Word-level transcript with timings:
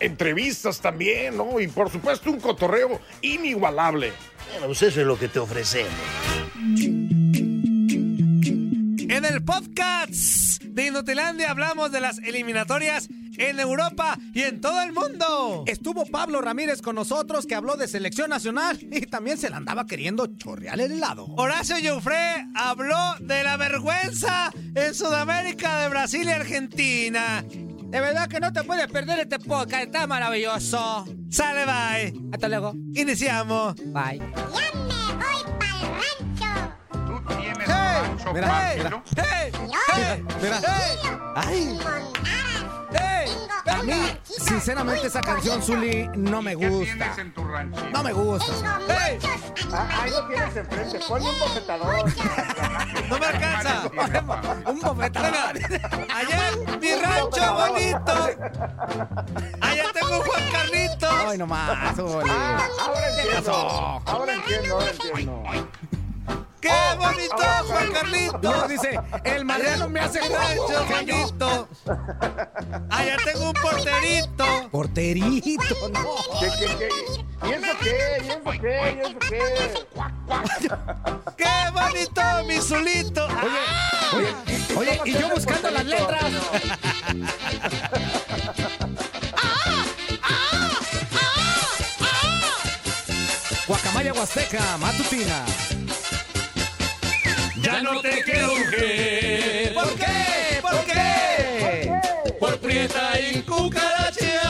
Entrevistas 0.00 0.80
también, 0.80 1.36
¿no? 1.36 1.60
Y 1.60 1.68
por 1.68 1.90
supuesto 1.90 2.30
un 2.30 2.40
cotorreo 2.40 3.00
inigualable. 3.20 4.12
Bueno, 4.50 4.66
pues 4.66 4.82
eso 4.82 5.00
es 5.00 5.06
lo 5.06 5.18
que 5.18 5.28
te 5.28 5.38
ofrecemos. 5.38 5.92
En 9.08 9.24
el 9.24 9.44
podcast 9.44 10.62
de 10.62 10.86
Inutilandia 10.86 11.50
hablamos 11.50 11.92
de 11.92 12.00
las 12.00 12.18
eliminatorias 12.18 13.08
en 13.38 13.60
Europa 13.60 14.18
y 14.32 14.42
en 14.42 14.60
todo 14.60 14.80
el 14.82 14.92
mundo. 14.92 15.64
Estuvo 15.66 16.06
Pablo 16.06 16.40
Ramírez 16.40 16.82
con 16.82 16.96
nosotros 16.96 17.46
que 17.46 17.54
habló 17.54 17.76
de 17.76 17.88
selección 17.88 18.30
nacional 18.30 18.78
y 18.80 19.06
también 19.06 19.38
se 19.38 19.50
la 19.50 19.56
andaba 19.56 19.86
queriendo 19.86 20.26
chorrear 20.26 20.80
el 20.80 20.92
helado. 20.92 21.26
Horacio 21.36 21.76
Joffre 21.82 22.46
habló 22.54 23.14
de 23.20 23.42
la 23.44 23.56
vergüenza 23.56 24.50
en 24.74 24.94
Sudamérica 24.94 25.82
de 25.82 25.88
Brasil 25.88 26.24
y 26.24 26.30
Argentina. 26.30 27.44
De 27.92 28.00
verdad 28.00 28.26
que 28.26 28.40
no 28.40 28.50
te 28.54 28.64
puedes 28.64 28.86
perder 28.86 29.18
este 29.18 29.38
podcast, 29.38 29.82
está 29.84 30.06
maravilloso. 30.06 31.04
Sale, 31.30 31.66
bye. 31.66 32.14
Hasta 32.32 32.48
luego. 32.48 32.72
Iniciamos. 32.94 33.74
Bye. 33.76 34.18
Ya 34.18 34.24
me 34.72 35.14
voy 35.14 35.42
pa'l 35.60 35.82
rancho. 36.00 36.50
¿Tú 36.90 37.34
tienes 37.36 37.68
Hey, 37.68 38.02
rancho, 38.08 38.32
mira, 38.32 38.48
Pancho? 38.48 39.02
¡Hey! 39.14 39.52
Yo, 39.52 39.68
Mira. 40.40 40.60
¡Ay! 41.36 41.64
montaras. 41.74 42.64
¡Ey! 43.86 44.18
Sinceramente, 44.52 45.06
esa 45.06 45.22
canción, 45.22 45.62
Zuli, 45.62 46.08
no 46.14 46.42
me 46.42 46.54
¿Qué 46.54 46.68
gusta. 46.68 46.94
tienes 46.94 47.18
en 47.18 47.32
tu 47.32 47.42
ranchito? 47.42 47.88
No 47.90 48.02
me 48.02 48.12
gusta. 48.12 48.52
Muchos 48.52 49.72
Ahí 49.72 50.10
lo 50.10 50.28
tienes 50.28 50.56
enfrente, 50.56 51.00
ponle 51.08 51.28
un 51.30 51.38
bofetador. 51.38 52.04
No 53.08 53.18
me 53.18 53.26
alcanza. 53.26 53.82
Un 54.70 54.80
bofetón. 54.80 55.24
Allá 55.24 56.48
en 56.48 56.80
mi 56.80 56.94
rancho 56.94 57.54
bonito. 57.54 58.12
Allá 59.60 59.84
tengo 59.92 60.16
un 60.16 60.22
Juan 60.22 60.42
Carlito. 60.52 61.08
Ay, 61.10 61.38
no 61.38 61.46
más, 61.46 61.96
Zuli. 61.96 62.30
Ahora 62.30 63.08
entiendo. 63.10 63.52
Ahora 64.06 64.34
entiendo, 64.34 64.74
ahora 64.74 64.90
entiendo. 64.90 65.42
¡Qué 66.62 66.70
bonito, 66.96 67.36
Juan 67.66 67.92
Carlito! 67.92 68.38
Luego 68.40 68.68
dice, 68.68 68.96
el 69.24 69.44
Mariano 69.44 69.88
me 69.88 69.98
hace 69.98 70.20
rancho 70.20 70.86
bonito. 70.88 71.68
Allá 72.88 73.16
tengo 73.24 73.48
un 73.48 73.54
porterito. 73.54 74.44
Porterito, 74.70 75.88
no. 75.92 76.14
¿Qué, 76.38 76.48
qué, 76.60 76.66
qué? 76.78 76.88
¿Y 77.48 77.52
eso 77.52 77.72
qué? 77.82 77.96
¿Y 78.22 78.28
eso 78.28 78.50
qué? 78.60 78.94
¿Y 78.94 78.98
eso 79.00 79.18
qué? 79.28 79.42
¡Qué 81.36 81.70
bonito, 81.72 82.22
mi 82.46 82.60
Zulito! 82.60 83.26
Oye, 84.14 84.32
oye, 84.76 85.00
y 85.04 85.14
yo 85.18 85.30
buscando 85.30 85.68
las 85.68 85.84
letras. 85.84 86.22
Guacamaya 93.66 94.12
Huasteca, 94.12 94.76
matutina. 94.78 95.44
Ya 97.72 97.80
no 97.80 98.02
te 98.02 98.22
quiero, 98.22 98.54
mujer. 98.54 99.72
¿Por 99.72 99.94
qué? 99.94 100.60
¿Por 100.60 100.84
qué? 100.84 101.90
Por 102.38 102.58
prieta 102.58 103.18
y 103.18 103.40
cucaracha. 103.40 104.42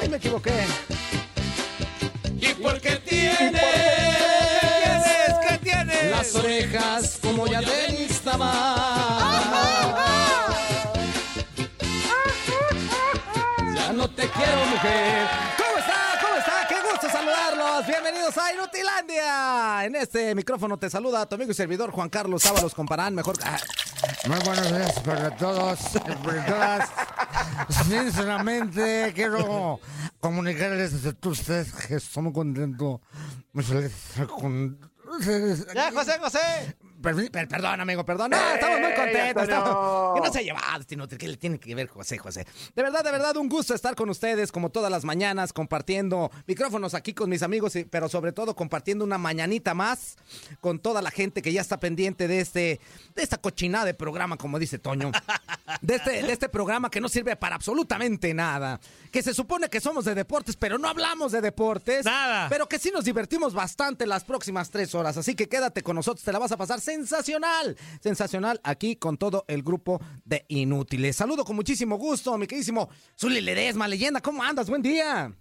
Ay, 0.00 0.08
me 0.08 0.16
equivoqué. 0.16 0.64
Y 2.40 2.54
porque 2.54 2.96
tienes. 2.96 3.60
¿Qué 5.46 5.58
tienes? 5.62 6.10
Las 6.10 6.34
orejas 6.34 7.18
como 7.20 7.46
ya 7.46 7.60
de 7.60 7.92
Ya 13.74 13.92
no 13.92 14.08
te 14.08 14.26
quiero, 14.28 14.64
mujer. 14.64 15.28
Saludarlos. 17.22 17.86
Bienvenidos 17.86 18.36
a 18.38 18.52
Inutilandia. 18.52 19.84
En 19.84 19.94
este 19.94 20.34
micrófono 20.34 20.76
te 20.78 20.90
saluda 20.90 21.26
tu 21.26 21.36
amigo 21.36 21.52
y 21.52 21.54
servidor 21.54 21.90
Juan 21.90 22.08
Carlos 22.08 22.44
Ábalos 22.46 22.74
Comparán, 22.74 23.14
mejor. 23.14 23.36
Ah, 23.44 23.58
Muy 24.26 24.38
buenos 24.40 24.68
días 24.68 25.00
para 25.00 25.36
todos, 25.36 25.78
para 26.04 26.46
todas. 26.46 26.90
Sinceramente, 27.86 29.12
quiero 29.14 29.78
comunicarles 30.20 31.06
a 31.06 31.12
todos 31.12 31.40
ustedes 31.40 31.72
que 31.72 31.94
estoy 31.96 32.24
muy 32.24 32.32
contento, 32.32 33.00
muy 33.52 33.64
feliz 33.64 33.92
con. 34.40 34.78
Ya, 35.74 35.92
José, 35.92 36.18
José. 36.18 36.76
Per- 37.02 37.30
per- 37.30 37.48
perdón, 37.48 37.80
amigo, 37.80 38.04
perdón. 38.04 38.30
No, 38.30 38.36
estamos 38.54 38.80
muy 38.80 38.94
contentos. 38.94 39.42
Estamos- 39.42 40.14
Que 40.14 40.26
no 40.26 40.32
se 40.32 40.38
ha 40.38 40.42
llevado 40.42 40.80
este 40.80 40.94
inútil. 40.94 41.18
¿Qué 41.18 41.28
le 41.28 41.36
tiene 41.36 41.58
que 41.58 41.74
ver, 41.74 41.88
José, 41.88 42.18
José? 42.18 42.46
De 42.74 42.82
verdad, 42.82 43.02
de 43.04 43.10
verdad, 43.10 43.36
un 43.36 43.48
gusto 43.48 43.74
estar 43.74 43.94
con 43.94 44.08
ustedes, 44.10 44.52
como 44.52 44.70
todas 44.70 44.90
las 44.90 45.04
mañanas, 45.04 45.52
compartiendo 45.52 46.30
micrófonos 46.46 46.94
aquí 46.94 47.12
con 47.14 47.28
mis 47.30 47.42
amigos, 47.42 47.72
pero 47.90 48.08
sobre 48.08 48.32
todo 48.32 48.54
compartiendo 48.54 49.04
una 49.04 49.18
mañanita 49.18 49.74
más 49.74 50.16
con 50.60 50.78
toda 50.78 51.02
la 51.02 51.10
gente 51.10 51.42
que 51.42 51.52
ya 51.52 51.60
está 51.60 51.80
pendiente 51.80 52.28
de 52.28 52.40
este, 52.40 52.80
de 53.14 53.22
esta 53.22 53.38
cochinada 53.38 53.84
de 53.84 53.94
programa, 53.94 54.36
como 54.36 54.58
dice 54.58 54.78
Toño. 54.78 55.10
De 55.80 55.96
este, 55.96 56.22
de 56.22 56.32
este 56.32 56.48
programa 56.48 56.90
que 56.90 57.00
no 57.00 57.08
sirve 57.08 57.34
para 57.36 57.56
absolutamente 57.56 58.32
nada. 58.34 58.78
Que 59.10 59.22
se 59.22 59.34
supone 59.34 59.68
que 59.68 59.80
somos 59.80 60.04
de 60.04 60.14
deportes, 60.14 60.56
pero 60.56 60.78
no 60.78 60.88
hablamos 60.88 61.32
de 61.32 61.40
deportes. 61.40 62.04
Nada. 62.04 62.48
Pero 62.48 62.68
que 62.68 62.78
sí 62.78 62.90
nos 62.92 63.04
divertimos 63.04 63.54
bastante 63.54 64.06
las 64.06 64.24
próximas 64.24 64.70
tres 64.70 64.94
horas. 64.94 65.16
Así 65.16 65.34
que 65.34 65.48
quédate 65.48 65.82
con 65.82 65.96
nosotros, 65.96 66.24
te 66.24 66.32
la 66.32 66.38
vas 66.38 66.52
a 66.52 66.56
pasar 66.56 66.80
sensacional. 66.92 67.76
Sensacional 68.00 68.60
aquí 68.62 68.96
con 68.96 69.16
todo 69.16 69.44
el 69.48 69.62
grupo 69.62 70.00
de 70.24 70.44
Inútiles. 70.48 71.16
Saludo 71.16 71.44
con 71.44 71.56
muchísimo 71.56 71.96
gusto, 71.96 72.36
mi 72.36 72.46
queridísimo 72.46 72.88
Zuli 73.18 73.40
Ledesma, 73.40 73.88
leyenda. 73.88 74.20
¿Cómo 74.20 74.42
andas? 74.42 74.68
Buen 74.68 74.82
día. 74.82 75.32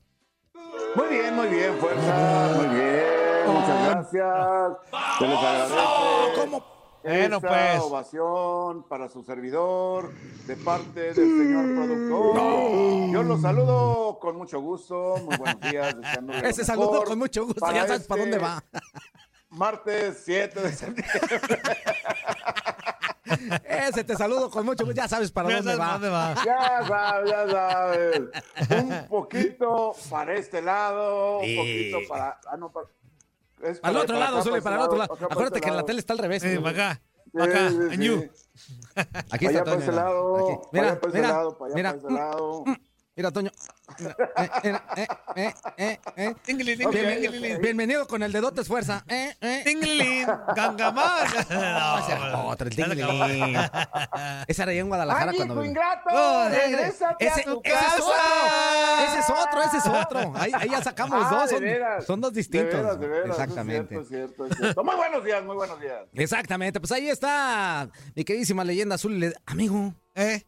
Muy 0.95 1.07
bien, 1.07 1.35
muy 1.35 1.47
bien, 1.47 1.77
fuerza, 1.79 2.53
muy 2.55 2.75
bien, 2.75 3.03
muchas 3.47 3.85
gracias. 3.85 4.77
Se 5.19 5.27
les 5.27 5.37
agradece 5.37 5.75
¿Cómo? 6.35 6.71
Bueno, 7.03 7.37
esta 7.37 7.47
pues. 7.47 7.81
ovación 7.81 8.87
para 8.87 9.09
su 9.09 9.23
servidor 9.23 10.11
de 10.45 10.55
parte 10.55 11.13
del 11.13 11.15
señor 11.15 11.65
productor. 11.73 13.11
Yo 13.11 13.23
los 13.23 13.41
saludo 13.41 14.19
con 14.19 14.37
mucho 14.37 14.61
gusto, 14.61 15.15
muy 15.25 15.35
buenos 15.37 15.61
días. 15.61 15.95
Ese 16.43 16.63
saludo 16.63 17.03
con 17.03 17.17
mucho 17.17 17.45
gusto. 17.45 17.59
para 17.59 17.73
Ya 17.73 17.87
sabes 17.87 18.05
para 18.05 18.21
este 18.23 18.37
dónde 18.37 18.45
va. 18.45 18.63
Martes 19.51 20.21
7 20.25 20.59
de 20.61 20.71
septiembre. 20.73 21.05
Ese 23.63 24.03
te 24.03 24.15
saludo 24.15 24.49
con 24.49 24.65
mucho 24.65 24.83
gusto. 24.85 24.99
Ya 24.99 25.07
sabes 25.07 25.31
para 25.31 25.55
dónde 25.55 25.75
va. 25.75 25.77
para 25.77 25.93
dónde 25.93 26.09
va. 26.09 26.33
Ya 26.45 26.83
sabes, 26.87 27.31
ya 27.31 27.47
sabes. 27.49 28.21
Un 28.83 29.07
poquito 29.07 29.95
para 30.09 30.33
este 30.35 30.61
lado, 30.61 31.39
un 31.39 31.45
Sí. 31.45 31.55
poquito 31.57 31.97
para. 32.09 32.39
Ah, 32.49 32.57
no, 32.57 32.71
para. 32.71 32.87
es 33.63 33.79
Al 33.83 33.97
otro 33.97 34.17
lado, 34.17 34.37
acá, 34.37 34.43
Zuli, 34.43 34.57
este 34.57 34.63
para 34.63 34.75
el 34.77 34.81
otro 34.81 34.97
lado. 34.97 35.13
acá, 35.13 35.27
para 35.27 35.33
Acuérdate 35.33 35.57
este 35.57 35.65
que 35.65 35.69
la 35.71 35.75
lado. 35.75 35.85
tele 35.85 35.99
está 35.99 36.13
al 36.13 36.19
revés. 36.19 36.41
Sí, 36.41 36.55
¿no? 36.55 36.63
para 36.63 36.91
acá. 36.93 37.01
Sí, 37.25 37.31
Para 37.33 37.45
acá. 37.45 37.69
sí, 37.69 37.75
En 37.91 38.01
sí. 38.01 38.29
Aquí 38.95 38.95
Para 38.95 39.31
está 39.31 39.47
allá 39.49 39.63
para 39.63 39.77
ese 39.77 39.85
Toño. 39.85 39.95
lado, 39.95 40.35
Aquí. 40.35 40.57
para 40.57 40.69
Mira, 40.71 40.87
allá 40.91 40.99
para 40.99 41.09
ese 41.11 41.21
mira, 41.21 41.33
lado, 41.33 41.57
para 41.57 41.65
allá 41.67 41.75
mira. 41.75 41.89
para 41.89 41.99
ese 42.01 42.11
lado. 42.13 42.63
Mira, 43.13 43.29
Toño. 43.29 43.51
Eh, 45.35 45.53
eh, 45.75 45.99
eh, 46.15 47.57
bienvenido 47.61 48.07
con 48.07 48.23
el 48.23 48.31
dedote 48.31 48.63
fuerza. 48.63 49.03
Eh, 49.05 49.35
eh. 49.41 49.61
tingli, 49.65 50.23
gangamán. 50.55 51.27
No, 52.31 52.47
otro, 52.47 52.69
el 52.69 52.75
tinglilín. 52.75 53.57
Ese 54.47 54.63
era 54.63 54.71
allá 54.71 54.79
en 54.79 54.87
Guadalajara 54.87 55.31
¡Ay, 55.31 55.37
cuando... 55.37 55.65
ingrato! 55.65 56.09
Oh, 56.09 56.47
¡Regrésate 56.49 57.27
Ese, 57.27 57.41
a 57.41 57.43
tu 57.43 57.61
ese 57.65 57.75
es 57.75 57.99
otro. 58.01 59.03
Ese 59.05 59.19
es 59.19 59.29
otro, 59.29 59.63
ese 59.63 59.77
es 59.77 59.85
otro. 59.87 60.33
Ahí, 60.37 60.51
ahí 60.53 60.69
ya 60.69 60.81
sacamos 60.81 61.25
Ah, 61.25 61.29
dos. 61.31 61.49
de 61.49 61.55
Son, 61.57 61.63
veras. 61.63 62.05
son 62.05 62.21
dos 62.21 62.33
distintos. 62.33 62.71
De 62.71 62.77
veras, 62.81 62.99
de 62.99 63.07
veras, 63.07 63.29
Exactamente. 63.29 63.95
Es 63.99 64.07
cierto, 64.07 64.45
es 64.45 64.49
cierto, 64.51 64.53
es 64.53 64.57
cierto. 64.57 64.83
Muy 64.85 64.95
buenos 64.95 65.23
días, 65.25 65.43
muy 65.43 65.55
buenos 65.57 65.81
días. 65.81 65.99
Exactamente. 66.13 66.79
Pues 66.79 66.91
ahí 66.93 67.09
está 67.09 67.89
mi 68.15 68.23
queridísima 68.23 68.63
leyenda 68.63 68.95
azul. 68.95 69.35
Amigo, 69.45 69.93
¿Eh? 70.15 70.45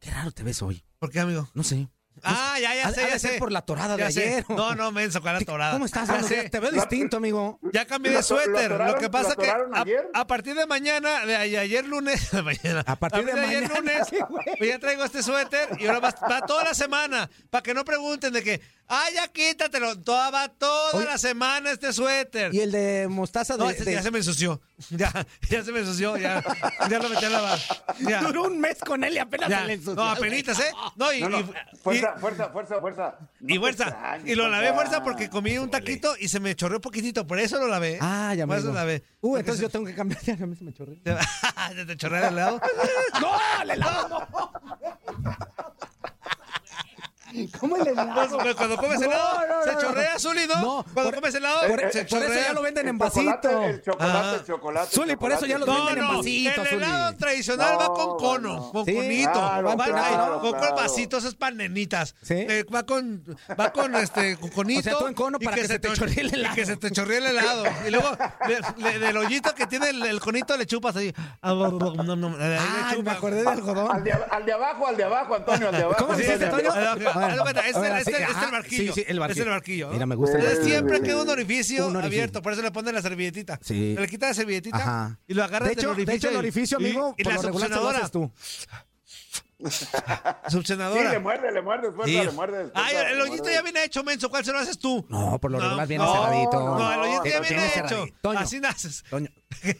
qué 0.00 0.10
raro 0.10 0.32
te 0.32 0.42
ves 0.42 0.60
hoy. 0.60 0.82
¿Por 0.98 1.10
qué, 1.10 1.20
amigo? 1.20 1.48
No 1.54 1.62
sé. 1.62 1.88
Ah, 2.24 2.58
ya, 2.60 2.74
ya 2.74 2.86
Ha- 2.88 2.92
sé, 2.92 3.00
ha 3.02 3.04
de 3.06 3.10
ya 3.12 3.18
ser 3.18 3.30
sé. 3.32 3.38
por 3.38 3.52
la 3.52 3.62
torada 3.62 3.96
de 3.96 4.10
sé. 4.12 4.22
ayer. 4.34 4.44
No, 4.48 4.74
no, 4.74 4.92
menso, 4.92 5.20
con 5.22 5.32
la 5.32 5.40
torada. 5.40 5.72
¿Cómo 5.72 5.86
estás? 5.86 6.28
Días. 6.28 6.50
Te 6.50 6.60
veo 6.60 6.70
distinto, 6.70 7.16
amigo. 7.18 7.58
Ya 7.72 7.86
cambié 7.86 8.12
¿Lo- 8.12 8.18
de 8.18 8.22
lo 8.22 8.26
suéter. 8.26 8.70
Lo, 8.70 8.76
atoraron- 8.76 8.98
que 8.98 9.10
pasa 9.10 9.28
lo 9.30 9.36
que 9.36 9.50
a, 9.50 9.58
ayer? 9.74 10.08
a 10.12 10.26
partir 10.26 10.54
de 10.54 10.66
mañana, 10.66 11.24
de 11.26 11.36
ayer, 11.36 11.86
lunes, 11.86 12.30
de 12.32 12.42
mañana, 12.42 12.82
A 12.86 12.96
partir 12.96 13.24
de 13.24 13.32
ayer 13.32 13.62
mañana, 13.68 13.74
lunes, 13.80 14.08
pues 14.58 14.70
ya 14.70 14.78
traigo 14.78 15.04
este 15.04 15.22
suéter 15.22 15.68
y 15.78 15.86
ahora 15.86 16.00
va, 16.00 16.14
va 16.30 16.46
toda 16.46 16.64
la 16.64 16.74
semana. 16.74 17.28
Para 17.50 17.62
que 17.62 17.74
no 17.74 17.84
pregunten 17.84 18.32
de 18.32 18.42
que, 18.42 18.60
ah, 18.88 19.04
ya 19.14 19.28
quítatelo. 19.28 19.98
Toda, 20.00 20.30
va 20.30 20.48
toda 20.48 20.92
Oye. 20.98 21.06
la 21.06 21.18
semana 21.18 21.70
este 21.70 21.92
suéter. 21.92 22.54
Y 22.54 22.60
el 22.60 22.72
de 22.72 23.06
mostaza 23.08 23.54
de. 23.56 23.64
No, 23.64 23.70
este 23.70 23.84
de- 23.84 23.92
ya 23.94 24.02
se 24.02 24.10
me 24.10 24.18
ensució. 24.18 24.60
Ya, 24.90 25.12
ya 25.50 25.62
se 25.62 25.72
me 25.72 25.80
ensució. 25.80 26.16
Ya, 26.16 26.42
ya 26.88 26.98
lo 26.98 27.08
metí 27.10 27.24
a 27.24 27.30
lavar. 27.30 27.58
Ya. 28.00 28.22
Duró 28.22 28.44
un 28.44 28.58
mes 28.60 28.78
con 28.78 29.04
él 29.04 29.14
y 29.14 29.18
apenas 29.18 29.48
Ya. 29.50 29.60
se 29.60 29.66
le 29.66 29.72
ensució. 29.74 29.94
No, 29.94 30.10
apenitas, 30.10 30.58
¿eh? 30.60 30.72
No, 30.96 31.12
y, 31.12 31.20
No, 31.20 31.28
no, 31.28 31.40
y- 31.40 31.44
fuerza, 31.82 32.09
y- 32.09 32.09
fuerza, 32.18 32.50
fuerza, 32.50 32.80
fuerza. 32.80 33.18
No 33.40 33.54
y 33.54 33.58
fuerza. 33.58 34.18
Y 34.24 34.34
lo 34.34 34.48
lavé 34.48 34.72
fuerza 34.72 35.02
porque 35.02 35.28
comí 35.28 35.58
un 35.58 35.70
taquito 35.70 36.14
y 36.18 36.28
se 36.28 36.40
me 36.40 36.54
chorreó 36.54 36.78
un 36.78 36.82
poquitito. 36.82 37.26
Por 37.26 37.38
eso 37.38 37.58
lo 37.58 37.68
lavé. 37.68 37.98
Ah, 38.00 38.34
ya 38.34 38.46
Por 38.46 38.56
me 38.56 38.60
eso 38.60 38.68
lo 38.68 38.74
lavé. 38.74 39.02
Uh, 39.20 39.36
entonces 39.36 39.62
yo 39.62 39.68
tengo 39.68 39.86
que 39.86 39.94
cambiar. 39.94 40.20
Ya, 40.24 40.46
mí 40.46 40.54
se 40.54 40.64
me 40.64 40.72
chorreó. 40.72 40.96
¿Se 41.74 41.84
te 41.84 41.96
chorrea 41.96 42.28
el 42.28 42.34
helado? 42.34 42.60
¡No! 43.20 43.62
¡El 43.62 43.70
helado 43.70 44.08
no! 44.08 44.52
¿Cómo 47.60 47.76
el 47.76 47.86
helado? 47.88 48.38
Pues, 48.38 48.54
cuando 48.54 48.76
comes 48.76 49.00
helado, 49.00 49.40
No, 49.48 49.56
no, 49.58 49.64
se 49.64 49.72
no, 49.72 49.80
chorrea. 49.80 50.18
Zuli, 50.18 50.46
¿no? 50.46 50.54
No, 50.60 50.84
Cuando 50.92 51.10
por- 51.10 51.14
comes 51.14 51.34
helado, 51.34 51.60
por- 51.68 51.68
se 51.68 51.76
por 51.76 51.86
eso 51.96 52.04
chorrea. 52.04 52.46
ya 52.48 52.52
lo 52.52 52.62
venden 52.62 52.88
en 52.88 52.98
vasito. 52.98 53.62
El 53.62 53.82
chocolate, 53.82 54.36
el 54.36 54.44
chocolate. 54.44 54.94
Zuli, 54.94 55.10
el 55.12 55.18
por 55.18 55.32
eso 55.32 55.46
ya 55.46 55.58
lo 55.58 55.66
venden 55.66 55.98
en 55.98 56.08
vasito, 56.16 56.60
el 56.62 56.66
Zuli. 56.68 56.84
helado 56.84 57.16
tradicional 57.16 57.76
va 57.80 57.86
con 57.94 58.16
cono, 58.18 58.54
bueno. 58.56 58.72
con 58.72 58.84
Sí, 58.86 58.94
conito, 58.94 59.32
claro, 59.32 59.76
va, 59.76 59.84
claro, 59.84 60.40
con, 60.40 60.50
con 60.50 60.60
claro. 60.60 60.76
vasitos, 60.76 61.24
es 61.24 61.34
pan 61.34 61.56
nenitas. 61.56 62.14
Sí. 62.22 62.34
Eh, 62.34 62.64
va 62.74 62.84
con, 62.84 63.22
va 63.58 63.72
con 63.72 63.94
este, 63.96 64.36
con 64.38 64.50
conito. 64.50 64.80
O 64.80 64.82
sea, 64.82 64.98
tú 64.98 65.06
en 65.06 65.14
cono 65.14 65.38
y 65.40 65.44
para 65.44 65.56
que 65.56 65.66
se 65.68 65.78
te 65.78 65.88
chor- 65.88 65.96
chorree 65.98 66.20
el 66.20 66.30
y 66.30 66.34
helado. 66.34 66.54
que 66.54 66.66
se 66.66 66.76
te 66.76 66.90
chorree 66.90 67.18
el 67.18 67.26
helado. 67.26 67.64
Y 67.86 67.90
luego, 67.90 68.10
le- 68.46 68.82
le- 68.92 68.98
del 68.98 69.16
hoyito 69.16 69.54
que 69.54 69.66
tiene 69.66 69.90
el, 69.90 70.02
el 70.04 70.20
conito, 70.20 70.56
le 70.56 70.66
chupas 70.66 70.96
ahí. 70.96 71.12
Ah, 71.42 71.52
no, 71.54 71.70
no, 71.70 72.16
no, 72.16 72.28
ahí 72.28 72.48
le 72.50 72.58
Ah, 72.58 72.94
me 73.02 73.10
acordé 73.10 73.42
de 73.42 73.48
algodón. 73.48 73.90
Al 73.90 74.04
de, 74.04 74.12
al 74.12 74.44
de 74.46 74.52
abajo, 74.52 74.86
al 74.86 74.96
de 74.96 75.04
abajo, 75.04 75.34
Antonio, 75.34 75.68
al 75.68 75.76
de 75.76 75.82
abajo. 75.82 76.04
¿Cómo 76.04 76.14
Sí, 76.16 76.22
dijiste, 76.22 76.44
Antonio? 76.44 76.72
Este 77.28 77.70
este- 77.70 77.98
este 78.00 78.10
es 78.12 78.42
el 78.42 78.50
barquillo. 78.50 78.94
Sí, 78.94 79.00
sí, 79.00 79.04
el 79.08 79.18
barquillo. 79.20 79.40
Es 79.42 79.46
el 79.46 79.50
barquillo. 79.52 79.90
Mira, 79.90 80.06
me 80.06 80.14
gusta 80.14 80.38
el 80.38 80.44
barquillo. 80.44 80.64
siempre 80.64 81.00
queda 81.02 81.22
un 81.22 81.28
orificio, 81.28 81.86
Un 81.86 81.96
orificio. 81.96 82.18
abierto, 82.22 82.42
por 82.42 82.52
eso 82.52 82.62
le 82.62 82.70
ponen 82.70 82.94
la 82.94 83.02
servilletita. 83.02 83.58
Sí. 83.62 83.94
Le 83.98 84.06
quitas 84.08 84.30
la 84.30 84.34
servilletita 84.34 84.76
Ajá. 84.76 85.18
y 85.26 85.34
lo 85.34 85.44
agarras 85.44 85.68
de 85.68 85.72
hecho, 85.74 85.80
del 85.82 85.90
orificio. 85.90 86.10
de 86.12 86.16
hecho, 86.16 86.28
el 86.28 86.34
y- 86.34 86.38
orificio, 86.38 86.78
y- 86.80 86.84
amigo, 86.84 87.14
y, 87.18 87.24
por 87.24 87.32
la 87.32 87.36
lo 87.36 87.42
regular 87.42 87.68
se 87.68 87.76
tú. 89.60 90.62
Sí, 90.62 90.74
le 90.74 91.18
muerde, 91.18 91.52
le 91.52 91.62
muerde, 91.62 91.92
fuerza, 91.92 92.06
Sí. 92.06 92.24
le 92.24 92.30
muerde. 92.32 92.70
Ay, 92.74 92.96
el 93.12 93.20
hoyito 93.20 93.48
ya 93.50 93.62
viene 93.62 93.84
hecho, 93.84 94.02
menso. 94.02 94.28
¿Cuál 94.30 94.44
se 94.44 94.52
lo 94.52 94.58
haces 94.58 94.78
tú? 94.78 95.04
No, 95.08 95.38
por 95.38 95.50
lo 95.50 95.58
No, 95.58 95.64
regular 95.64 95.86
viene 95.86 96.04
no, 96.04 96.12
cerradito. 96.12 96.60
No, 96.78 96.92
el 96.92 97.00
hoyito 97.00 97.24
ya 97.26 97.40
viene 97.40 97.66
hecho. 97.76 98.06
Toño. 98.22 98.38
Así 98.38 98.60
naces. 98.60 99.04
Toño. 99.10 99.28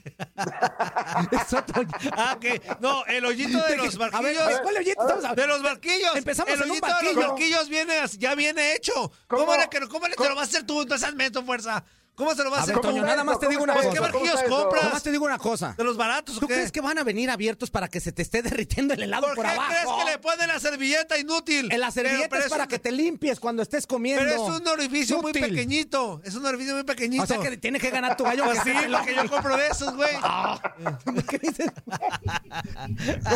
Eso, 1.33 1.63
Toño. 1.65 1.89
Ah, 2.17 2.37
que 2.41 2.61
no, 2.81 3.05
el 3.07 3.25
hoyito 3.25 3.59
de 3.67 3.77
los 3.77 3.97
A 3.97 3.99
ver, 3.99 4.11
barquillos. 4.13 4.49
¿de 4.49 4.63
cuál 4.63 4.77
hoyito 4.77 4.91
estamos 5.03 5.15
hablando? 5.25 5.43
De 5.43 5.49
los 5.49 5.63
barquillos. 5.63 6.17
Empezamos 6.17 6.53
el 6.55 6.63
hoyito 6.63 6.87
de 6.87 6.93
los 6.93 7.03
barquillo. 7.15 7.29
barquillos 7.29 7.69
viene, 7.69 7.95
ya 8.19 8.35
viene 8.35 8.75
hecho. 8.75 8.93
¿Cómo, 9.27 9.47
¿Cómo? 9.47 9.57
le, 9.57 9.69
que- 9.69 9.89
cómo 9.89 10.07
le 10.09 10.15
te 10.15 10.29
lo 10.29 10.35
vas 10.35 10.49
a 10.49 10.51
hacer 10.51 10.67
tú? 10.67 10.85
No 10.87 10.99
seas 10.99 11.15
menso, 11.15 11.45
fuerza. 11.45 11.85
¿Cómo 12.15 12.35
se 12.35 12.45
lo 12.45 12.51
vas 12.51 12.59
a 12.59 12.61
A 12.61 12.65
hacer 12.65 12.75
ver, 12.75 12.83
tú? 12.83 12.89
Toño, 12.89 13.03
nada 13.03 13.25
más 13.25 13.39
te 13.41 13.49
digo 13.49 13.63
una 13.63 13.73
¿Cómo 13.73 13.85
cosa. 13.89 13.95
¿Qué 13.95 14.01
barquillos 14.01 14.43
compras? 14.43 14.83
Nada 14.83 14.93
más 14.95 15.03
te 15.03 15.11
digo 15.11 15.25
una 15.25 15.39
cosa. 15.39 15.75
¿De 15.79 15.85
los 15.85 15.97
baratos 15.97 16.37
o 16.37 16.41
¿Tú 16.41 16.49
qué? 16.49 16.55
crees 16.55 16.71
que 16.73 16.83
van 16.83 16.99
a 16.99 17.03
venir 17.05 17.31
abiertos 17.31 17.71
para 17.71 17.89
que 17.89 17.99
se 17.99 18.13
te 18.13 18.21
esté 18.21 18.43
derritiendo 18.43 18.93
el 18.93 19.03
helado 19.03 19.27
¿Por, 19.29 19.37
por, 19.37 19.45
qué 19.47 19.51
abajo? 19.53 19.71
crees 19.71 19.87
que 20.05 20.11
le 20.11 20.19
ponen 20.19 20.49
la 20.49 20.61
servilleta 20.61 21.17
inútil? 21.19 21.73
En 21.73 21.81
la 21.81 21.91
servilleta 21.91 22.29
Pero- 22.29 22.31
pero 22.31 22.45
es 22.45 22.51
para 22.51 22.65
un- 22.65 22.69
que 22.69 22.79
te 22.79 22.93
limpies 22.93 23.41
cuando 23.41 23.63
estés 23.63 23.87
comiendo. 23.87 24.23
Pero 24.23 24.35
es 24.35 24.61
un 24.61 24.69
orificio 24.69 25.23
muy 25.23 25.33
pequeñito. 25.33 26.21
Es 26.23 26.35
un 26.35 26.45
orificio 26.45 26.75
muy 26.75 26.85
pequeñito. 26.85 27.23
O 27.23 27.27
sea 27.27 27.39
que 27.39 27.57
tiene 27.57 27.81
que 27.81 27.89
ganar 27.91 28.17
tu 28.19 28.25
gallo. 28.25 28.45
Pues 28.45 28.61
que 28.61 28.73
sí, 28.73 28.79
porque 28.93 29.15
yo 29.15 29.31
compro 29.31 29.57
de 29.57 29.69
esos, 29.69 29.97
güey. 29.97 30.11
¿Qué 31.31 31.39
dices? 31.39 31.71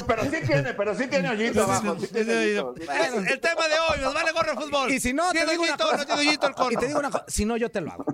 Pero 0.06 0.25
sí 0.25 0.37
tiene, 0.47 0.75
pero 0.75 0.94
sí 0.94 1.06
tiene 1.06 1.31
hoyito 1.31 1.62
abajo. 1.62 1.97
Sí 2.00 2.09
tiene 2.09 2.35
hoyito, 2.37 2.75
el 2.76 3.41
tema 3.41 3.67
de 3.69 3.75
hoy, 3.88 4.00
nos 4.03 4.12
vale 4.12 4.32
gorro 4.32 4.53
el 4.53 4.59
fútbol. 4.59 4.93
Y 4.93 5.00
si 5.00 5.12
no, 5.15 5.26
te 5.32 5.38
¿Tiene 5.38 5.53
digo 5.53 5.62
una 5.65 5.76
cosa. 5.76 5.97
no 5.97 6.05
tiene 6.06 6.21
hoyito 6.21 6.47
el 6.49 6.55
cono? 6.55 6.73
Y 6.73 6.76
te 6.76 6.87
digo 6.87 6.99
una 6.99 7.11
cosa. 7.11 7.25
Si 7.29 7.44
no, 7.44 7.56
yo 7.56 7.71
te 7.71 7.81
lo 7.81 7.93
hago. 7.93 8.05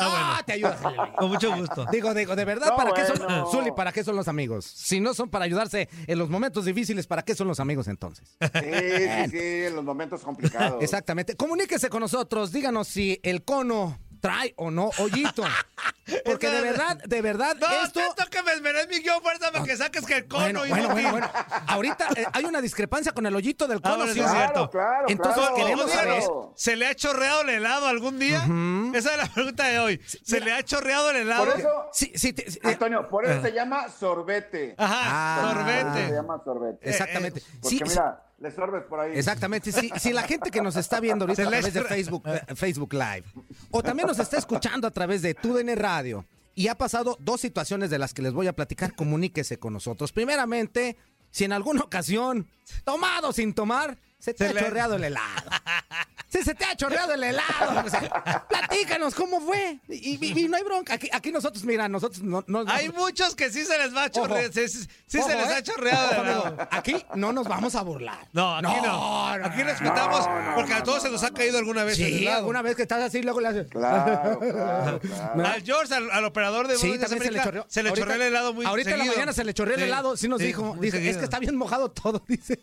Ah, 0.00 0.42
te 0.44 0.54
ayudas. 0.54 0.78
Con 1.18 1.28
mucho 1.30 1.54
gusto. 1.56 1.86
Digo, 1.92 2.14
digo, 2.14 2.34
de 2.36 2.44
verdad, 2.44 2.68
No, 2.70 2.76
¿para 2.76 2.92
qué 2.92 3.04
son, 3.06 3.18
bueno. 3.18 3.46
Zuli, 3.50 3.72
para 3.72 3.92
qué 3.92 4.04
son 4.04 4.16
los 4.16 4.28
amigos? 4.28 4.64
Si 4.64 5.00
no 5.00 5.14
son 5.14 5.28
para 5.28 5.44
ayudarse 5.44 5.88
en 6.06 6.18
los 6.18 6.28
momentos 6.30 6.64
difíciles, 6.64 7.06
¿para 7.06 7.22
qué 7.22 7.34
son 7.34 7.48
los 7.48 7.60
amigos 7.60 7.88
entonces? 7.88 8.36
Sí, 8.40 8.48
sí, 8.62 9.30
sí, 9.30 9.38
en 9.66 9.76
los 9.76 9.84
momentos 9.84 10.22
complicados. 10.22 10.80
Exactamente. 10.82 11.36
Comuníquese 11.36 11.88
con 11.88 12.00
nosotros, 12.00 12.52
díganos 12.52 12.88
si 12.88 13.20
el 13.22 13.44
cono 13.44 13.98
trae 14.20 14.52
o 14.56 14.70
no 14.70 14.90
hoyito. 14.98 15.42
Porque 16.24 16.50
de 16.50 16.60
verdad, 16.60 16.96
de 17.04 17.22
verdad, 17.22 17.56
No, 17.60 17.68
esto... 17.84 18.00
tanto 18.00 18.28
que 18.30 18.42
me 18.42 18.52
esmeré 18.52 18.86
mi 18.88 18.98
guion, 19.00 19.22
fuerza, 19.22 19.52
para 19.52 19.64
que 19.64 19.76
saques 19.76 20.04
que 20.04 20.16
el 20.16 20.26
cono 20.26 20.42
Bueno, 20.60 20.66
y 20.66 20.70
bueno, 20.70 20.88
no- 20.88 20.94
bueno, 20.94 21.10
bueno. 21.12 21.30
Ahorita 21.68 22.08
eh, 22.16 22.26
hay 22.32 22.44
una 22.46 22.60
discrepancia 22.60 23.12
con 23.12 23.26
el 23.26 23.34
hoyito 23.36 23.68
del 23.68 23.78
Ah, 23.84 23.90
cono, 23.90 24.04
¿sí 24.12 24.20
es 24.20 24.30
cierto. 24.30 24.68
Claro, 24.68 24.70
claro, 24.70 25.04
Entonces 25.08 25.40
claro. 25.42 25.54
queremos 25.54 25.90
saber-. 25.90 26.22
¿Se 26.56 26.74
le 26.76 26.86
ha 26.88 26.94
chorreado 26.96 27.42
el 27.42 27.50
helado 27.50 27.86
algún 27.86 28.18
día? 28.18 28.44
Esa 28.92 29.12
es 29.12 29.16
la 29.18 29.26
pregunta 29.32 29.64
de 29.68 29.78
hoy. 29.78 30.00
¿Se 30.24 30.40
le 30.40 30.52
ha 30.52 30.62
chorreado 30.64 31.10
el 31.10 31.16
helado? 31.16 31.46
Por 31.46 31.58
eso, 31.58 31.68
Sí, 31.92 32.12
sí, 32.16 32.32
te- 32.32 32.50
sí, 32.50 32.58
eh, 32.62 32.68
Antonio, 32.68 33.08
por 33.08 33.24
eso 33.24 33.40
se 33.40 33.52
llama 33.52 33.88
sorbete. 33.88 34.74
Ajá, 34.78 34.96
Ah. 35.02 35.40
Se 35.42 35.54
sorbete. 35.54 36.12
llama 36.14 36.40
sorbete. 36.44 36.90
exactamente. 36.90 37.40
Porque 37.62 37.68
Sí, 37.68 37.78
sí, 37.78 37.84
mira, 37.86 38.22
le 38.40 38.50
sorbes 38.50 38.84
por 38.84 39.00
ahí. 39.00 39.12
Exactamente, 39.14 39.70
si, 39.70 39.90
si 39.98 40.12
la 40.12 40.22
gente 40.22 40.50
que 40.50 40.62
nos 40.62 40.76
está 40.76 40.98
viendo 40.98 41.24
ahorita 41.24 41.42
a 41.42 41.48
través 41.48 41.74
de 41.74 41.84
Facebook, 41.84 42.22
eh, 42.26 42.54
Facebook 42.56 42.92
Live, 42.94 43.24
o 43.70 43.82
también 43.82 44.08
nos 44.08 44.18
está 44.18 44.38
escuchando 44.38 44.86
a 44.86 44.90
través 44.90 45.22
de 45.22 45.34
TUDN 45.34 45.76
Radio, 45.76 46.26
y 46.54 46.68
ha 46.68 46.74
pasado 46.76 47.16
dos 47.20 47.40
situaciones 47.40 47.90
de 47.90 47.98
las 47.98 48.14
que 48.14 48.22
les 48.22 48.32
voy 48.32 48.46
a 48.46 48.54
platicar, 48.54 48.94
comuníquese 48.94 49.58
con 49.58 49.72
nosotros. 49.72 50.12
Primeramente, 50.12 50.96
si 51.30 51.44
en 51.44 51.52
alguna 51.52 51.82
ocasión, 51.82 52.48
tomado 52.84 53.32
sin 53.32 53.54
tomar, 53.54 53.98
se 54.20 54.34
te 54.34 54.44
Se 54.44 54.50
ha 54.50 54.54
le- 54.54 54.60
chorreado 54.60 54.94
el 54.96 55.04
helado. 55.04 55.26
Si 56.30 56.44
se 56.44 56.54
te 56.54 56.64
ha 56.64 56.76
chorreado 56.76 57.12
el 57.14 57.24
helado, 57.24 57.82
o 57.84 57.90
sea, 57.90 58.46
platícanos 58.48 59.16
cómo 59.16 59.40
fue. 59.40 59.80
Y, 59.88 60.14
y- 60.24 60.44
y 60.44 60.48
no 60.48 60.56
hay 60.56 60.62
bronca. 60.62 60.94
Aquí, 60.94 61.08
aquí 61.12 61.32
nosotros, 61.32 61.64
mira, 61.64 61.88
nosotros 61.88 62.22
no, 62.22 62.44
no- 62.46 62.62
Hay 62.68 62.88
muchos 62.90 63.34
que 63.34 63.50
sí 63.50 63.64
se 63.64 63.76
les 63.76 63.92
va 63.92 64.04
a 64.04 64.10
chorrear. 64.12 64.44
Ojo. 64.44 64.52
Sí, 64.52 64.68
sí- 64.68 64.88
sí 65.08 65.18
Ojo, 65.18 65.28
se 65.28 65.34
les 65.34 65.48
¿eh? 65.50 65.54
ha 65.56 65.62
chorreado 65.64 66.10
el 66.12 66.18
helado. 66.20 66.68
Aquí 66.70 67.04
no 67.16 67.32
nos 67.32 67.48
vamos 67.48 67.74
a 67.74 67.82
burlar. 67.82 68.28
No, 68.32 68.54
aquí 68.58 68.76
no. 68.80 68.86
no, 68.86 69.44
Aquí 69.44 69.64
respetamos 69.64 70.24
no, 70.24 70.42
no, 70.50 70.54
porque 70.54 70.72
a 70.72 70.84
todos 70.84 70.98
no, 70.98 71.02
se 71.02 71.10
nos 71.10 71.22
no, 71.22 71.26
ha 71.26 71.30
caído 71.32 71.58
alguna 71.58 71.82
vez 71.82 71.98
el 71.98 72.06
Sí, 72.06 72.22
helado. 72.22 72.38
alguna 72.38 72.62
vez 72.62 72.76
que 72.76 72.82
estás 72.82 73.02
así, 73.02 73.22
luego 73.22 73.40
le 73.40 73.48
haces. 73.48 73.66
Claro, 73.68 74.38
claro, 74.38 75.00
claro. 75.00 75.46
Al 75.48 75.62
George, 75.64 75.92
al, 75.92 76.12
al 76.12 76.24
operador 76.26 76.68
de 76.68 76.76
Sí, 76.78 76.96
también 76.96 77.22
se 77.24 77.30
le 77.32 77.42
chorreó. 77.42 77.66
se 77.68 77.82
le 77.82 77.88
Ahorita- 77.88 78.04
chorreó 78.06 78.22
el 78.22 78.28
helado 78.28 78.54
muy 78.54 78.66
Ahorita 78.66 78.90
en 78.92 78.98
la 79.00 79.04
mañana 79.06 79.32
se 79.32 79.42
le 79.42 79.52
chorreó 79.52 79.74
el 79.74 79.82
helado. 79.82 80.16
Sí 80.16 80.28
nos 80.28 80.38
sí, 80.38 80.46
dijo. 80.46 80.76
dice, 80.78 81.10
es 81.10 81.16
que 81.16 81.24
está 81.24 81.40
bien 81.40 81.56
mojado 81.56 81.90
todo, 81.90 82.22
dice. 82.28 82.56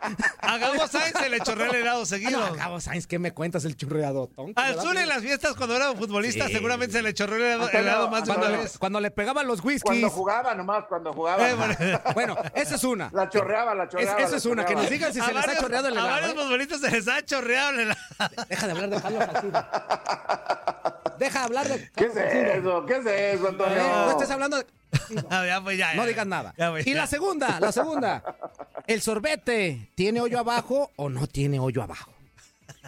A 0.40 0.58
Gabo 0.58 0.86
Sainz 0.86 1.16
se 1.18 1.28
le 1.28 1.40
chorreó 1.40 1.70
el 1.70 1.76
helado 1.76 2.02
Ah, 2.02 2.06
seguido. 2.06 2.38
no, 2.40 2.54
Gabo 2.54 2.80
Sainz, 2.80 3.06
¿qué 3.06 3.18
me 3.18 3.32
cuentas 3.32 3.64
el 3.64 3.76
churreado? 3.76 4.28
tonto? 4.28 4.60
Al. 4.60 4.80
Zul 4.80 4.96
en 4.98 5.08
las 5.08 5.22
fiestas 5.22 5.54
cuando 5.54 5.76
era 5.76 5.92
futbolista 5.94 6.46
Sí. 6.46 6.52
seguramente 6.52 6.92
se 6.96 7.02
le 7.02 7.14
chorreó 7.14 7.36
el 7.36 7.42
helado, 7.42 7.68
helado 7.70 8.10
más 8.10 8.24
de 8.24 8.30
una 8.32 8.40
Antonio. 8.40 8.58
vez. 8.62 8.78
Cuando 8.78 9.00
le 9.00 9.10
pegaban 9.10 9.46
los 9.46 9.60
whiskies. 9.64 9.82
Cuando 9.82 10.10
jugaba 10.10 10.54
nomás, 10.54 10.84
cuando 10.88 11.12
jugaba. 11.12 11.48
Eh, 11.48 11.54
bueno. 11.54 11.74
Bueno, 12.14 12.36
esa 12.54 12.74
es 12.76 12.84
una. 12.84 13.10
La 13.12 13.28
chorreaba, 13.28 13.74
la 13.74 13.84
Es- 13.84 13.90
chorreaba. 13.90 14.20
esa 14.20 14.30
la 14.30 14.36
es 14.36 14.44
una, 14.46 14.64
que 14.64 14.74
nos 14.74 14.88
digan 14.90 15.12
si 15.12 15.20
a 15.20 15.24
se 15.24 15.32
les 15.32 15.42
ha 15.42 15.46
varios, 15.46 15.62
chorreado 15.62 15.88
el 15.88 15.96
a 15.96 16.00
helado. 16.00 16.10
varios 16.14 16.30
¿eh? 16.32 16.42
futbolistas 16.44 16.80
se 16.80 16.90
les 16.90 17.08
ha 17.08 17.22
chorreado 17.24 17.70
el 17.70 17.80
helado. 17.80 18.00
Deja 18.48 18.66
de 18.66 18.72
hablar 18.72 18.90
de 18.90 19.00
Carlos 19.02 19.24
Salcido. 19.32 19.66
Deja 21.18 21.38
de 21.38 21.44
hablar 21.44 21.68
de 21.68 21.90
¿Qué 21.94 22.04
es 22.06 22.14
Salcido. 22.14 22.52
eso? 22.52 22.86
¿Qué 22.86 22.92
es 22.94 23.06
eso, 23.06 23.08
¿Eh? 23.10 23.48
Antonio? 23.48 23.76
No 23.82 24.10
estés 24.10 24.30
hablando 24.30 24.56
de... 24.58 24.66
No, 25.28 25.44
ya, 25.44 25.60
pues, 25.62 25.76
ya, 25.78 25.90
ya, 25.90 25.94
No 25.96 26.02
ya. 26.02 26.08
digas 26.08 26.26
nada. 26.26 26.54
Ya, 26.56 26.70
pues, 26.70 26.86
Y 26.86 26.94
la 26.94 27.06
segunda, 27.06 27.58
la 27.60 27.72
segunda. 27.72 28.22
¿El 28.86 29.00
sorbete 29.00 29.88
tiene 29.94 30.20
hoyo 30.20 30.38
abajo 30.38 30.90
o 30.96 31.08
no 31.08 31.26
tiene 31.26 31.58
hoyo 31.58 31.82
abajo? 31.82 32.10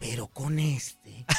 pero 0.00 0.26
con 0.26 0.58
este. 0.58 1.24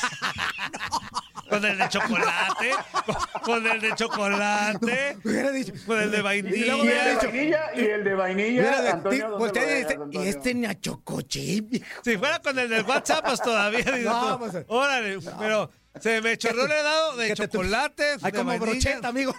con 1.50 1.66
el 1.66 1.78
de 1.78 1.90
chocolate, 1.90 2.72
con, 3.06 3.16
con 3.44 3.68
el 3.68 3.82
de 3.82 3.96
chocolate, 3.96 5.18
Hubiera 5.24 5.52
dicho. 5.52 5.74
con 5.86 6.02
el 6.02 6.12
de 6.12 6.22
vainilla. 6.22 6.58
Y 6.58 6.70
el 6.70 6.86
de 6.88 7.12
dicho- 7.14 7.28
vainilla 7.28 7.62
y 7.76 7.80
el 7.86 8.04
de 8.04 8.14
vainilla. 8.14 8.92
Antonio, 8.94 9.24
¿dónde 9.30 9.38
voltea 9.38 9.64
lo 9.64 9.70
dice, 9.74 9.98
y 10.12 10.28
este 10.28 10.54
ni 10.54 10.66
a 10.66 10.80
chocochip. 10.80 11.84
Si 12.04 12.18
fuera 12.18 12.40
con 12.40 12.58
el 12.60 12.70
del 12.70 12.84
WhatsApp, 12.86 13.26
pues 13.26 13.42
todavía. 13.42 13.80
dices 13.80 14.04
No, 14.06 14.40
pues, 14.40 14.58
órale, 14.68 15.20
pero 15.40 15.70
se 16.02 16.22
me 16.22 16.38
chorreó 16.38 16.66
el 16.66 16.72
helado 16.72 17.16
de 17.18 17.28
que 17.30 17.36
te- 17.36 17.48
chocolate. 17.50 18.04
Ay, 18.22 18.32
de 18.32 18.38
como 18.38 18.50
vainilla. 18.50 18.72
brocheta, 18.72 19.08
amigo. 19.08 19.36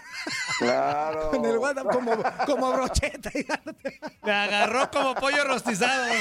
Claro. 0.59 1.31
Con 1.31 1.45
el 1.45 1.59
WhatsApp 1.59 1.87
como, 1.93 2.23
como 2.47 2.73
brocheta. 2.73 3.31
Me 4.23 4.33
agarró 4.33 4.91
como 4.91 5.15
pollo 5.15 5.45
rostizado. 5.45 6.07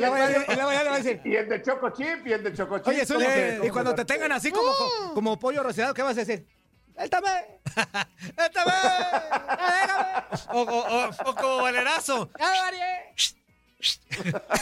ya- 0.00 0.08
ya 0.08 1.38
el 1.40 1.48
de 1.48 1.62
Choco 1.62 1.90
Chip 1.90 2.26
y 2.26 2.32
el 2.32 2.42
de 2.42 2.52
Choco 2.54 2.78
Chip. 2.78 2.88
Oye, 2.88 3.04
Zuli, 3.06 3.24
¿cómo 3.24 3.34
se- 3.36 3.60
y 3.66 3.70
cuando 3.70 3.94
te 3.94 4.04
tengan 4.04 4.32
así 4.32 4.50
como, 4.50 4.72
como 5.14 5.38
pollo 5.38 5.62
rociado, 5.62 5.94
¿qué 5.94 6.02
vas 6.02 6.16
a 6.16 6.20
decir? 6.24 6.46
Él 6.96 7.08
también. 7.10 7.36
¡Esta 8.36 8.64
vez! 8.64 8.74
O, 10.52 10.60
o, 10.62 10.78
o, 11.06 11.10
o 11.30 11.34
como 11.34 11.56
valerazo. 11.62 12.30
Vale- 12.38 13.14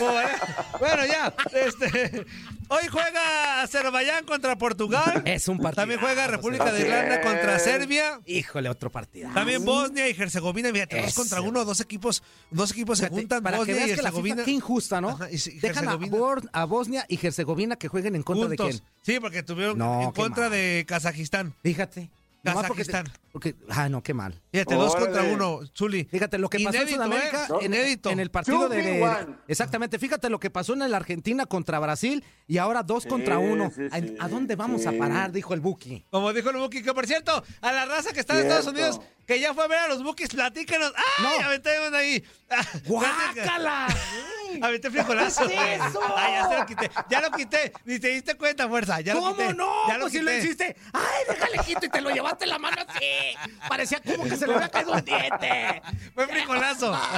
Bueno, 0.79 1.07
ya. 1.07 1.35
Este, 1.53 2.25
hoy 2.69 2.87
juega 2.91 3.63
Azerbaiyán 3.63 4.25
contra 4.25 4.57
Portugal. 4.57 5.23
Es 5.25 5.49
un 5.49 5.59
partido. 5.59 5.83
También 5.83 6.01
juega 6.01 6.27
República 6.27 6.73
de 6.73 6.81
Irlanda 6.83 7.21
contra 7.21 7.59
Serbia. 7.59 8.21
Híjole, 8.27 8.69
otro 8.69 8.91
partido. 8.91 9.31
También 9.35 9.65
Bosnia 9.65 10.09
y 10.09 10.13
Herzegovina. 10.19 10.71
Fíjate, 10.73 11.03
dos 11.03 11.15
contra 11.15 11.41
uno, 11.41 11.65
dos 11.65 11.81
equipos, 11.81 12.23
dos 12.51 12.71
equipos 12.71 12.99
se 12.99 13.09
juntan. 13.09 13.43
para 13.43 13.57
que 13.57 13.61
Bosnia 13.73 13.75
y 13.77 13.79
veas 13.87 13.97
que 13.99 14.03
la 14.03 14.11
FIFA, 14.11 14.19
Herzegovina. 14.19 14.45
qué 14.45 14.51
injusta, 14.53 15.01
¿no? 15.01 15.09
Ajá, 15.11 15.29
y 15.31 15.37
Dejan 15.37 15.89
a, 15.89 15.93
Herzegovina. 15.93 16.17
Bor- 16.17 16.51
a 16.53 16.65
Bosnia 16.65 17.05
y 17.09 17.27
Herzegovina 17.27 17.77
que 17.77 17.89
jueguen 17.89 18.15
en 18.15 18.23
contra 18.23 18.49
de 18.49 18.57
quién. 18.57 18.81
Sí, 19.03 19.19
porque 19.21 19.43
tuvieron 19.43 19.79
No, 19.79 20.03
en 20.03 20.11
contra 20.13 20.45
mal. 20.45 20.53
de 20.53 20.85
Kazajistán. 20.87 21.55
Fíjate. 21.63 22.11
Nomás 22.45 22.67
porque, 22.69 22.85
Kazajistán. 22.85 23.13
porque, 23.33 23.57
ah, 23.69 23.89
no, 23.89 24.03
qué 24.03 24.15
mal. 24.15 24.41
Fíjate, 24.53 24.75
dos 24.77 24.93
Órale. 24.95 25.07
contra 25.07 25.23
uno, 25.33 25.61
Zuli. 25.77 26.05
Fíjate 26.05 26.39
lo 26.39 26.49
que 26.49 26.59
pasó 26.61 26.77
Inédito, 26.79 27.03
en 27.03 27.09
Sudamérica 27.09 27.45
¿eh? 27.47 27.53
en, 27.61 27.65
Inédito. 27.75 28.11
en 28.11 28.21
el 28.21 28.31
partido 28.31 28.69
de, 28.69 28.77
Two 28.83 28.85
de- 28.85 29.01
v 29.01 29.03
one. 29.03 29.37
Exactamente, 29.49 29.99
fíjate 29.99 30.31
lo 30.31 30.39
que 30.39 30.49
pasó 30.51 30.73
en 30.75 30.89
la 30.91 30.97
Argentina 30.97 31.47
contra 31.47 31.79
Brasil 31.81 32.25
y 32.47 32.59
ahora 32.59 32.83
dos 32.83 33.07
contra 33.07 33.39
uno. 33.39 33.71
sí, 33.75 33.83
¿A, 33.91 33.99
sí, 33.99 34.17
a 34.21 34.29
dónde 34.29 34.55
vamos 34.57 34.87
a 34.87 34.93
parar? 34.93 35.33
Dijo 35.33 35.53
el 35.55 35.61
Buki. 35.61 36.07
Como 36.11 36.33
dijo 36.33 36.51
el 36.51 36.57
Buki, 36.59 36.83
que 36.83 36.95
por 36.95 37.07
cierto, 37.07 37.43
a 37.61 37.73
la 37.73 37.85
raza 37.87 38.13
que 38.13 38.21
está 38.21 38.35
en 38.35 38.47
Estados. 38.47 38.67
Unidos, 38.69 39.01
que 39.27 39.41
ya 39.41 39.53
fue 39.53 39.65
a 39.65 39.67
ver 39.67 39.79
a 39.81 39.89
los 39.89 40.03
Bukis, 40.03 40.29
platícanos. 40.29 40.93
¡Ay! 41.19 41.61
No. 41.61 41.97
Ahí. 41.97 42.25
¡Guácala! 42.87 43.89
Aventé 44.63 44.91
frijolazo. 44.91 45.47
¿Qué 45.49 45.75
es 45.75 45.85
eso? 45.85 46.01
Ay, 46.17 46.33
ya 46.35 46.49
se 46.49 46.57
lo 46.59 46.67
quité. 46.67 46.91
Ya 47.09 47.21
lo 47.21 47.31
quité. 47.31 47.73
Ni 47.85 47.99
te 47.99 48.09
diste 48.09 48.35
cuenta, 48.37 48.69
fuerza. 48.69 49.01
Ya 49.01 49.15
lo 49.15 49.21
¿Cómo 49.21 49.37
quité. 49.37 49.55
no? 49.55 49.71
Ya 49.89 49.95
lo 49.95 50.01
pues 50.03 50.13
si 50.13 50.21
lo 50.21 50.33
hiciste. 50.33 50.77
¡Ay, 50.93 51.03
déjale 51.29 51.59
quito! 51.65 51.87
Y 51.87 51.89
te 51.89 52.01
lo 52.01 52.11
llevaste 52.11 52.45
en 52.45 52.51
la 52.51 52.59
mano 52.59 52.77
así. 52.87 53.37
Parecía 53.69 54.01
como 54.01 54.25
que 54.25 54.37
se 54.37 54.47
le 54.47 54.55
había 54.55 54.69
caído 54.69 54.93
un 54.93 55.05
diente. 55.05 55.83
Fue 56.15 56.27
frijolazo. 56.27 56.99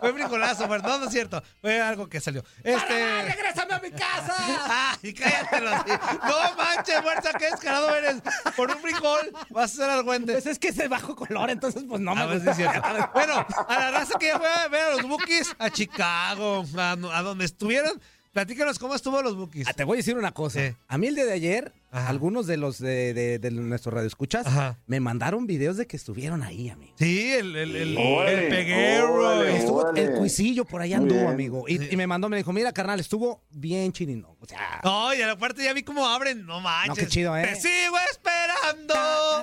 Fue 0.00 0.12
frijolazo, 0.12 0.66
pues, 0.68 0.82
no, 0.82 0.98
no 0.98 1.06
es 1.06 1.12
cierto. 1.12 1.42
Fue 1.60 1.80
algo 1.80 2.08
que 2.08 2.20
salió. 2.20 2.42
¡Para, 2.42 2.76
Este. 2.76 3.22
¡Regrésame 3.22 3.74
a 3.74 3.78
mi 3.80 3.90
casa! 3.90 4.34
¡Ay, 5.02 5.12
cállatelo! 5.14 5.70
sí. 5.86 5.92
No 6.24 6.54
manches, 6.56 7.00
fuerza, 7.02 7.32
qué 7.38 7.50
descarado 7.50 7.94
eres. 7.94 8.16
Por 8.56 8.70
un 8.70 8.78
frijol 8.78 9.32
vas 9.50 9.72
a 9.72 9.76
ser 9.76 9.90
argüente. 9.90 10.32
Pues 10.32 10.46
es 10.46 10.58
que 10.58 10.68
es 10.68 10.76
de 10.76 10.88
bajo 10.88 11.14
color, 11.16 11.50
entonces 11.50 11.84
pues 11.88 12.00
no 12.00 12.14
me 12.14 12.22
A 12.22 12.26
ver 12.26 12.40
si 12.40 12.46
gusta. 12.46 12.62
es 12.64 12.70
cierto. 12.70 13.10
Bueno, 13.14 13.46
a 13.68 13.78
la 13.78 13.90
raza 13.90 14.18
que 14.18 14.26
ya 14.26 14.38
fue 14.38 14.48
a 14.52 14.68
ver 14.68 14.82
a 14.82 14.90
los 14.92 15.02
Bookies, 15.28 15.54
a 15.58 15.70
Chicago, 15.70 16.64
a, 16.76 16.92
a 16.92 17.22
donde 17.22 17.44
estuvieron, 17.44 18.00
platícanos 18.32 18.78
cómo 18.78 18.94
estuvo 18.94 19.20
los 19.22 19.36
Bookies. 19.36 19.66
Ah, 19.68 19.72
te 19.74 19.84
voy 19.84 19.96
a 19.96 19.98
decir 19.98 20.16
una 20.16 20.32
cosa. 20.32 20.60
Sí. 20.68 20.74
A 20.88 20.96
mí 20.98 21.06
el 21.08 21.14
día 21.14 21.26
de 21.26 21.32
ayer, 21.32 21.72
Ajá. 21.90 22.08
algunos 22.08 22.46
de 22.46 22.56
los 22.56 22.78
de, 22.78 23.12
de, 23.12 23.38
de 23.38 23.50
nuestros 23.50 23.92
radioescuchas 23.94 24.46
Ajá. 24.46 24.78
me 24.86 25.00
mandaron 25.00 25.46
videos 25.46 25.76
de 25.76 25.86
que 25.86 25.96
estuvieron 25.96 26.42
ahí, 26.42 26.70
amigo. 26.70 26.94
Sí, 26.98 27.32
el, 27.32 27.54
el, 27.56 27.76
el, 27.76 27.98
Órale, 27.98 28.44
el 28.44 28.48
peguero. 28.48 29.12
órale. 29.12 29.52
y- 29.52 29.56
Estuvo 29.56 29.78
órale. 29.80 30.02
el 30.04 30.12
cuisillo 30.14 30.64
por 30.64 30.80
allá 30.80 30.96
Muy 30.98 31.04
anduvo, 31.08 31.20
bien. 31.20 31.32
amigo. 31.32 31.64
Y, 31.68 31.92
y 31.92 31.96
me 31.96 32.06
mandó, 32.06 32.28
me 32.30 32.38
dijo, 32.38 32.52
mira, 32.52 32.72
carnal, 32.72 33.00
estuvo 33.00 33.42
bien 33.50 33.92
chirino. 33.92 34.34
O 34.40 34.46
sea, 34.46 34.80
No, 34.82 35.12
y 35.14 35.20
aparte 35.20 35.62
ya 35.62 35.72
vi 35.74 35.82
cómo 35.82 36.06
abren, 36.06 36.46
no 36.46 36.60
manches. 36.60 36.88
No, 36.88 36.94
qué 36.94 37.06
chido, 37.06 37.36
¿eh? 37.36 37.42
Te 37.48 37.56
sigo 37.56 37.96
esperando. 38.12 38.94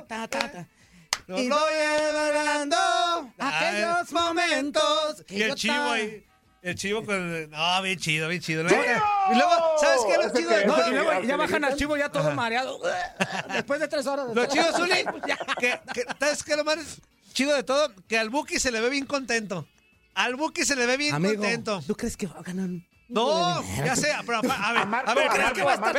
ta, 0.07 0.27
ta, 0.27 0.51
ta, 0.51 0.67
y 1.27 1.49
voy 1.49 1.73
agarrando 2.09 2.77
aquellos 3.39 4.11
momentos. 4.11 5.23
que 5.27 5.35
Y 5.35 5.41
el 5.43 5.55
chivo 5.55 5.73
estaba- 5.73 5.93
ahí. 5.93 6.25
El 6.61 6.75
chivo 6.75 7.05
con. 7.05 7.15
el- 7.15 7.49
No, 7.51 7.81
bien 7.83 7.99
chido, 7.99 8.27
bien 8.27 8.41
chido. 8.41 8.63
Y 8.63 8.67
luego, 8.67 9.77
¿sabes 9.79 10.01
qué? 10.07 10.15
Lo 10.17 10.23
Ese 10.23 10.37
chido, 10.37 10.49
que- 10.49 10.65
no, 10.65 10.87
y 10.87 10.91
luego 10.91 11.11
¿Así 11.11 11.27
ya 11.27 11.37
bajan 11.37 11.63
al 11.63 11.75
chivo 11.75 11.95
ya 11.95 12.09
todo 12.09 12.31
mareado. 12.31 12.79
Después 13.53 13.79
de 13.79 13.87
tres 13.87 14.07
horas. 14.07 14.29
de 14.29 14.35
Lo 14.35 14.43
estar- 14.43 14.53
chido, 14.53 14.77
Zuli, 14.77 15.05
que, 15.59 15.79
que, 15.93 16.05
¿sabes 16.19 16.43
qué? 16.43 16.55
Lo 16.55 16.63
más 16.63 16.77
chido 17.33 17.53
de 17.55 17.61
todo, 17.63 17.91
que 18.07 18.17
al 18.17 18.29
Buki 18.29 18.59
se 18.59 18.71
le 18.71 18.81
ve 18.81 18.89
bien 18.89 19.05
contento. 19.05 19.67
Al 20.15 20.35
Buki 20.35 20.65
se 20.65 20.75
le 20.75 20.85
ve 20.87 20.97
bien 20.97 21.13
Amigo, 21.13 21.35
contento. 21.35 21.83
¿tú 21.85 21.95
crees 21.95 22.17
que 22.17 22.25
va 22.27 22.39
a 22.39 22.41
ganar? 22.43 22.69
No, 23.07 23.61
ya 23.83 23.95
sé, 23.95 24.11
pero 24.25 24.39
a 24.39 24.41
ver, 24.41 24.51
A 24.51 24.85
Marco, 24.85 25.11
a 25.11 25.13
ver, 25.13 25.27
¿crees 25.29 25.43
Marco, 25.43 25.55
que 25.55 25.63
va 25.63 25.71
a 25.71 25.75
estar 25.75 25.93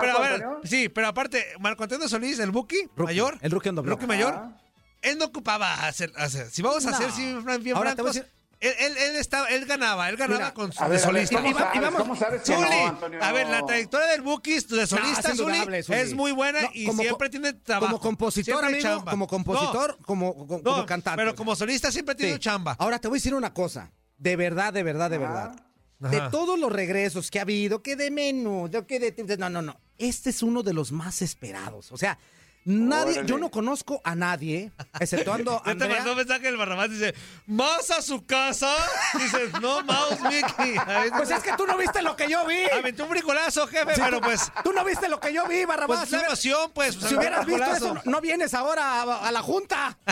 pero, 0.00 0.16
a 0.16 0.20
ver, 0.20 0.44
sí, 0.64 0.88
pero 0.88 1.08
aparte, 1.08 1.44
Marco 1.60 1.82
Antonio 1.82 2.08
Solís, 2.08 2.38
el 2.38 2.50
Buki, 2.50 2.88
mayor, 2.96 3.38
el 3.42 3.50
rookie 3.50 3.70
rookie 3.70 4.06
mayor, 4.06 4.34
Ah. 4.34 4.56
él 5.02 5.18
no 5.18 5.26
ocupaba 5.26 5.86
hacer, 5.86 6.12
hacer 6.16 6.50
si 6.50 6.62
vamos 6.62 6.86
a 6.86 6.90
No. 6.90 6.96
hacer 6.96 7.10
fran- 7.42 7.62
bien 7.62 7.76
Ahora 7.76 7.94
te 7.94 8.02
voy 8.02 8.16
a 8.16 8.24
él, 8.60 8.72
él, 8.78 8.96
él 8.96 9.16
estaba, 9.16 9.48
él 9.48 9.66
ganaba, 9.66 10.08
él 10.08 10.16
ganaba 10.16 10.38
Mira, 10.38 10.54
con 10.54 10.72
su 10.72 10.80
A 10.84 10.88
de 10.88 10.94
a 10.94 10.98
solista. 11.00 11.36
¿cómo 11.36 11.48
y 11.50 11.52
sabes? 11.52 11.80
vamos- 11.82 12.00
¿Cómo 12.00 12.14
sabes 12.16 12.42
que 12.42 12.54
Zuli, 12.54 12.68
no, 12.70 12.86
Antonio? 12.86 13.22
a 13.22 13.32
ver, 13.32 13.48
la 13.48 13.66
trayectoria 13.66 14.06
del 14.06 14.20
Bukis 14.22 14.68
de 14.68 14.86
solista, 14.86 15.30
es 15.32 15.36
Zuli, 15.36 15.52
indudable, 15.54 15.82
Zuli. 15.82 15.98
es 15.98 16.14
muy 16.14 16.30
buena 16.30 16.62
No, 16.62 16.68
y 16.72 16.86
como 16.86 17.02
siempre 17.02 17.28
tiene 17.28 17.52
trabajo. 17.54 17.86
Como 17.88 18.00
compositor, 18.00 18.64
amigo, 18.64 18.80
chamba. 18.82 19.10
como 19.10 19.26
compositor, 19.26 19.98
como, 20.06 20.32
como, 20.36 20.56
No, 20.58 20.62
como 20.62 20.76
no, 20.76 20.86
cantante. 20.86 21.16
pero 21.16 21.34
como 21.34 21.56
solista 21.56 21.90
siempre 21.90 22.14
tiene 22.14 22.34
Sí. 22.34 22.38
chamba. 22.38 22.76
Ahora 22.78 23.00
te 23.00 23.08
voy 23.08 23.16
a 23.16 23.18
decir 23.18 23.34
una 23.34 23.52
cosa. 23.52 23.90
De 24.22 24.36
verdad, 24.36 24.72
de 24.72 24.84
verdad, 24.84 25.10
de 25.10 25.18
verdad. 25.18 25.66
De 25.98 26.20
todos 26.30 26.56
los 26.56 26.70
regresos 26.70 27.28
que 27.28 27.40
ha 27.40 27.42
habido, 27.42 27.82
que 27.82 27.96
de 27.96 28.12
menú, 28.12 28.68
de 28.68 28.86
que 28.86 29.00
de... 29.00 29.36
No, 29.36 29.50
no, 29.50 29.62
no. 29.62 29.80
Este 29.98 30.30
es 30.30 30.44
uno 30.44 30.62
de 30.62 30.72
los 30.72 30.92
más 30.92 31.22
esperados. 31.22 31.90
O 31.90 31.96
sea, 31.96 32.18
nadie... 32.64 33.12
Órale. 33.12 33.28
Yo 33.28 33.38
no 33.38 33.50
conozco 33.50 34.00
a 34.04 34.14
nadie, 34.14 34.72
exceptuando 35.00 35.62
a 35.64 35.66
Ya 35.66 35.72
te 35.72 35.78
mandó 35.78 35.84
Andrea. 35.96 36.10
un 36.12 36.16
mensaje 36.18 36.48
el 36.48 36.56
Barrabás, 36.56 36.90
dice, 36.90 37.14
¿más 37.46 37.90
a 37.90 38.02
su 38.02 38.24
casa? 38.26 38.72
Dices, 39.14 39.52
no, 39.60 39.82
Mouse 39.82 40.20
Mickey. 40.22 40.74
Pues 41.16 41.30
es 41.30 41.42
que 41.42 41.52
tú 41.56 41.66
no 41.66 41.76
viste 41.76 42.02
lo 42.02 42.16
que 42.16 42.28
yo 42.28 42.46
vi. 42.46 42.62
Aventó 42.78 43.04
un 43.04 43.10
bricolazo, 43.10 43.66
jefe, 43.66 43.94
Sí, 43.94 44.00
pero 44.04 44.18
tú- 44.20 44.24
pues... 44.26 44.52
Tú 44.64 44.72
no 44.72 44.84
viste 44.84 45.08
lo 45.08 45.18
que 45.20 45.32
yo 45.32 45.46
vi, 45.48 45.64
Barrabás. 45.64 45.98
Pues 45.98 46.08
Si 46.08 46.12
la 46.12 46.18
hubiera- 46.18 46.28
emoción, 46.28 46.70
pues. 46.74 46.94
Si 46.94 47.14
hubieras 47.14 47.46
visto 47.46 47.64
eso, 47.74 47.96
no 48.04 48.20
vienes 48.20 48.54
ahora 48.54 49.02
a, 49.02 49.28
a 49.28 49.32
la 49.32 49.42
junta. 49.42 49.98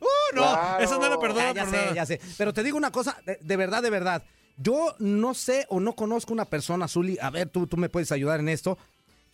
Uh, 0.00 0.34
no, 0.36 0.78
eso 0.78 0.98
no 0.98 1.08
lo 1.08 1.20
perdono 1.20 1.40
Ya, 1.40 1.52
ya 1.54 1.64
por 1.64 1.70
sé, 1.74 1.76
nada. 1.82 1.94
ya 1.94 2.06
sé. 2.06 2.20
Pero 2.36 2.52
te 2.52 2.62
digo 2.62 2.76
una 2.76 2.90
cosa, 2.90 3.16
de, 3.24 3.38
de 3.40 3.56
verdad, 3.56 3.82
de 3.82 3.90
verdad. 3.90 4.22
Yo 4.56 4.94
no 4.98 5.34
sé 5.34 5.66
o 5.68 5.78
no 5.80 5.94
conozco 5.94 6.32
una 6.32 6.44
persona, 6.46 6.88
Zuli, 6.88 7.18
a 7.20 7.30
ver, 7.30 7.48
tú, 7.48 7.66
tú 7.66 7.76
me 7.76 7.88
puedes 7.88 8.10
ayudar 8.12 8.40
en 8.40 8.48
esto, 8.48 8.78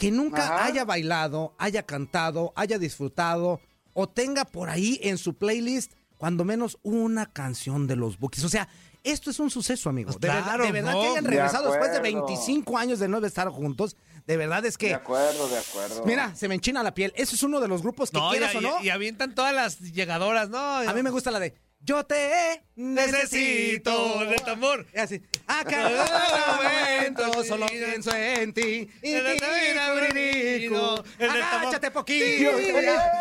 que 0.01 0.11
nunca 0.11 0.43
Ajá. 0.45 0.65
haya 0.65 0.85
bailado, 0.85 1.55
haya 1.59 1.85
cantado, 1.85 2.53
haya 2.57 2.79
disfrutado 2.79 3.61
o 3.95 4.09
tenga 4.09 4.45
por 4.45 4.69
ahí 4.71 4.99
en 5.03 5.19
su 5.19 5.35
playlist 5.35 5.93
cuando 6.17 6.45
menos 6.45 6.79
una 6.83 7.27
canción 7.33 7.87
de 7.87 7.95
los 7.97 8.19
Bookies. 8.19 8.45
O 8.45 8.49
sea, 8.49 8.69
esto 9.05 9.31
es 9.31 9.39
un 9.41 9.51
suceso, 9.51 9.89
amigo. 9.89 10.09
Pues 10.09 10.21
de, 10.21 10.29
verdad- 10.29 10.43
claro, 10.45 10.65
de 10.65 10.73
verdad 10.73 10.93
¿no? 10.93 11.01
que 11.03 11.07
hayan 11.09 11.25
De 11.25 11.31
regresado 11.31 11.71
después 11.71 11.91
de 11.93 11.99
acuerdo. 11.99 12.27
25 12.27 12.77
años 12.79 12.99
de 12.99 13.09
no 13.09 13.25
estar 13.25 13.49
juntos. 13.49 13.97
De 14.27 14.37
verdad 14.37 14.65
es 14.67 14.75
De 14.79 14.89
que, 14.89 14.95
acuerdo, 14.95 15.49
de 15.49 15.59
acuerdo. 15.59 16.03
mira, 16.05 16.35
se 16.35 16.47
me 16.49 16.55
enchina 16.55 16.83
la 16.83 16.93
piel. 16.95 17.13
Ese 17.17 17.35
es 17.37 17.43
uno 17.43 17.61
de 17.61 17.69
los 17.69 17.81
grupos 17.83 18.11
que 18.11 18.19
No, 18.19 18.29
y, 18.29 18.39
quieras 18.39 18.55
o 18.55 18.61
no. 18.61 18.81
y- 18.83 18.87
y 18.87 18.91
avientan 18.91 19.35
todas 19.35 19.55
las 19.55 19.81
llegadoras, 19.81 20.51
¿no? 20.51 20.59
A 20.59 20.93
mí 20.93 21.03
me 21.03 21.11
gusta 21.11 21.31
la 21.31 21.41
de 21.41 21.55
Yo 21.83 22.05
te 22.05 22.63
necesito. 22.81 24.25
Del 24.25 24.43
tambor. 24.43 24.87
Y 24.95 24.99
así. 24.99 25.23
A 25.47 25.65
cada 25.65 26.57
momento 26.57 27.45
solo 27.45 27.67
pienso 27.67 28.15
en 28.15 28.53
ti. 28.55 28.89
Y 29.03 29.13
del 29.13 29.37
tambor. 29.41 31.05
Agáchate 31.21 31.91
poquito. 31.91 32.51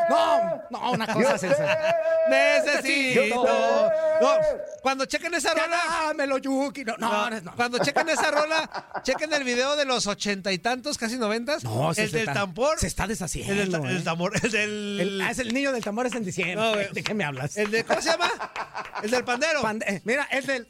No, 0.10 0.62
no, 0.70 0.92
una 0.92 1.08
cosa 1.08 1.36
es 1.36 1.44
esa. 1.44 1.96
Necesito. 2.30 3.44
No, 4.22 4.34
cuando 4.82 5.06
chequen 5.06 5.34
esa 5.34 5.54
rola. 5.54 5.78
dámelo, 6.08 6.38
Yuki. 6.38 6.84
No, 6.86 6.96
no, 6.98 7.30
No. 7.30 7.56
Cuando 7.56 7.80
chequen 7.80 8.10
esa 8.10 8.32
rola, 8.32 8.70
chequen 9.04 9.32
el 9.34 9.44
video 9.44 9.76
de 9.76 9.86
los 9.86 10.08
ochenta 10.08 10.52
y 10.52 10.60
tantos, 10.60 10.98
casi 10.98 11.18
noventas. 11.18 11.64
No, 11.64 11.94
se 11.94 12.04
el 12.04 12.12
del 12.12 12.26
tambor. 12.26 12.80
Se 12.80 12.88
está 12.88 13.08
deshaciendo. 13.08 13.54
El 13.54 13.72
del, 13.72 13.86
¿eh? 13.86 13.96
el 13.98 14.04
tambor. 14.04 14.34
El 14.42 14.52
del. 14.52 15.00
El- 15.00 15.22
ah, 15.22 15.32
es 15.32 15.40
el 15.40 15.54
niño 15.54 15.72
del 15.72 15.84
tambor 15.84 16.06
es 16.06 16.14
en 16.16 16.24
diciembre. 16.24 16.90
¿De 16.94 17.04
qué 17.04 17.14
me 17.14 17.24
hablas? 17.24 17.58
el 17.58 17.72
de- 17.72 17.84
¿Cómo 17.84 18.02
se 18.02 18.10
llama? 18.10 18.30
El 19.04 19.12
del 19.12 19.24
pandero. 19.24 19.49
Pande- 19.62 19.86
eh, 19.88 20.02
mira, 20.06 20.28
es 20.32 20.48
del. 20.48 20.68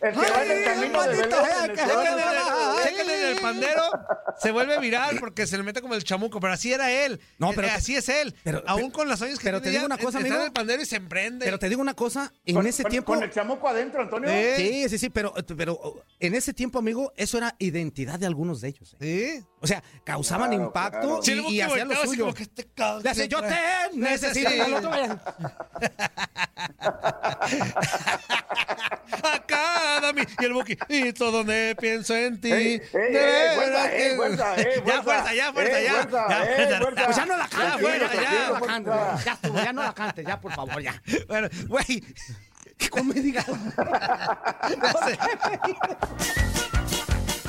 El 0.00 0.14
que 0.14 0.18
va 0.32 0.44
en 0.44 0.50
el 0.50 0.64
camino 0.64 1.02
de 1.04 1.14
en 1.14 1.28
que- 1.76 3.30
el- 3.32 3.40
pandero, 3.40 3.82
se 4.40 4.50
vuelve 4.50 4.78
viral 4.80 5.16
porque 5.20 5.46
se 5.46 5.56
le 5.56 5.62
mete 5.62 5.80
como 5.80 5.94
el 5.94 6.02
chamuco, 6.02 6.40
pero 6.40 6.52
así 6.52 6.72
era 6.72 6.90
él. 6.90 7.20
No, 7.38 7.50
Eh, 7.50 7.54
pero- 7.54 7.68
así 7.70 7.94
es 7.94 8.08
él. 8.08 8.34
pero- 8.42 8.62
Aún 8.66 8.82
pero- 8.82 8.92
con 8.94 9.08
las 9.08 9.22
años 9.22 9.38
que 9.38 9.44
pero 9.44 9.60
te 9.62 9.70
digo 9.70 9.84
una 9.84 9.98
cosa, 9.98 10.18
amigo. 10.18 10.34
en 10.36 10.42
el 10.42 10.52
pandero 10.52 10.82
y 10.82 10.86
se 10.86 10.96
emprende. 10.96 11.44
Pero 11.44 11.58
te 11.58 11.68
digo 11.68 11.80
una 11.80 11.94
cosa, 11.94 12.32
en 12.44 12.56
con- 12.56 12.66
ese 12.66 12.82
con- 12.82 12.90
tiempo. 12.90 13.14
Con 13.14 13.22
el 13.22 13.30
chamuco 13.30 13.68
adentro, 13.68 14.02
Antonio. 14.02 14.28
Sí. 14.28 14.56
Sí, 14.56 14.88
sí, 14.88 14.98
sí, 14.98 15.10
pero, 15.10 15.34
pero 15.56 16.02
en 16.18 16.34
ese 16.34 16.52
tiempo, 16.52 16.78
amigo, 16.80 17.12
eso 17.16 17.38
era 17.38 17.54
identidad 17.60 18.18
de 18.18 18.26
algunos 18.26 18.60
de 18.60 18.68
ellos. 18.68 18.96
¿eh? 19.00 19.38
Sí. 19.40 19.46
O 19.62 19.66
sea, 19.66 19.82
causaban 20.04 20.50
Claro, 20.50 20.64
impacto 20.64 21.20
claro. 21.20 21.48
y, 21.50 21.60
hacían 21.60 21.88
lo 21.88 21.96
suyo. 22.04 22.24
como 22.24 22.34
que 22.34 22.42
este 22.42 22.68
Le 23.02 23.10
hace, 23.10 23.28
yo 23.28 23.40
te 23.42 23.56
necesito. 23.94 24.50
Sí. 24.50 24.56
y 24.56 24.60
el 24.60 24.74
otro 24.74 24.90
vaya- 24.90 25.20
A 29.24 29.38
cada 29.46 30.12
mi- 30.12 30.22
Y 30.40 30.44
el 30.44 30.52
Buki, 30.52 30.76
y 30.88 31.12
todo 31.12 31.30
donde 31.30 31.76
pienso 31.80 32.14
en 32.16 32.40
ti. 32.40 32.50
Ey, 32.52 32.80
fuerza, 32.90 33.90
que- 33.90 34.06
ey, 34.10 34.16
fuerza, 34.16 34.54
ey, 34.56 34.82
Ya, 34.86 35.02
fuerza. 35.02 35.34
ya, 35.34 35.52
fuerza, 35.52 35.78
Ey, 35.78 35.84
ya. 35.84 35.92
fuerza, 35.92 36.26
Ya, 36.28 36.42
ey, 36.44 36.54
fuerza. 36.56 36.78
fuerza. 36.80 37.04
Pues 37.04 37.16
ya 37.16 37.26
no 37.26 37.36
la 37.36 37.48
cantes, 37.48 37.68
Ya, 37.72 37.78
fuera, 37.78 38.14
ya, 38.14 38.20
ya. 38.22 38.46
no 38.48 38.52
la 38.52 38.60
cantes, 38.66 39.24
ya 39.24 39.32
estuvo, 39.32 39.56
ya 39.62 39.72
no 39.72 39.82
la 39.82 39.92
cantes, 39.94 40.26
ya, 40.26 40.40
por 40.40 40.52
favor, 40.52 40.82
ya. 40.82 41.02
Bueno, 41.28 41.48
güey. 41.68 42.04
¿Cómo 42.90 43.14
me 43.14 43.20
digas? 43.20 43.46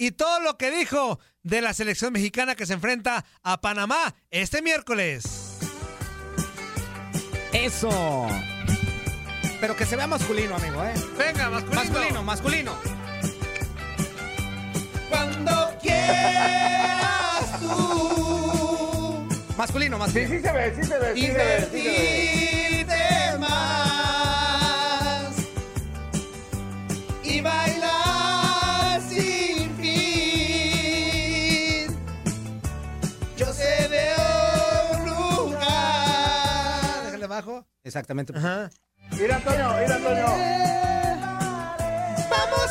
y 0.00 0.12
todo 0.12 0.40
lo 0.40 0.56
que 0.56 0.70
dijo 0.70 1.20
de 1.42 1.60
la 1.60 1.74
selección 1.74 2.14
mexicana 2.14 2.54
que 2.54 2.64
se 2.64 2.72
enfrenta 2.72 3.26
a 3.42 3.60
Panamá 3.60 4.14
este 4.30 4.62
miércoles. 4.62 5.58
Eso. 7.52 8.26
Pero 9.60 9.76
que 9.76 9.84
se 9.84 9.96
vea 9.96 10.06
masculino, 10.06 10.56
amigo, 10.56 10.82
¿eh? 10.82 10.94
Venga, 11.18 11.50
masculino. 11.50 11.74
Masculino, 11.84 12.22
masculino. 12.22 12.74
Cuando 15.10 15.76
quieras 15.82 17.60
tú 17.60 19.28
Masculino, 19.58 19.98
masculino. 19.98 20.30
sí 20.30 20.40
se 20.40 20.50
ve, 20.50 20.74
sí 20.76 20.82
se 20.82 20.98
ve, 20.98 21.12
sí 21.14 21.26
se 21.26 21.32
ve, 21.34 21.68
sí 21.70 21.82
se 22.78 22.84
ve. 22.86 23.38
más 23.38 24.30
y 27.22 27.42
Exactamente. 37.90 38.32
Ajá. 38.36 38.70
Mira, 39.18 39.34
Antonio, 39.34 39.74
mira, 39.82 39.96
Antonio. 39.96 40.26
Vamos 42.30 42.70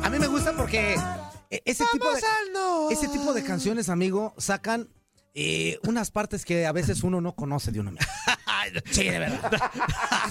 a 0.00 0.06
A 0.06 0.10
mí 0.10 0.18
me 0.20 0.28
gusta 0.28 0.52
porque 0.52 0.94
eh, 1.50 1.62
ese 1.64 1.84
tipo 1.92 2.08
de, 2.12 2.20
Noah. 2.52 2.92
ese 2.92 3.08
tipo 3.08 3.34
de 3.34 3.42
canciones, 3.42 3.88
amigo, 3.88 4.32
sacan 4.38 4.88
eh, 5.34 5.80
unas 5.82 6.12
partes 6.12 6.44
que 6.44 6.66
a 6.66 6.72
veces 6.72 7.02
uno 7.02 7.20
no 7.20 7.34
conoce 7.34 7.72
de 7.72 7.80
uno 7.80 7.90
mismo. 7.90 8.06
Sí, 8.92 9.04
de 9.08 9.18
verdad. 9.18 9.40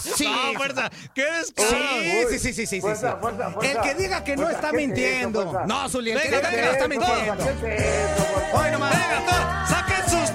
Sí. 0.01 0.25
No, 0.25 0.53
fuerza. 0.57 0.89
¿Qué 1.13 1.21
eres 1.21 1.53
Sí, 1.55 2.25
sí, 2.29 2.39
sí, 2.39 2.39
sí, 2.39 2.53
sí, 2.53 2.65
sí, 2.65 2.81
Fuerza, 2.81 3.11
sí. 3.11 3.17
fuerza, 3.21 3.51
fuerza. 3.51 3.71
El 3.71 3.81
que 3.81 3.93
diga 4.01 4.23
que 4.23 4.35
no 4.35 4.49
está 4.49 4.71
¿qué 4.71 4.77
es 4.77 4.81
eso, 4.83 4.87
mintiendo. 4.87 5.61
No, 5.67 5.87
Zuli, 5.89 6.11
el 6.11 6.21
que 6.21 6.29
Venga, 6.31 6.49
diga 6.49 6.49
que 6.49 6.57
no 6.57 6.63
venga, 6.63 6.71
está 6.71 6.87
¿Qué 6.87 6.93
es 6.95 6.99
mintiendo. 6.99 7.43
es? 7.67 8.53
Hoy 8.53 8.71
nomás. 8.71 8.91
Venga, 8.91 9.67
saquen 9.69 10.09
sus 10.09 10.29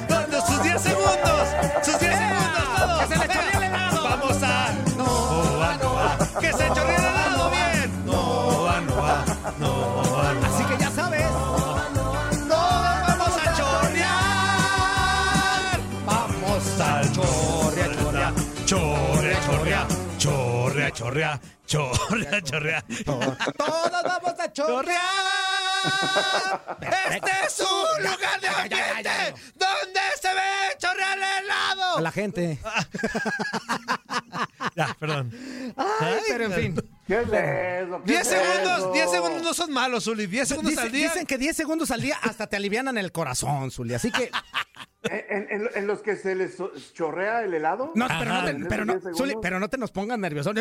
10 0.82 0.94
segundos. 0.94 1.48
Sus 1.82 1.98
10 1.98 2.12
segundos, 2.16 2.64
todos. 2.76 3.00
Que 3.00 3.06
se 3.08 3.18
le 3.18 3.34
chorree 3.34 3.56
el 3.56 3.62
helado. 3.64 4.02
Vamos 4.04 4.42
a. 4.42 4.72
No, 4.96 5.58
va, 5.58 5.76
no 5.76 5.94
va. 5.94 6.18
Que 6.40 6.52
se 6.52 6.68
chorree 6.72 6.96
el 6.96 7.04
helado 7.04 7.50
bien. 7.50 8.04
No, 8.06 8.62
va, 8.64 8.80
no 8.80 8.96
va. 8.96 9.24
No, 9.58 9.70
va, 9.96 10.32
no 10.34 10.42
va. 10.42 10.46
Así 10.46 10.64
que 10.64 10.76
ya 10.78 10.90
sabes. 10.90 11.26
Todos 12.48 13.00
vamos 13.08 13.36
a 13.36 13.54
chorrear. 13.56 14.18
Vamos 16.06 16.80
a 16.80 17.02
chorrea, 17.12 17.88
chorrea. 17.96 18.32
Chorrea, 18.66 19.40
chorrea. 19.40 19.86
Chorrea, 20.18 20.90
chorrea. 20.92 21.40
Chorrea, 21.66 22.40
chorrea. 22.42 22.84
Todos 23.04 24.02
vamos 24.04 24.34
a 24.38 24.52
chorrear. 24.52 25.58
Este 26.80 27.30
es 27.46 27.60
un 27.60 28.02
lugar 28.02 28.40
de 28.40 28.48
ambiente 28.48 29.34
se 30.20 30.28
ve 30.28 30.78
chorrear 30.78 31.18
el 31.18 31.44
helado. 31.44 31.96
A 31.98 32.00
la 32.00 32.12
gente. 32.12 32.58
Ya, 34.74 34.94
perdón. 34.98 35.32
Ay, 35.76 36.20
pero 36.28 36.44
en 36.44 36.52
fin. 36.52 36.97
¿Qué 37.08 37.14
es 37.20 37.28
eso? 37.88 38.02
¿Qué 38.04 38.12
10 38.12 38.20
es 38.20 38.28
segundos, 38.28 38.78
eso? 38.78 38.92
10 38.92 39.10
segundos 39.10 39.42
no 39.42 39.54
son 39.54 39.72
malos, 39.72 40.06
Uli. 40.06 40.26
10 40.26 40.46
segundos 40.48 40.70
Dice- 40.72 40.82
al 40.82 40.92
día. 40.92 41.08
dicen 41.08 41.26
que 41.26 41.38
10 41.38 41.56
segundos 41.56 41.90
al 41.90 42.02
día 42.02 42.18
hasta 42.22 42.46
te 42.46 42.56
alivianan 42.56 42.98
el 42.98 43.10
corazón, 43.12 43.70
Zuli. 43.70 43.94
Así 43.94 44.12
que. 44.12 44.30
¿En, 45.04 45.46
en- 45.50 45.70
en 45.74 45.86
los 45.86 46.00
que 46.02 46.16
se 46.16 46.34
les 46.34 46.56
chorrea 46.92 47.42
el 47.42 47.54
helado? 47.54 47.92
No, 47.94 48.08
pero 48.08 48.24
no, 48.34 48.44
te, 48.44 48.54
pero, 48.68 48.84
no, 48.84 48.92
10 48.94 49.02
segundos. 49.04 49.16
Zuli, 49.18 49.34
pero 49.40 49.60
no 49.60 49.68
te 49.70 49.78
nos 49.78 49.90
pongan 49.92 50.20
nerviosos. 50.20 50.52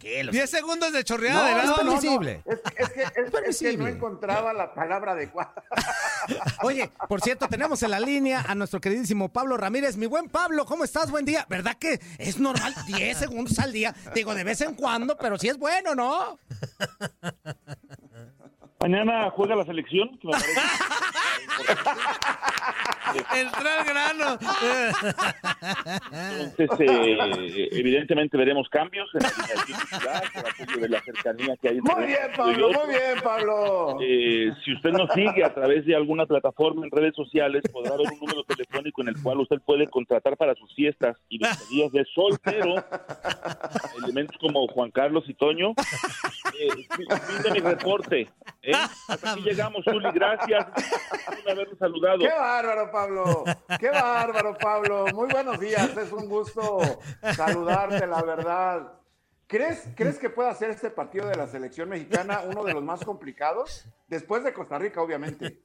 ¿Qué? 0.00 0.28
10 0.30 0.50
segundos 0.50 0.92
de 0.92 1.04
chorreada 1.04 1.38
No, 1.38 1.44
de 1.44 1.50
es 1.52 1.64
helado. 1.64 1.76
permisible. 1.76 2.42
Es, 2.44 2.58
es 2.76 2.90
que, 2.90 3.02
es- 3.02 3.34
es 3.46 3.58
que 3.60 3.76
no 3.78 3.86
encontraba 3.86 4.52
la 4.52 4.74
palabra 4.74 5.12
adecuada. 5.12 5.54
Oye, 6.62 6.90
por 7.08 7.20
cierto, 7.20 7.46
tenemos 7.48 7.82
en 7.84 7.92
la 7.92 8.00
línea 8.00 8.44
a 8.46 8.54
nuestro 8.54 8.80
queridísimo 8.80 9.28
Pablo 9.30 9.56
Ramírez. 9.56 9.96
Mi 9.96 10.06
buen 10.06 10.28
Pablo, 10.28 10.66
¿cómo 10.66 10.84
estás? 10.84 11.10
Buen 11.10 11.24
día. 11.24 11.46
¿Verdad 11.48 11.76
que 11.78 12.00
es 12.18 12.38
normal 12.38 12.74
10 12.86 13.16
segundos 13.16 13.58
al 13.60 13.72
día? 13.72 13.94
Digo, 14.14 14.34
de 14.34 14.44
vez 14.44 14.60
en 14.62 14.74
cuando, 14.74 15.16
pero 15.16 15.38
sí 15.38 15.48
es 15.48 15.53
bueno, 15.58 15.94
¿no? 15.94 16.38
Mañana 18.80 19.30
juega 19.30 19.56
la 19.56 19.64
selección, 19.64 20.18
que 20.18 20.28
me 20.28 20.34
Entra 23.34 23.80
al 23.80 23.84
grano. 23.84 24.38
Entonces, 26.40 26.80
eh, 26.80 27.68
evidentemente 27.72 28.36
veremos 28.36 28.68
cambios 28.68 29.08
en 29.14 29.22
la 29.22 29.30
titular 29.64 30.22
por 30.32 30.48
aquello 30.48 30.80
de 30.80 30.88
la 30.88 31.02
cercanía 31.02 31.56
que 31.60 31.68
hay 31.68 31.78
entre 31.78 31.94
Muy 31.94 32.06
bien, 32.06 32.18
Pablo, 32.36 32.72
muy 32.72 32.88
bien, 32.88 33.20
Pablo. 33.22 33.98
Eh, 34.00 34.52
si 34.64 34.74
usted 34.74 34.90
nos 34.90 35.12
sigue 35.12 35.44
a 35.44 35.52
través 35.52 35.84
de 35.86 35.94
alguna 35.94 36.26
plataforma 36.26 36.84
en 36.84 36.90
redes 36.90 37.14
sociales, 37.14 37.62
podrá 37.72 37.94
haber 37.94 38.10
un 38.12 38.18
número 38.18 38.44
telefónico 38.44 39.02
en 39.02 39.08
el 39.08 39.22
cual 39.22 39.40
usted 39.40 39.60
puede 39.60 39.88
contratar 39.88 40.36
para 40.36 40.54
sus 40.54 40.74
fiestas 40.74 41.16
y 41.28 41.38
despedidas 41.38 41.92
de 41.92 42.04
soltero 42.14 42.84
elementos 44.02 44.36
como 44.38 44.66
Juan 44.68 44.90
Carlos 44.90 45.24
y 45.28 45.34
Toño 45.34 45.74
eh, 46.60 46.68
fin 46.96 47.42
de 47.42 47.50
mi 47.50 47.60
reporte. 47.60 48.30
¿eh? 48.62 48.72
Hasta 49.08 49.32
aquí 49.32 49.42
llegamos, 49.42 49.84
Zuli. 49.84 50.10
Gracias 50.12 50.66
por 51.26 51.50
habernos 51.50 51.78
saludado. 51.78 52.18
¡Qué 52.18 52.28
bárbaro, 52.28 52.90
Pablo! 52.94 53.42
¡Qué 53.80 53.90
bárbaro, 53.90 54.56
Pablo! 54.56 55.06
Muy 55.12 55.28
buenos 55.28 55.58
días, 55.58 55.96
es 55.96 56.12
un 56.12 56.28
gusto 56.28 56.78
saludarte, 57.34 58.06
la 58.06 58.22
verdad. 58.22 58.92
¿Crees, 59.48 59.88
¿Crees 59.96 60.16
que 60.16 60.30
pueda 60.30 60.54
ser 60.54 60.70
este 60.70 60.90
partido 60.90 61.26
de 61.26 61.34
la 61.34 61.48
selección 61.48 61.88
mexicana 61.88 62.42
uno 62.46 62.62
de 62.62 62.72
los 62.72 62.84
más 62.84 63.04
complicados? 63.04 63.84
Después 64.06 64.44
de 64.44 64.52
Costa 64.52 64.78
Rica, 64.78 65.02
obviamente. 65.02 65.60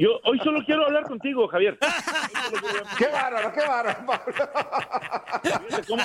Yo 0.00 0.18
hoy 0.24 0.38
solo 0.38 0.64
quiero 0.64 0.86
hablar 0.86 1.04
contigo, 1.04 1.46
Javier. 1.48 1.78
¡Qué 2.98 3.06
bárbaro, 3.08 3.52
qué 3.52 3.60
bárbaro, 3.60 4.06
Pablo! 4.06 4.34
Cómo 5.86 6.02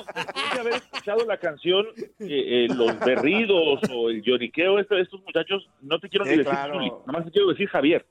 de 0.53 0.60
haber 0.60 0.73
escuchado 0.73 1.25
la 1.25 1.38
canción, 1.38 1.86
eh, 1.97 2.05
eh, 2.19 2.67
los 2.75 2.99
berridos 2.99 3.79
o 3.93 4.10
el 4.10 4.21
lloriqueo, 4.21 4.79
esto- 4.79 4.97
estos 4.97 5.21
muchachos, 5.23 5.69
no 5.81 5.97
te 5.97 6.10
quiero 6.10 6.25
Sí, 6.25 6.31
ni 6.31 6.38
decir 6.39 6.51
claro. 6.51 7.03
Más 7.05 7.23
te 7.23 7.31
quiero 7.31 7.47
decir 7.47 7.69
Javier. 7.69 8.05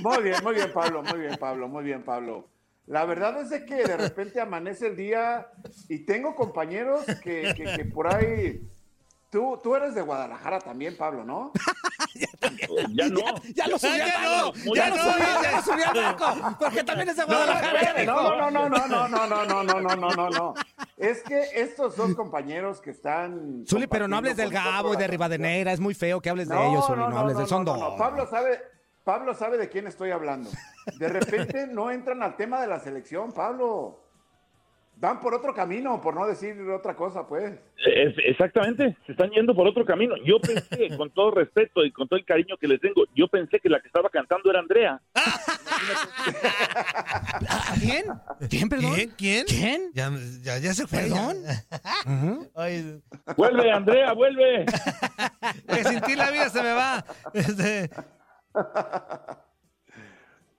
Muy 0.00 0.22
bien, 0.24 0.36
muy 0.42 0.54
bien, 0.54 0.72
Pablo, 0.74 1.02
muy 1.04 1.20
bien, 1.20 1.36
Pablo, 1.38 1.68
muy 1.68 1.84
bien, 1.84 2.02
Pablo. 2.02 2.48
La 2.86 3.04
verdad 3.04 3.40
es 3.40 3.50
de 3.50 3.64
que 3.64 3.76
de 3.76 3.96
repente 3.96 4.40
amanece 4.40 4.88
el 4.88 4.96
día 4.96 5.46
y 5.88 6.04
tengo 6.04 6.34
compañeros 6.34 7.04
que, 7.22 7.54
que- 7.56 7.76
que 7.76 7.84
por 7.84 8.12
ahí... 8.12 8.60
Tú, 9.30 9.58
tú 9.62 9.74
eres 9.76 9.94
de 9.94 10.00
Guadalajara 10.00 10.58
también, 10.58 10.96
Pablo, 10.96 11.22
¿no? 11.24 11.52
Ya 12.94 13.08
no. 13.08 13.20
Ya 13.54 13.66
lo 13.68 13.78
subí 13.78 13.98
Ya 13.98 14.04
al 14.16 14.22
no, 14.24 14.52
barco. 14.52 14.74
ya 14.74 14.74
Ya 14.74 14.88
lo 14.90 14.96
no, 14.96 15.02
subí, 15.02 15.20
ya. 15.20 15.42
ya 15.42 15.56
lo 15.56 15.62
subí 15.62 15.82
al 15.82 15.94
barco. 15.94 16.56
Porque 16.58 16.84
también 16.84 17.08
es 17.10 17.16
de 17.16 17.24
Guadalajara. 17.24 18.04
no, 18.04 18.36
no, 18.36 18.50
no, 18.50 18.68
no, 18.68 18.88
no, 18.88 19.08
no, 19.08 19.26
no, 19.26 19.44
no, 19.44 19.64
no, 19.64 19.80
no, 19.82 19.96
no, 19.96 20.10
no, 20.16 20.30
no. 20.30 20.54
Es 20.96 21.22
que 21.22 21.42
estos 21.54 21.96
dos 21.96 22.14
compañeros 22.14 22.80
que 22.80 22.90
están. 22.90 23.64
Zuli, 23.68 23.86
pero 23.86 24.08
no 24.08 24.16
hables 24.16 24.36
del 24.36 24.50
Gabo 24.50 24.94
y 24.94 24.96
de 24.96 25.06
Rivadeneira. 25.06 25.72
Es 25.72 25.80
muy 25.80 25.94
feo 25.94 26.20
que 26.20 26.30
hables 26.30 26.48
de 26.48 26.54
No, 26.54 26.70
ellos, 26.70 26.86
Zuli. 26.86 26.98
no, 27.00 27.08
No, 27.08 27.14
no, 27.14 27.18
hables 27.20 27.34
no, 27.34 27.40
del 27.40 27.48
Son 27.48 27.64
dos. 27.64 27.78
no. 27.78 27.96
Pablo 27.96 28.26
sabe, 28.28 28.60
Pablo 29.04 29.34
sabe 29.34 29.58
de 29.58 29.68
quién 29.68 29.86
estoy 29.86 30.10
hablando. 30.10 30.50
De 30.98 31.08
repente 31.08 31.66
no 31.66 31.90
entran 31.90 32.22
al 32.22 32.34
tema 32.36 32.60
de 32.62 32.66
la 32.68 32.80
selección, 32.80 33.32
Pablo. 33.32 34.07
Van 35.00 35.20
por 35.20 35.32
otro 35.32 35.54
camino, 35.54 36.00
por 36.00 36.12
no 36.12 36.26
decir 36.26 36.60
otra 36.70 36.96
cosa, 36.96 37.24
pues. 37.28 37.52
Es- 37.86 38.16
exactamente, 38.26 38.96
se 39.06 39.12
están 39.12 39.30
yendo 39.30 39.54
por 39.54 39.64
otro 39.68 39.84
camino. 39.84 40.16
Yo 40.24 40.40
pensé, 40.40 40.88
con 40.96 41.08
todo 41.10 41.30
respeto 41.30 41.84
y 41.84 41.92
con 41.92 42.08
todo 42.08 42.18
el 42.18 42.24
cariño 42.24 42.56
que 42.60 42.66
les 42.66 42.80
tengo, 42.80 43.04
yo 43.14 43.28
pensé 43.28 43.60
que 43.60 43.68
la 43.68 43.78
que 43.80 43.86
estaba 43.86 44.10
cantando 44.10 44.50
era 44.50 44.58
Andrea. 44.58 45.00
¿Quién? 47.80 48.04
¿Quién, 48.50 48.68
perdón? 48.68 48.94
¿Quién? 48.94 49.10
¿Quién? 49.16 49.44
¿Quién? 49.46 49.90
Ya, 49.94 50.10
ya, 50.42 50.58
ya 50.58 50.74
se 50.74 50.86
fue. 50.88 50.98
¿Perdón? 51.00 51.36
ya. 51.44 51.64
Ay, 52.56 53.00
Vuelve, 53.36 53.70
Andrea, 53.70 54.12
vuelve. 54.14 54.66
que 55.68 55.84
sin 55.84 56.00
ti 56.00 56.16
la 56.16 56.30
vida 56.32 56.48
se 56.48 56.60
me 56.62 56.72
va. 56.72 57.04
Este, 57.34 57.88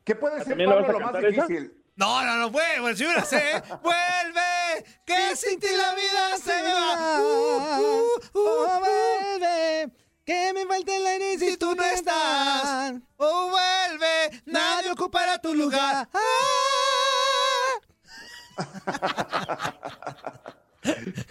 ¿Qué 0.05 0.15
puede 0.15 0.37
ser, 0.39 0.49
¿También 0.49 0.69
la 0.69 0.77
Pablo, 0.81 0.99
lo 0.99 1.05
más 1.05 1.15
esa? 1.15 1.27
difícil? 1.27 1.73
No, 1.99 2.23
no, 2.23 2.37
no, 2.37 2.49
bueno, 2.49 2.95
si 2.95 3.03
la 3.03 3.25
sé. 3.25 3.61
Vuelve, 3.83 4.85
que 5.05 5.35
sin 5.35 5.59
ti 5.59 5.67
la 5.75 5.93
vida 5.95 6.37
se 6.41 6.63
me 6.63 6.73
va. 6.73 7.19
Uh, 7.19 7.23
uh, 7.25 8.05
uh, 8.05 8.09
Oh, 8.33 8.79
vuelve, 8.79 9.91
que 10.23 10.53
me 10.53 10.65
falta 10.65 10.95
el 10.95 11.05
aire 11.07 11.37
si 11.37 11.57
tú 11.57 11.75
no 11.75 11.83
estás. 11.83 12.93
Oh, 13.17 13.49
vuelve, 13.49 14.41
nadie 14.45 14.91
ocupará 14.91 15.39
tu 15.39 15.53
lugar. 15.53 16.07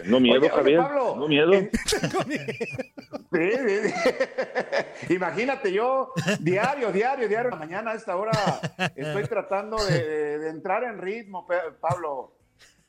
No 0.05 0.19
miedo, 0.19 0.39
Oye, 0.39 0.47
oye, 0.47 0.49
Javier. 0.49 0.79
Pablo, 0.79 1.15
no 1.17 1.27
miedo. 1.27 1.51
sí, 3.31 3.51
sí. 3.83 5.13
Imagínate, 5.13 5.71
yo 5.71 6.13
diario, 6.39 6.91
diario, 6.91 7.27
diario, 7.27 7.49
la 7.51 7.55
mañana 7.57 7.91
a 7.91 7.95
esta 7.95 8.15
hora 8.15 8.31
estoy 8.95 9.23
tratando 9.23 9.77
de, 9.85 10.49
entrar 10.49 10.83
en 10.83 10.97
ritmo, 10.99 11.47
Pablo. 11.79 12.33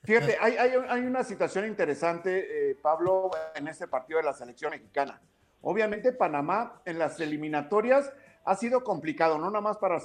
Fíjate, 0.02 0.38
hay, 0.40 0.56
hay- 0.56 0.72
hay 0.88 1.00
una 1.02 1.22
situación 1.24 1.66
interesante, 1.66 2.70
eh, 2.70 2.74
Pablo, 2.80 3.30
en 3.54 3.68
este 3.68 3.86
partido 3.86 4.18
de 4.18 4.24
la 4.24 4.32
selección 4.32 4.70
mexicana. 4.70 5.20
Obviamente, 5.60 6.12
Panamá 6.12 6.80
en 6.86 6.98
las 6.98 7.20
eliminatorias 7.20 8.10
ha 8.44 8.56
sido 8.56 8.82
complicado, 8.82 9.36
no 9.38 9.50
nada 9.50 9.60
más 9.60 9.76
para 9.76 9.98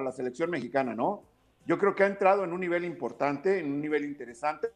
la 0.00 0.12
selección 0.12 0.50
mexicana, 0.50 0.94
¿no? 0.94 1.24
Yo 1.66 1.78
creo 1.78 1.94
que 1.94 2.02
ha 2.02 2.06
entrado 2.06 2.44
en 2.44 2.52
un 2.52 2.60
nivel 2.60 2.84
importante, 2.84 3.58
en 3.58 3.66
un 3.72 3.80
nivel 3.80 4.04
interesante. 4.04 4.68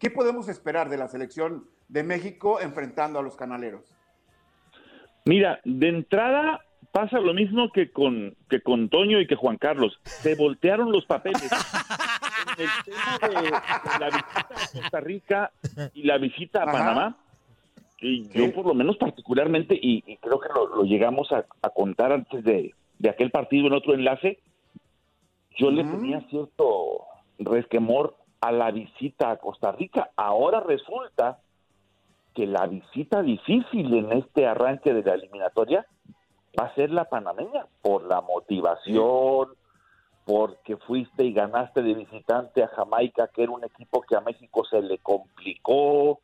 ¿Qué 0.00 0.10
podemos 0.10 0.48
esperar 0.48 0.88
de 0.88 0.96
la 0.96 1.06
selección 1.08 1.66
de 1.88 2.02
México 2.02 2.58
enfrentando 2.60 3.18
a 3.18 3.22
los 3.22 3.36
canaleros? 3.36 3.94
Mira, 5.26 5.60
de 5.64 5.88
entrada 5.88 6.64
pasa 6.90 7.20
lo 7.20 7.34
mismo 7.34 7.70
que 7.70 7.92
con, 7.92 8.34
que 8.48 8.62
con 8.62 8.88
Toño 8.88 9.20
y 9.20 9.26
que 9.26 9.36
Juan 9.36 9.58
Carlos. 9.58 10.00
Se 10.04 10.34
voltearon 10.34 10.90
los 10.90 11.04
papeles. 11.06 11.48
En 12.56 12.64
el 12.64 12.70
tema 12.84 13.18
de, 13.28 13.44
de 13.44 13.98
la 14.00 14.06
visita 14.10 14.48
a 14.50 14.80
Costa 14.80 15.00
Rica 15.00 15.50
y 15.94 16.02
la 16.04 16.18
visita 16.18 16.60
a 16.60 16.62
Ajá. 16.64 16.72
Panamá, 16.72 17.16
y 18.00 18.24
Sí. 18.24 18.30
yo 18.34 18.52
por 18.54 18.66
lo 18.66 18.74
menos 18.74 18.96
particularmente, 18.96 19.74
y, 19.80 20.02
y 20.06 20.16
creo 20.16 20.40
que 20.40 20.48
lo, 20.54 20.66
lo 20.74 20.82
llegamos 20.84 21.30
a, 21.32 21.44
a 21.62 21.70
contar 21.70 22.12
antes 22.12 22.42
de, 22.42 22.74
de 22.98 23.08
aquel 23.10 23.30
partido 23.30 23.66
en 23.66 23.74
otro 23.74 23.94
enlace, 23.94 24.40
yo 25.58 25.70
le 25.70 25.84
tenía 25.84 26.20
cierto 26.30 27.00
resquemor 27.38 28.16
a 28.40 28.52
la 28.52 28.70
visita 28.70 29.30
a 29.30 29.36
Costa 29.36 29.72
Rica. 29.72 30.10
Ahora 30.16 30.60
resulta 30.60 31.40
que 32.34 32.46
la 32.46 32.66
visita 32.66 33.22
difícil 33.22 33.92
en 33.94 34.12
este 34.12 34.46
arranque 34.46 34.94
de 34.94 35.02
la 35.02 35.14
eliminatoria 35.14 35.86
va 36.58 36.66
a 36.66 36.74
ser 36.74 36.90
la 36.90 37.04
panameña, 37.04 37.66
por 37.82 38.04
la 38.04 38.20
motivación, 38.20 39.48
porque 40.24 40.76
fuiste 40.76 41.24
y 41.24 41.32
ganaste 41.32 41.82
de 41.82 41.94
visitante 41.94 42.62
a 42.62 42.68
Jamaica, 42.68 43.28
que 43.28 43.42
era 43.42 43.52
un 43.52 43.64
equipo 43.64 44.02
que 44.02 44.16
a 44.16 44.20
México 44.20 44.64
se 44.64 44.80
le 44.80 44.98
complicó, 44.98 46.20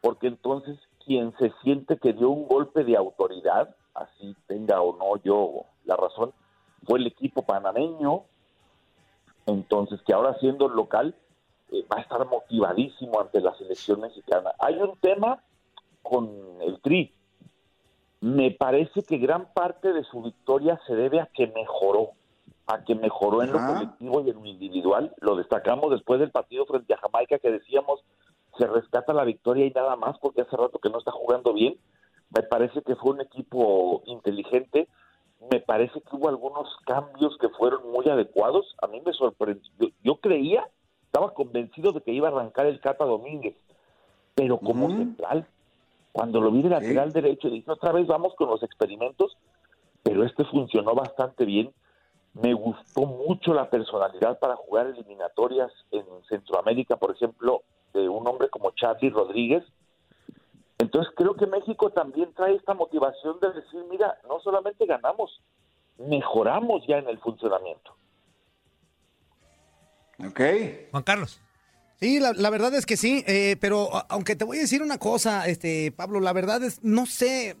porque 0.00 0.26
entonces 0.26 0.78
quien 1.04 1.34
se 1.38 1.52
siente 1.62 1.98
que 1.98 2.14
dio 2.14 2.30
un 2.30 2.48
golpe 2.48 2.84
de 2.84 2.96
autoridad, 2.96 3.74
así 3.94 4.34
tenga 4.46 4.80
o 4.80 4.96
no 4.96 5.22
yo 5.22 5.66
la 5.84 5.96
razón, 5.96 6.32
fue 6.86 6.98
el 6.98 7.06
equipo 7.06 7.42
panameño, 7.42 8.22
entonces 9.46 10.00
que 10.06 10.14
ahora 10.14 10.36
siendo 10.40 10.68
local 10.68 11.14
eh, 11.72 11.84
va 11.90 11.98
a 11.98 12.00
estar 12.00 12.26
motivadísimo 12.26 13.20
ante 13.20 13.40
la 13.40 13.54
selección 13.56 14.00
mexicana. 14.00 14.52
Hay 14.58 14.76
un 14.76 14.96
tema 14.98 15.42
con 16.02 16.30
el 16.62 16.80
Tri. 16.80 17.12
Me 18.20 18.50
parece 18.50 19.02
que 19.02 19.18
gran 19.18 19.52
parte 19.52 19.92
de 19.92 20.04
su 20.04 20.22
victoria 20.22 20.80
se 20.86 20.94
debe 20.94 21.20
a 21.20 21.26
que 21.26 21.46
mejoró, 21.48 22.10
a 22.66 22.84
que 22.84 22.94
mejoró 22.94 23.42
en 23.42 23.52
lo 23.52 23.58
colectivo 23.58 24.22
y 24.22 24.30
en 24.30 24.36
lo 24.36 24.46
individual. 24.46 25.14
Lo 25.20 25.36
destacamos 25.36 25.90
después 25.90 26.20
del 26.20 26.30
partido 26.30 26.64
frente 26.66 26.94
a 26.94 26.98
Jamaica 26.98 27.38
que 27.38 27.50
decíamos 27.50 28.00
se 28.58 28.66
rescata 28.66 29.12
la 29.12 29.24
victoria 29.24 29.66
y 29.66 29.70
nada 29.70 29.96
más 29.96 30.18
porque 30.18 30.42
hace 30.42 30.56
rato 30.56 30.78
que 30.78 30.90
no 30.90 30.98
está 30.98 31.10
jugando 31.10 31.52
bien. 31.52 31.76
Me 32.34 32.42
parece 32.42 32.82
que 32.82 32.96
fue 32.96 33.12
un 33.12 33.20
equipo 33.20 34.02
inteligente. 34.06 34.88
Me 35.50 35.60
parece 35.60 36.00
que 36.00 36.16
hubo 36.16 36.28
algunos 36.28 36.68
cambios 36.86 37.36
que 37.38 37.48
fueron 37.50 37.90
muy 37.90 38.08
adecuados. 38.08 38.74
A 38.82 38.86
mí 38.86 39.02
me 39.04 39.12
sorprendió. 39.12 39.70
Yo, 39.78 39.88
yo 40.02 40.16
creía, 40.16 40.68
estaba 41.14 41.32
convencido 41.32 41.92
de 41.92 42.00
que 42.00 42.10
iba 42.10 42.26
a 42.26 42.32
arrancar 42.32 42.66
el 42.66 42.80
Cata 42.80 43.04
Domínguez, 43.04 43.54
pero 44.34 44.58
como 44.58 44.86
Ujú. 44.86 44.96
central, 44.96 45.46
cuando 46.10 46.40
lo 46.40 46.50
vi 46.50 46.62
de 46.62 46.70
lateral 46.70 47.12
derecho, 47.12 47.48
dije, 47.50 47.70
otra 47.70 47.92
vez 47.92 48.08
vamos 48.08 48.34
con 48.34 48.48
los 48.48 48.64
experimentos, 48.64 49.36
pero 50.02 50.24
este 50.24 50.44
funcionó 50.44 50.92
bastante 50.96 51.44
bien. 51.44 51.72
Me 52.32 52.52
gustó 52.52 53.02
mucho 53.02 53.54
la 53.54 53.70
personalidad 53.70 54.40
para 54.40 54.56
jugar 54.56 54.88
eliminatorias 54.88 55.70
en 55.92 56.04
Centroamérica, 56.28 56.96
por 56.96 57.12
ejemplo, 57.12 57.62
de 57.92 58.08
un 58.08 58.26
hombre 58.26 58.48
como 58.48 58.72
Charlie 58.72 59.10
Rodríguez. 59.10 59.62
Entonces 60.78 61.14
creo 61.16 61.34
que 61.34 61.46
México 61.46 61.90
también 61.90 62.34
trae 62.34 62.56
esta 62.56 62.74
motivación 62.74 63.38
de 63.38 63.52
decir, 63.52 63.84
mira, 63.88 64.18
no 64.28 64.40
solamente 64.40 64.84
ganamos, 64.84 65.40
mejoramos 65.96 66.84
ya 66.88 66.98
en 66.98 67.08
el 67.08 67.18
funcionamiento. 67.18 67.94
Ok. 70.18 70.40
Juan 70.90 71.02
Carlos. 71.02 71.40
Sí, 72.00 72.18
la, 72.20 72.32
la 72.32 72.50
verdad 72.50 72.74
es 72.74 72.86
que 72.86 72.96
sí, 72.96 73.24
eh, 73.26 73.56
pero 73.60 73.88
aunque 74.10 74.36
te 74.36 74.44
voy 74.44 74.58
a 74.58 74.62
decir 74.62 74.82
una 74.82 74.98
cosa, 74.98 75.46
este 75.48 75.92
Pablo, 75.92 76.20
la 76.20 76.32
verdad 76.32 76.62
es, 76.62 76.80
no 76.82 77.06
sé 77.06 77.56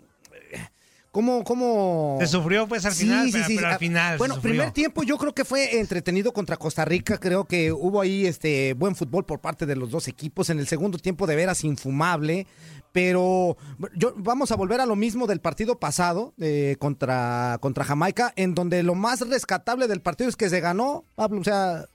cómo, 1.12 1.44
cómo. 1.44 2.18
Se 2.20 2.26
sufrió 2.26 2.66
pues 2.66 2.84
al 2.84 2.92
final, 2.92 3.28
pero, 3.32 3.44
pero 3.46 3.66
al 3.68 3.72
Ah, 3.74 3.78
final. 3.78 4.18
Bueno, 4.18 4.40
primer 4.40 4.72
tiempo 4.72 5.02
yo 5.04 5.16
creo 5.18 5.32
que 5.34 5.44
fue 5.44 5.78
entretenido 5.78 6.32
contra 6.32 6.56
Costa 6.56 6.84
Rica, 6.84 7.18
creo 7.18 7.44
que 7.44 7.72
hubo 7.72 8.00
ahí 8.00 8.26
este 8.26 8.74
buen 8.74 8.96
fútbol 8.96 9.24
por 9.24 9.40
parte 9.40 9.66
de 9.66 9.76
los 9.76 9.90
dos 9.90 10.08
equipos. 10.08 10.50
En 10.50 10.58
el 10.58 10.66
segundo 10.66 10.98
tiempo 10.98 11.26
de 11.28 11.36
veras 11.36 11.62
infumable, 11.64 12.46
pero 12.92 13.56
yo 13.94 14.14
vamos 14.16 14.50
a 14.50 14.56
volver 14.56 14.80
a 14.80 14.86
lo 14.86 14.96
mismo 14.96 15.26
del 15.28 15.40
partido 15.40 15.78
pasado 15.78 16.34
eh, 16.40 16.76
contra 16.80 17.58
contra 17.60 17.84
Jamaica, 17.84 18.32
en 18.36 18.54
donde 18.54 18.82
lo 18.82 18.96
más 18.96 19.20
rescatable 19.20 19.86
del 19.86 20.02
partido 20.02 20.28
es 20.28 20.36
que 20.36 20.50
se 20.50 20.60
ganó, 20.60 21.04
Pablo, 21.14 21.40
o 21.40 21.44
sea, 21.44 21.86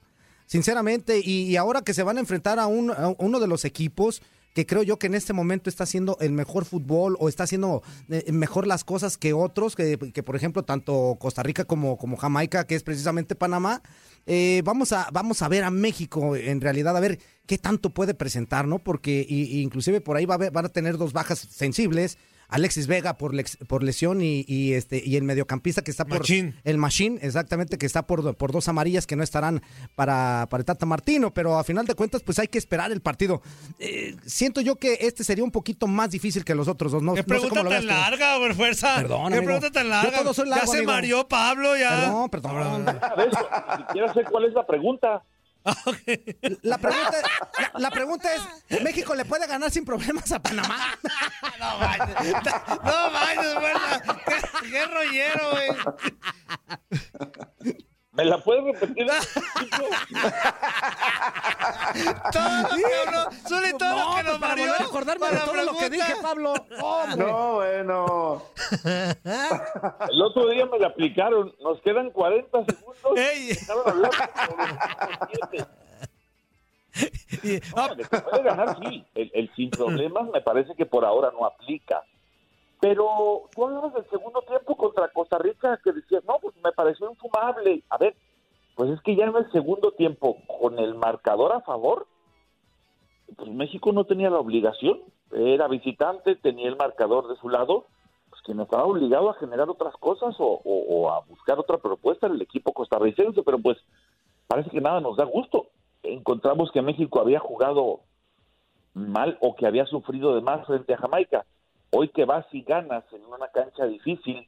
sinceramente, 0.50 1.22
y, 1.24 1.56
ahora 1.58 1.84
que 1.84 1.94
se 1.94 2.02
van 2.04 2.18
a 2.18 2.20
enfrentar 2.20 2.58
a, 2.60 2.66
un, 2.68 2.92
uno 3.20 3.40
de 3.40 3.48
los 3.48 3.66
equipos 3.66 4.22
que 4.56 4.66
creo 4.66 4.82
yo 4.82 4.98
que 4.98 5.06
en 5.06 5.14
este 5.14 5.32
momento 5.32 5.70
está 5.70 5.84
haciendo 5.84 6.18
el 6.20 6.32
mejor 6.32 6.66
fútbol 6.66 7.16
o 7.20 7.30
está 7.30 7.44
haciendo 7.44 7.84
eh, 8.10 8.32
mejor 8.32 8.66
las 8.66 8.84
cosas 8.84 9.16
que 9.16 9.32
otros, 9.32 9.76
que, 9.76 10.00
que, 10.12 10.24
por 10.24 10.36
ejemplo 10.36 10.64
tanto 10.64 11.18
Costa 11.20 11.44
Rica 11.44 11.66
como, 11.66 11.98
como 11.98 12.18
Jamaica, 12.18 12.66
que 12.66 12.74
es 12.74 12.82
precisamente 12.82 13.36
Panamá. 13.36 13.84
Eh, 14.26 14.64
vamos, 14.66 14.92
a, 14.92 15.08
vamos 15.14 15.44
a 15.44 15.50
ver 15.50 15.64
a 15.64 15.70
México 15.70 16.36
en 16.36 16.62
realidad, 16.62 16.98
a 16.98 17.00
ver 17.00 17.20
qué 17.46 17.60
tanto 17.60 17.92
puede 17.92 18.16
presentar, 18.16 18.68
¿no? 18.68 18.80
Porque 18.80 19.24
y- 19.30 19.44
y 19.44 19.62
inclusive 19.62 20.02
por 20.02 20.18
ahí 20.18 20.26
va 20.26 20.34
a 20.34 20.38
haber- 20.38 20.52
van 20.52 20.66
a 20.66 20.70
tener 20.70 20.98
dos 20.98 21.14
bajas 21.14 21.38
sensibles. 21.40 22.18
Alexis 22.50 22.88
Vega 22.88 23.14
por, 23.18 23.34
lex- 23.34 23.58
por 23.68 23.84
lesión 23.84 24.22
y, 24.22 24.44
y, 24.48 24.74
este 24.74 25.02
y 25.06 25.16
el 25.16 25.24
mediocampista 25.24 25.84
que 25.84 25.92
está 25.92 26.04
por 26.06 26.20
Machín. 26.20 26.56
el 26.64 26.78
Machine, 26.78 27.20
exactamente, 27.22 27.78
que 27.78 27.86
está 27.86 28.08
por, 28.08 28.36
por 28.36 28.52
dos 28.52 28.68
amarillas 28.68 29.06
que 29.08 29.16
no 29.16 29.24
estarán 29.24 29.62
para, 29.96 30.48
para 30.50 30.62
el 30.62 30.66
Tata 30.66 30.86
Martino, 30.86 31.34
pero 31.34 31.58
a 31.60 31.64
final 31.64 31.86
de 31.86 31.94
cuentas, 31.96 32.24
pues 32.24 32.40
hay 32.40 32.48
que 32.48 32.58
esperar 32.58 32.92
el 32.92 33.02
partido. 33.02 33.42
Eh, 33.80 34.16
siento 34.26 34.62
yo 34.62 34.76
que 34.78 34.98
este 35.02 35.24
sería 35.24 35.44
un 35.44 35.52
poquito 35.52 35.88
más 35.88 36.12
difícil 36.12 36.44
que 36.44 36.56
los 36.56 36.68
otros 36.68 36.92
dos. 36.92 37.04
No, 37.04 37.14
¿Qué 37.14 37.22
no 37.22 37.24
sé 37.24 37.30
cómo 37.30 37.40
pregunta 37.54 37.64
lo 37.64 37.70
tan 37.70 37.86
veas 37.88 38.00
larga, 38.00 38.38
güey, 38.38 38.54
fuerza? 38.54 38.96
Perdón, 38.96 39.32
¿Qué 39.32 39.38
amigo. 39.38 39.44
pregunta 39.46 39.72
tan 39.72 39.84
Yo 39.86 39.90
larga? 39.90 40.18
todo 40.24 40.34
soy 40.34 40.50
largo, 40.50 40.66
ya 40.66 40.72
se 40.72 40.78
amigo. 40.78 40.92
mareó 40.92 41.28
Pablo, 41.28 41.78
ya. 41.78 42.12
Perdón, 42.30 42.30
perdón. 42.30 42.86
Ni 42.88 43.78
siquiera 43.86 44.14
sé 44.14 44.24
cuál 44.24 44.46
es 44.46 44.54
la 44.54 44.66
pregunta. 44.66 45.24
La 46.64 46.78
pregunta, 46.78 47.12
la, 47.74 47.80
la 47.80 47.92
pregunta 47.92 48.30
es, 48.34 48.82
¿México 48.82 49.14
le 49.14 49.26
puede 49.26 49.46
ganar 49.46 49.70
sin 49.72 49.86
problemas 49.86 50.32
a 50.32 50.40
Panamá? 50.40 50.98
No 51.60 51.78
manches, 51.78 52.34
no 52.84 53.12
manches. 53.12 54.44
Qué, 54.62 54.70
qué 54.70 54.86
rollero, 54.86 55.52
güey. 55.52 55.70
¿Me 58.20 58.26
la 58.26 58.38
puedes 58.38 58.64
repetir? 58.66 59.08
Todo 62.32 62.62
lo 62.62 62.70
que 62.76 62.84
habló, 63.08 63.32
Zuli, 63.48 63.74
todo 63.78 63.90
lo 63.90 64.16
que 64.16 64.24
No, 64.24 64.24
nos 64.24 64.24
pues 64.24 64.40
para 64.40 64.40
mareó. 64.40 64.66
volver 64.68 64.82
a 64.82 64.86
acordarme 64.86 65.26
de 65.28 65.32
con 65.32 65.40
la 65.40 65.46
todo 65.46 65.64
lo 65.74 65.78
que 65.80 65.90
dije, 65.90 66.14
Pablo. 66.22 66.54
Hombre. 66.82 67.26
No, 67.26 67.54
bueno. 67.56 68.44
El 70.10 70.22
otro 70.22 70.48
día 70.50 70.66
me 70.66 70.80
la 70.80 70.88
aplicaron. 70.88 71.54
Nos 71.62 71.82
quedan 71.82 72.12
40 72.12 72.66
segundos. 72.66 73.18
Ey. 73.18 73.50
Estaban 73.52 73.84
hablando. 73.88 74.18
Y- 77.44 77.60
No, 77.76 77.96
de 77.96 78.04
que 78.04 78.18
puede 78.20 78.44
ganar, 78.44 78.78
sí. 78.84 79.06
El, 79.16 79.32
el 79.34 79.52
sin 79.56 79.70
problemas 79.70 80.28
me 80.30 80.42
parece 80.42 80.76
que 80.76 80.86
por 80.86 81.06
ahora 81.06 81.32
no 81.32 81.46
aplica. 81.46 82.04
Pero 82.82 83.50
tú 83.54 83.66
hablabas 83.66 83.94
del 83.94 84.10
segundo 84.10 84.42
tiempo 84.44 84.76
contra 84.78 85.10
Costa 85.10 85.38
Rica 85.38 85.80
que 85.84 85.92
decías, 85.92 86.24
no, 86.26 86.38
pues 86.42 86.56
me 86.64 86.72
pareció 86.72 87.10
infumable. 87.10 87.84
A 87.90 87.98
ver, 87.98 88.16
pues 88.76 88.90
es 88.92 89.02
que 89.02 89.16
ya 89.16 89.26
en 89.26 89.36
el 89.36 89.52
segundo 89.52 89.92
tiempo, 89.92 90.38
con 90.60 90.80
el 90.80 90.96
marcador 90.96 91.52
a 91.52 91.62
favor, 91.62 92.08
pues 93.36 93.50
México 93.52 93.92
no 93.92 94.06
tenía 94.06 94.30
la 94.30 94.40
obligación. 94.40 95.02
Era 95.32 95.68
visitante, 95.68 96.36
tenía 96.36 96.70
el 96.70 96.78
marcador 96.78 97.28
de 97.28 97.36
su 97.36 97.50
lado, 97.50 97.86
pues 98.30 98.42
quien 98.44 98.60
estaba 98.62 98.86
obligado 98.86 99.30
a 99.30 99.34
generar 99.36 99.70
otras 99.70 99.94
cosas 99.98 100.36
o, 100.40 100.62
o- 100.64 100.86
o 101.02 101.12
a 101.12 101.20
buscar 101.22 101.60
otra 101.60 101.78
propuesta 101.78 102.28
en 102.28 102.34
el 102.34 102.42
equipo 102.42 102.72
costarricense, 102.74 103.44
pero 103.44 103.60
pues 103.60 103.78
parece 104.48 104.70
que 104.70 104.82
nada 104.82 105.02
nos 105.02 105.18
da 105.18 105.26
gusto. 105.26 105.68
Encontramos 106.02 106.72
que 106.72 106.82
México 106.82 107.20
había 107.20 107.40
jugado 107.40 108.00
mal 108.94 109.38
o 109.42 109.56
que 109.56 109.68
había 109.68 109.86
sufrido 109.86 110.34
de 110.34 110.42
más 110.42 110.66
frente 110.66 110.94
a 110.94 110.98
Jamaica. 110.98 111.46
Hoy 111.92 112.10
que 112.10 112.26
vas 112.26 112.46
y 112.52 112.62
ganas 112.62 113.04
en 113.14 113.26
una 113.26 113.48
cancha 113.50 113.86
difícil 113.86 114.48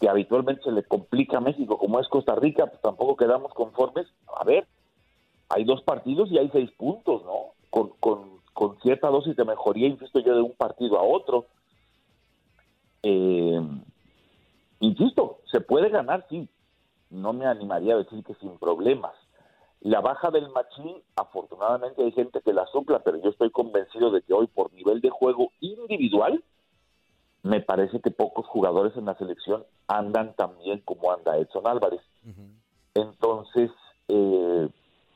que 0.00 0.08
habitualmente 0.08 0.62
se 0.62 0.72
le 0.72 0.82
complica 0.82 1.38
a 1.38 1.40
México, 1.40 1.76
como 1.76 2.00
es 2.00 2.08
Costa 2.08 2.34
Rica, 2.34 2.66
pues 2.66 2.80
tampoco 2.80 3.16
quedamos 3.16 3.52
conformes. 3.52 4.06
A 4.34 4.44
ver, 4.44 4.66
hay 5.50 5.64
dos 5.64 5.82
partidos 5.82 6.30
y 6.30 6.38
hay 6.38 6.48
seis 6.50 6.70
puntos, 6.72 7.22
¿no? 7.24 7.52
Con, 7.68 7.90
con, 8.00 8.40
con 8.54 8.80
cierta 8.80 9.08
dosis 9.08 9.36
de 9.36 9.44
mejoría, 9.44 9.88
insisto 9.88 10.20
yo, 10.20 10.34
de 10.34 10.42
un 10.42 10.52
partido 10.52 10.98
a 10.98 11.02
otro. 11.02 11.46
Eh, 13.02 13.60
insisto, 14.80 15.40
se 15.50 15.60
puede 15.60 15.90
ganar, 15.90 16.26
sí. 16.30 16.48
No 17.10 17.32
me 17.32 17.46
animaría 17.46 17.94
a 17.94 17.98
decir 17.98 18.24
que 18.24 18.34
sin 18.34 18.56
problemas. 18.58 19.14
La 19.80 20.00
baja 20.00 20.30
del 20.30 20.48
Machín, 20.50 21.02
afortunadamente 21.16 22.02
hay 22.02 22.12
gente 22.12 22.40
que 22.42 22.52
la 22.52 22.66
sopla, 22.66 23.00
pero 23.00 23.16
yo 23.18 23.30
estoy 23.30 23.50
convencido 23.50 24.10
de 24.10 24.22
que 24.22 24.34
hoy 24.34 24.46
por 24.46 24.72
nivel 24.72 25.00
de 25.00 25.10
juego 25.10 25.52
individual, 25.60 26.44
me 27.42 27.60
parece 27.60 28.00
que 28.00 28.10
pocos 28.10 28.46
jugadores 28.46 28.96
en 28.96 29.06
la 29.06 29.16
selección 29.16 29.64
andan 29.88 30.34
tan 30.36 30.58
bien 30.58 30.80
como 30.84 31.12
anda 31.12 31.36
Edson 31.38 31.66
Álvarez. 31.66 32.00
Entonces, 32.94 33.70
eh, 34.08 34.68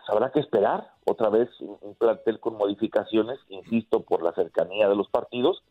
habrá 0.08 0.30
que 0.32 0.40
esperar 0.40 0.92
otra 1.04 1.28
vez 1.28 1.48
un, 1.60 1.76
un 1.80 1.94
plantel 1.94 2.40
con 2.40 2.54
modificaciones, 2.56 3.38
insisto, 3.48 4.00
por 4.02 4.22
la 4.22 4.32
cercanía 4.32 4.88
de 4.88 4.96
los 4.96 5.08
partidos, 5.08 5.62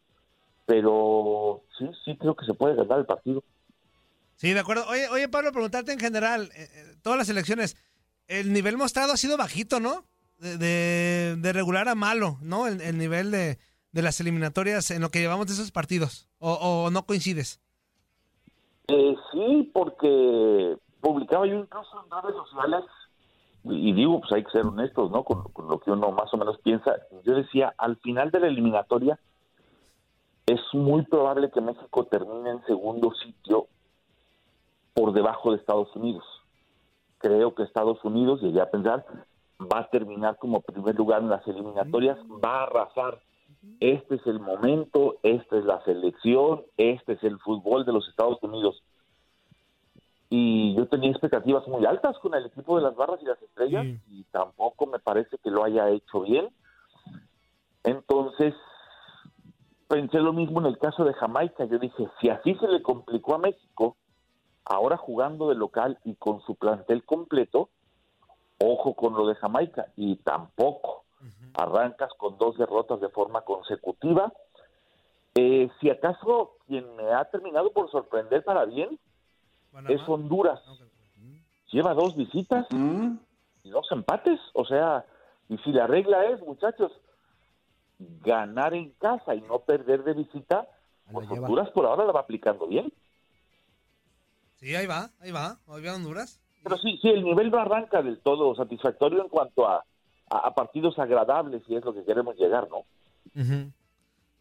pero 0.65 1.61
sí, 1.77 1.89
sí 2.05 2.17
creo 2.17 2.35
que 2.35 2.45
se 2.45 2.53
puede 2.53 2.75
ganar 2.75 2.99
el 2.99 3.05
partido. 3.05 3.43
Sí, 4.35 4.53
de 4.53 4.59
acuerdo. 4.59 4.85
Oye, 4.89 5.07
oye, 5.09 5.27
Pablo, 5.29 5.51
preguntarte 5.51 5.91
en 5.93 5.99
general, 5.99 6.49
eh, 6.55 6.67
eh, 6.73 6.95
todas 7.01 7.17
las 7.19 7.29
elecciones, 7.29 7.77
el 8.27 8.51
nivel 8.53 8.77
mostrado 8.77 9.13
ha 9.13 9.17
sido 9.17 9.37
bajito, 9.37 9.79
¿no? 9.79 10.05
De, 10.37 10.57
de- 10.57 11.35
de 11.37 11.53
regular 11.53 11.87
a 11.87 11.95
malo, 11.95 12.37
¿no? 12.41 12.67
El, 12.67 12.81
el 12.81 12.97
nivel 12.97 13.31
de, 13.31 13.59
de 13.93 14.01
las 14.01 14.19
eliminatorias 14.19 14.91
en 14.91 15.01
lo 15.01 15.09
que 15.09 15.19
llevamos 15.19 15.47
de 15.47 15.53
esos 15.53 15.71
partidos. 15.71 16.27
¿O, 16.39 16.89
no 16.91 17.05
coincides? 17.05 17.61
Eh, 18.87 19.15
sí, 19.31 19.71
porque 19.73 20.77
publicaba 20.99 21.47
yo 21.47 21.55
incluso 21.55 22.03
en 22.03 22.23
redes 22.23 22.35
sociales, 22.35 22.83
y 23.63 23.89
y 23.89 23.93
digo, 23.93 24.19
pues 24.19 24.33
hay 24.33 24.43
que 24.43 24.51
ser 24.51 24.65
honestos, 24.65 25.09
¿no? 25.11 25.23
Con, 25.23 25.43
con 25.53 25.69
lo 25.69 25.79
que 25.79 25.91
uno 25.91 26.11
más 26.11 26.33
o 26.33 26.37
menos 26.37 26.59
piensa. 26.59 26.95
Yo 27.23 27.35
decía, 27.35 27.73
al 27.77 27.95
final 27.97 28.29
de 28.31 28.41
la 28.41 28.47
eliminatoria, 28.47 29.17
es 30.45 30.59
muy 30.73 31.03
probable 31.03 31.49
que 31.51 31.61
México 31.61 32.05
termine 32.05 32.49
en 32.49 32.65
segundo 32.65 33.13
sitio 33.23 33.67
por 34.93 35.13
debajo 35.13 35.51
de 35.51 35.57
Estados 35.57 35.95
Unidos. 35.95 36.23
Creo 37.19 37.55
que 37.55 37.63
Estados 37.63 38.03
Unidos, 38.03 38.41
llegué 38.41 38.59
a 38.59 38.69
pensar, 38.69 39.05
va 39.61 39.79
a 39.79 39.89
terminar 39.89 40.37
como 40.37 40.61
primer 40.61 40.95
lugar 40.95 41.21
en 41.21 41.29
las 41.29 41.47
eliminatorias, 41.47 42.17
va 42.43 42.59
a 42.59 42.63
arrasar. 42.63 43.21
Este 43.79 44.15
es 44.15 44.27
el 44.27 44.39
momento, 44.39 45.17
esta 45.23 45.57
es 45.57 45.65
la 45.65 45.83
selección, 45.83 46.63
este 46.77 47.13
es 47.13 47.23
el 47.23 47.39
fútbol 47.39 47.85
de 47.85 47.93
los 47.93 48.07
Estados 48.09 48.41
Unidos. 48.41 48.83
Y 50.29 50.75
yo 50.75 50.87
tenía 50.87 51.11
expectativas 51.11 51.67
muy 51.67 51.85
altas 51.85 52.17
con 52.19 52.33
el 52.33 52.45
equipo 52.45 52.77
de 52.77 52.83
las 52.83 52.95
barras 52.95 53.19
y 53.21 53.25
las 53.25 53.41
estrellas 53.41 53.85
y 54.09 54.23
tampoco 54.31 54.87
me 54.87 54.99
parece 54.99 55.37
que 55.37 55.51
lo 55.51 55.63
haya 55.63 55.89
hecho 55.89 56.21
bien. 56.21 56.49
Entonces, 57.83 58.53
pensé 59.87 60.19
lo 60.19 60.33
mismo 60.33 60.59
en 60.59 60.65
el 60.65 60.79
caso 60.79 61.05
de 61.05 61.13
Jamaica. 61.13 61.65
Yo 61.65 61.77
dije, 61.77 62.07
si 62.19 62.29
así 62.29 62.55
se 62.55 62.67
le 62.67 62.81
complicó 62.81 63.35
a 63.35 63.39
México, 63.39 63.95
ahora 64.65 64.97
jugando 64.97 65.49
de 65.49 65.55
local 65.55 65.99
y 66.03 66.15
con 66.15 66.41
su 66.41 66.55
plantel 66.55 67.03
completo, 67.05 67.69
ojo 68.59 68.95
con 68.95 69.13
lo 69.13 69.27
de 69.27 69.35
Jamaica. 69.35 69.87
Y 69.95 70.15
tampoco 70.17 71.02
arrancas 71.55 72.11
con 72.17 72.37
dos 72.37 72.57
derrotas 72.57 72.99
de 72.99 73.09
forma 73.09 73.41
consecutiva. 73.41 74.31
Eh, 75.35 75.69
si 75.79 75.89
acaso 75.89 76.57
quien 76.67 76.95
me 76.95 77.11
ha 77.11 77.25
terminado 77.25 77.71
por 77.71 77.89
sorprender 77.89 78.43
para 78.43 78.65
bien 78.65 78.99
es 79.89 80.01
Honduras. 80.07 80.61
Lleva 81.71 81.93
dos 81.93 82.15
visitas 82.15 82.67
y 83.63 83.69
dos 83.69 83.87
empates. 83.91 84.39
O 84.53 84.65
sea, 84.65 85.05
y 85.49 85.57
si 85.59 85.71
la 85.71 85.87
regla 85.87 86.25
es, 86.25 86.41
muchachos, 86.41 86.91
ganar 88.23 88.73
en 88.73 88.91
casa 88.91 89.33
y 89.33 89.41
no 89.41 89.59
perder 89.59 90.03
de 90.03 90.13
visita, 90.13 90.67
pues 91.11 91.29
Honduras 91.29 91.69
por 91.71 91.85
ahora 91.85 92.05
la 92.05 92.11
va 92.11 92.21
aplicando 92.21 92.67
bien. 92.67 92.93
Sí, 94.57 94.75
ahí 94.75 94.85
va, 94.85 95.09
ahí 95.19 95.31
va. 95.31 95.57
Hoy 95.67 95.83
va 95.83 95.95
Honduras. 95.95 96.39
Pero 96.63 96.77
sí, 96.77 96.97
sí, 97.01 97.09
el 97.09 97.23
nivel 97.23 97.51
no 97.51 97.59
arranca 97.59 98.01
del 98.01 98.19
todo 98.19 98.55
satisfactorio 98.55 99.21
en 99.21 99.29
cuanto 99.29 99.67
a, 99.67 99.83
a, 100.33 100.47
a 100.47 100.53
partidos 100.55 100.97
agradables 100.99 101.61
y 101.67 101.75
es 101.75 101.83
lo 101.85 101.93
que 101.93 102.03
queremos 102.03 102.35
llegar, 102.37 102.67
¿no? 102.69 102.85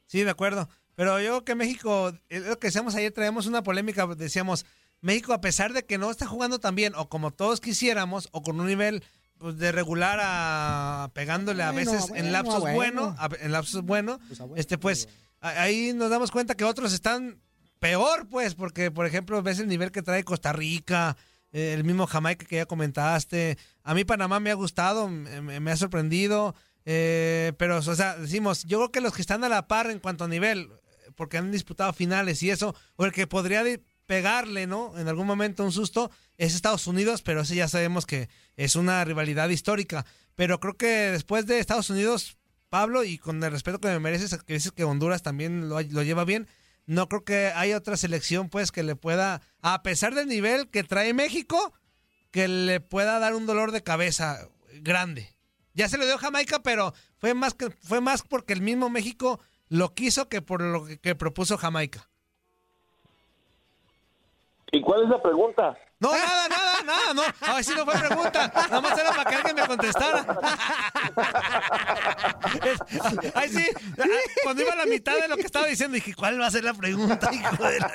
Sí, 0.06 0.22
de 0.24 0.30
acuerdo. 0.30 0.68
Pero 0.94 1.18
yo 1.20 1.26
creo 1.28 1.44
que 1.44 1.54
México, 1.54 2.12
lo 2.28 2.58
que 2.58 2.66
decíamos 2.68 2.94
ayer, 2.94 3.12
traemos 3.12 3.46
una 3.46 3.62
polémica, 3.62 4.06
decíamos, 4.06 4.66
México 5.00 5.32
a 5.32 5.40
pesar 5.40 5.72
de 5.72 5.84
que 5.84 5.98
no 5.98 6.10
está 6.10 6.26
jugando 6.26 6.58
tan 6.58 6.74
bien 6.74 6.92
o 6.96 7.08
como 7.08 7.30
todos 7.30 7.60
quisiéramos 7.60 8.28
o 8.32 8.42
con 8.42 8.60
un 8.60 8.66
nivel 8.66 9.02
pues, 9.38 9.56
de 9.58 9.72
regular 9.72 10.18
a 10.22 11.10
pegándole 11.14 11.62
a 11.62 11.72
Bueno, 11.72 11.90
veces 11.92 12.10
en 12.14 12.30
lapsos 12.30 12.60
bueno. 12.60 12.74
bueno, 12.76 13.16
a- 13.18 13.28
en 13.40 13.52
lapsos 13.52 13.82
bueno, 13.82 14.18
Pues, 14.28 14.40
este 14.56 14.78
pues 14.78 15.08
ahí 15.40 15.92
nos 15.94 16.10
damos 16.10 16.30
cuenta 16.30 16.54
que 16.54 16.62
otros 16.64 16.92
están 16.92 17.40
peor 17.80 18.28
pues 18.28 18.54
porque 18.54 18.92
por 18.92 19.06
ejemplo 19.06 19.42
ves 19.42 19.58
el 19.58 19.66
nivel 19.66 19.90
que 19.90 20.02
trae 20.02 20.22
Costa 20.22 20.52
Rica, 20.52 21.16
eh, 21.52 21.74
el 21.74 21.84
mismo 21.84 22.06
Jamaica 22.06 22.46
que 22.46 22.56
ya 22.56 22.66
comentaste, 22.66 23.58
a 23.82 23.94
mí 23.94 24.04
Panamá 24.04 24.40
me 24.40 24.50
ha 24.50 24.54
gustado, 24.54 25.08
me, 25.08 25.70
ha 25.70 25.76
sorprendido, 25.76 26.54
eh, 26.84 27.52
pero 27.58 27.78
o 27.78 27.82
sea, 27.82 28.16
decimos, 28.16 28.64
yo 28.64 28.78
creo 28.78 28.92
que 28.92 29.00
los 29.00 29.14
que 29.14 29.22
están 29.22 29.44
a 29.44 29.48
la 29.48 29.68
par 29.68 29.90
en 29.90 29.98
cuanto 29.98 30.24
a 30.24 30.28
nivel, 30.28 30.70
porque 31.14 31.38
han 31.38 31.52
disputado 31.52 31.92
finales 31.92 32.42
y 32.42 32.50
eso, 32.50 32.74
o 32.96 33.04
el 33.04 33.12
que 33.12 33.26
podría 33.26 33.64
pegarle, 34.06 34.66
¿no? 34.66 34.98
En 34.98 35.08
algún 35.08 35.26
momento 35.26 35.64
un 35.64 35.72
susto, 35.72 36.10
es 36.36 36.54
Estados 36.54 36.86
Unidos, 36.86 37.22
pero 37.22 37.42
ese 37.42 37.54
ya 37.54 37.68
sabemos 37.68 38.06
que 38.06 38.28
es 38.56 38.76
una 38.76 39.04
rivalidad 39.04 39.48
histórica. 39.48 40.04
Pero 40.34 40.60
creo 40.60 40.76
que 40.76 40.86
después 40.86 41.46
de 41.46 41.58
Estados 41.58 41.90
Unidos, 41.90 42.36
Pablo, 42.68 43.04
y 43.04 43.18
con 43.18 43.42
el 43.42 43.50
respeto 43.50 43.80
que 43.80 43.88
me 43.88 44.00
mereces, 44.00 44.36
que 44.42 44.54
dices 44.54 44.72
que 44.72 44.84
Honduras 44.84 45.22
también 45.22 45.68
lo, 45.68 45.80
lo 45.80 46.02
lleva 46.02 46.24
bien, 46.24 46.48
no 46.86 47.08
creo 47.08 47.24
que 47.24 47.52
haya 47.54 47.76
otra 47.76 47.96
selección 47.96 48.48
pues 48.48 48.72
que 48.72 48.82
le 48.82 48.96
pueda, 48.96 49.40
a 49.60 49.82
pesar 49.82 50.14
del 50.14 50.28
nivel 50.28 50.68
que 50.70 50.84
trae 50.84 51.14
México, 51.14 51.72
que 52.30 52.48
le 52.48 52.80
pueda 52.80 53.18
dar 53.18 53.34
un 53.34 53.46
dolor 53.46 53.72
de 53.72 53.82
cabeza 53.82 54.48
grande. 54.80 55.28
Ya 55.74 55.88
se 55.88 55.98
lo 55.98 56.04
dio 56.04 56.18
Jamaica, 56.18 56.62
pero 56.62 56.92
fue 57.18 57.34
más 57.34 57.54
que 57.54 57.70
fue 57.70 58.00
más 58.00 58.22
porque 58.22 58.52
el 58.52 58.60
mismo 58.60 58.90
México 58.90 59.40
lo 59.68 59.94
quiso 59.94 60.28
que 60.28 60.42
por 60.42 60.60
lo 60.60 60.84
que, 60.84 60.98
que 60.98 61.14
propuso 61.14 61.56
Jamaica. 61.56 62.08
¿Y 64.70 64.80
cuál 64.80 65.04
es 65.04 65.08
la 65.10 65.22
pregunta? 65.22 65.78
No, 66.02 66.10
nada, 66.12 66.48
nada, 66.48 66.82
nada, 66.84 67.14
no. 67.14 67.22
Ay, 67.42 67.62
sí 67.62 67.72
no 67.76 67.84
fue 67.84 67.94
pregunta. 67.94 68.50
Nada 68.52 68.80
más 68.80 68.98
era 68.98 69.10
para 69.10 69.24
que 69.30 69.36
alguien 69.36 69.54
me 69.54 69.66
contestara. 69.68 70.26
Ay, 73.34 73.48
sí. 73.48 73.66
Cuando 74.42 74.62
iba 74.62 74.72
a 74.72 74.76
la 74.76 74.86
mitad 74.86 75.16
de 75.16 75.28
lo 75.28 75.36
que 75.36 75.42
estaba 75.42 75.66
diciendo, 75.66 75.94
dije, 75.94 76.12
¿cuál 76.14 76.40
va 76.40 76.46
a 76.46 76.50
ser 76.50 76.64
la 76.64 76.74
pregunta, 76.74 77.30
hijo 77.32 77.64
de 77.64 77.78
la... 77.78 77.90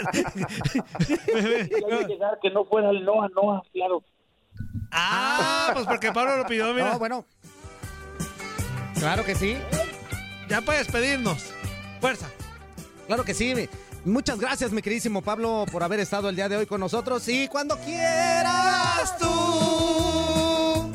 Quería 1.26 2.08
llegar 2.08 2.40
que 2.42 2.50
no 2.50 2.64
fuera 2.64 2.92
el 2.92 3.04
Noah, 3.04 3.28
Noah, 3.36 3.62
claro. 3.74 4.02
Ah, 4.92 5.72
pues 5.74 5.86
porque 5.86 6.14
Pablo 6.14 6.38
lo 6.38 6.46
pidió, 6.46 6.74
mira. 6.74 6.94
No, 6.94 7.00
bueno. 7.00 7.26
Claro 9.00 9.26
que 9.26 9.36
sí. 9.36 9.58
Ya 10.48 10.62
puedes 10.62 10.88
pedirnos. 10.88 11.52
Fuerza. 12.00 12.30
Claro 13.08 13.26
que 13.26 13.34
sí. 13.34 13.54
mi- 13.54 13.68
Muchas 14.08 14.40
gracias, 14.40 14.72
mi 14.72 14.82
queridísimo 14.82 15.22
Pablo, 15.22 15.66
por 15.70 15.84
haber 15.84 16.00
estado 16.00 16.30
el 16.30 16.36
día 16.36 16.48
de 16.48 16.56
hoy 16.56 16.66
con 16.66 16.80
nosotros. 16.80 17.28
Y 17.28 17.50
cuando 17.50 17.78
quieras 17.80 19.18
tú 19.20 20.94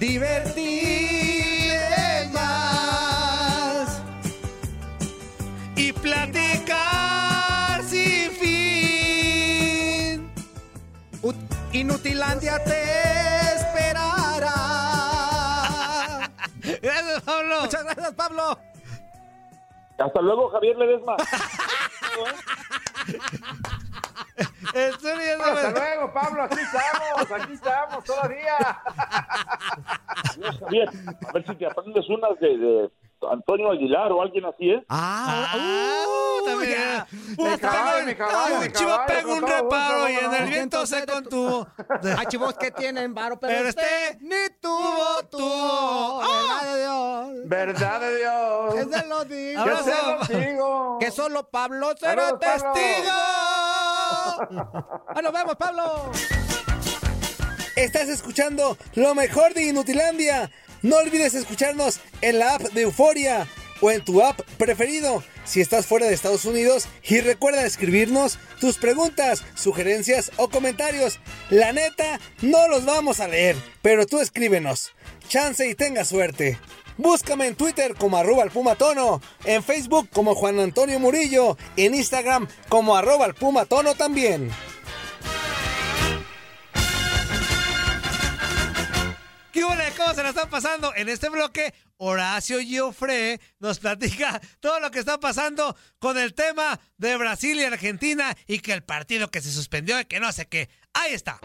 divertirte 0.00 2.30
más 2.32 4.00
y 5.76 5.92
platicar 5.92 7.82
sin 7.88 8.30
fin. 8.32 10.30
Ut- 11.22 11.36
Inutilandia 11.74 12.62
te 12.64 12.82
esperará. 13.56 14.50
Gracias, 16.82 17.22
Pablo. 17.22 17.60
Muchas 17.62 17.84
gracias, 17.84 18.12
Pablo. 18.14 18.58
Hasta 20.04 20.20
luego, 20.20 20.48
Javier 20.50 20.76
Ledesma. 20.76 21.16
Estoy 24.74 25.18
viendo- 25.18 25.44
Hasta 25.44 25.70
luego, 25.70 26.12
Pablo. 26.12 26.42
Aquí 26.44 26.56
estamos, 26.60 27.30
aquí 27.42 27.52
estamos 27.52 28.04
todavía. 28.04 28.56
Javier. 30.60 30.88
A 31.28 31.32
ver 31.32 31.46
si 31.46 31.54
te 31.56 31.66
aprendes 31.66 32.08
unas 32.08 32.38
de, 32.40 32.56
de 32.58 32.90
Antonio 33.30 33.70
Aguilar 33.70 34.10
o 34.12 34.22
alguien 34.22 34.44
así, 34.46 34.70
¿eh? 34.70 34.84
Ah, 34.88 35.54
Uh, 36.08 36.44
también. 36.44 36.72
ya. 36.72 37.06
Uh, 37.38 37.58
caballo, 37.60 38.06
mi 38.06 38.14
caballo, 38.16 38.66
chivo 38.72 38.90
caballo, 38.90 39.06
pegó 39.06 39.34
un 39.34 39.42
reparo 39.46 40.08
y 40.08 40.14
en 40.16 40.34
el 40.34 40.48
viento 40.48 40.84
se 40.86 41.06
contuvo. 41.06 41.68
Hay 42.18 42.26
chivos 42.26 42.54
que 42.54 42.70
tienen 42.72 43.14
varo, 43.14 43.38
pero, 43.38 43.52
Pero 43.54 43.68
este 43.68 43.82
este 44.10 44.18
ni 44.24 44.56
tuvo, 44.60 45.22
tuvo. 45.30 46.20
¡Ah! 46.24 47.28
Verdad 47.44 48.00
de 48.00 48.16
Dios. 48.18 48.74
Verdad 48.74 49.26
de 49.26 49.48
Dios. 49.50 49.64
Que 49.64 49.90
se 49.90 49.96
lo 50.36 50.44
digo. 50.44 50.98
Que 50.98 51.10
solo 51.10 51.48
Pablo 51.48 51.94
será 51.96 52.22
Saludos, 52.30 52.40
testigo. 52.40 53.12
Ah, 55.14 55.20
nos 55.22 55.32
vemos, 55.32 55.54
Pablo. 55.56 56.10
Estás 57.76 58.08
escuchando 58.08 58.76
lo 58.94 59.14
mejor 59.14 59.54
de 59.54 59.64
Inutilandia. 59.68 60.50
No 60.82 60.96
olvides 60.96 61.34
escucharnos 61.34 62.00
en 62.20 62.40
la 62.40 62.56
app 62.56 62.62
de 62.62 62.82
Euforia 62.82 63.46
o 63.80 63.90
en 63.90 64.04
tu 64.04 64.22
app 64.22 64.40
preferido 64.58 65.22
si 65.44 65.60
estás 65.60 65.86
fuera 65.86 66.06
de 66.06 66.14
Estados 66.14 66.44
Unidos 66.44 66.88
y 67.04 67.20
recuerda 67.20 67.64
escribirnos 67.64 68.38
tus 68.60 68.78
preguntas, 68.78 69.44
sugerencias 69.54 70.32
o 70.36 70.48
comentarios. 70.48 71.20
La 71.50 71.72
neta, 71.72 72.20
no 72.40 72.66
los 72.68 72.84
vamos 72.84 73.20
a 73.20 73.28
leer, 73.28 73.56
pero 73.80 74.06
tú 74.06 74.20
escríbenos. 74.20 74.92
Chance 75.28 75.68
y 75.68 75.74
tenga 75.74 76.04
suerte. 76.04 76.58
Búscame 76.98 77.46
en 77.46 77.54
Twitter 77.54 77.94
como 77.94 78.16
arroba 78.16 78.44
en 79.44 79.62
Facebook 79.62 80.08
como 80.12 80.34
Juan 80.34 80.60
Antonio 80.60 80.98
Murillo, 81.00 81.56
en 81.76 81.94
Instagram 81.94 82.48
como 82.68 82.96
arroba 82.96 83.32
Pumatono 83.32 83.94
también. 83.94 84.50
¿Qué 89.62 89.66
hubo, 89.66 89.76
¿Cómo 89.96 90.12
se 90.12 90.24
la 90.24 90.30
están 90.30 90.50
pasando? 90.50 90.92
En 90.96 91.08
este 91.08 91.28
bloque, 91.28 91.72
Horacio 91.98 92.58
Giofre 92.58 93.40
nos 93.60 93.78
platica 93.78 94.40
todo 94.58 94.80
lo 94.80 94.90
que 94.90 94.98
está 94.98 95.20
pasando 95.20 95.76
con 96.00 96.18
el 96.18 96.34
tema 96.34 96.80
de 96.96 97.16
Brasil 97.16 97.56
y 97.60 97.62
Argentina 97.62 98.36
y 98.48 98.58
que 98.58 98.72
el 98.72 98.82
partido 98.82 99.30
que 99.30 99.40
se 99.40 99.52
suspendió 99.52 100.00
y 100.00 100.04
que 100.06 100.18
no 100.18 100.32
sé 100.32 100.46
qué. 100.48 100.68
Ahí 100.94 101.12
está. 101.12 101.38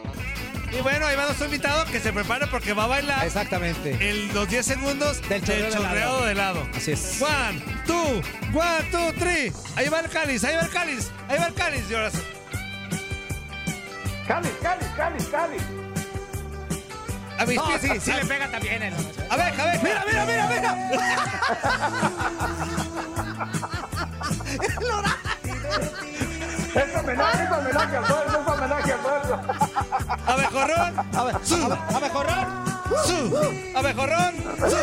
Y 0.71 0.81
bueno, 0.81 1.05
ahí 1.05 1.15
va 1.15 1.25
nuestro 1.25 1.45
invitado 1.45 1.85
que 1.91 1.99
se 1.99 2.11
prepare 2.11 2.47
porque 2.47 2.73
va 2.73 2.85
a 2.85 2.87
bailar 2.87 3.23
Exactamente. 3.23 4.09
el, 4.09 4.33
los 4.33 4.49
10 4.49 4.65
segundos 4.65 5.21
Del 5.29 5.41
del 5.41 5.41
chorreo 5.41 5.65
de 5.69 5.77
chorreado 5.77 6.25
de 6.25 6.31
helado. 6.31 6.67
Así 6.73 6.93
es. 6.93 7.21
One, 7.21 7.63
two, 7.85 8.23
one, 8.55 8.89
two, 8.89 9.13
three. 9.19 9.53
Ahí 9.75 9.89
va 9.89 9.99
el 9.99 10.09
cáliz, 10.09 10.43
ahí 10.43 10.55
va 10.55 10.63
el 10.63 10.71
cáliz, 10.71 11.11
ahí 11.27 11.37
va 11.37 11.45
el 11.45 11.53
cáliz. 11.53 11.83
Y 11.87 11.93
ahora 11.93 12.09
sí. 12.09 12.17
Cáliz, 14.27 14.51
cáliz, 14.59 14.87
cáliz, 14.97 15.27
cáliz. 15.27 15.86
A 17.39 17.45
mis 17.45 17.59
pies. 17.61 17.81
sí, 17.81 17.99
sí 17.99 18.11
le 18.13 18.25
pega 18.25 18.47
también. 18.49 18.81
el- 18.83 18.93
A 19.29 19.35
ver, 19.37 19.59
a 19.61 19.65
ver. 19.65 19.79
Mira, 19.83 20.03
mira, 20.07 20.25
mira, 20.25 20.47
mira. 20.47 20.77
Es 26.75 26.95
homenaje, 26.95 27.43
es 27.43 27.51
homenaje 27.51 27.97
al 27.97 28.03
pueblo, 28.05 28.39
es 28.39 28.47
homenaje 28.47 28.93
al 28.93 28.99
pueblo. 28.99 29.39
Abejorrón. 30.27 30.93
A 31.17 31.23
ver, 31.23 31.35
Su. 31.43 31.55
a 31.55 31.67
ver, 31.69 31.77
a 31.95 31.99
mejorrar. 31.99 32.47
Su. 33.05 33.17
Abejorrón. 33.75 34.35
Su. 34.69 34.77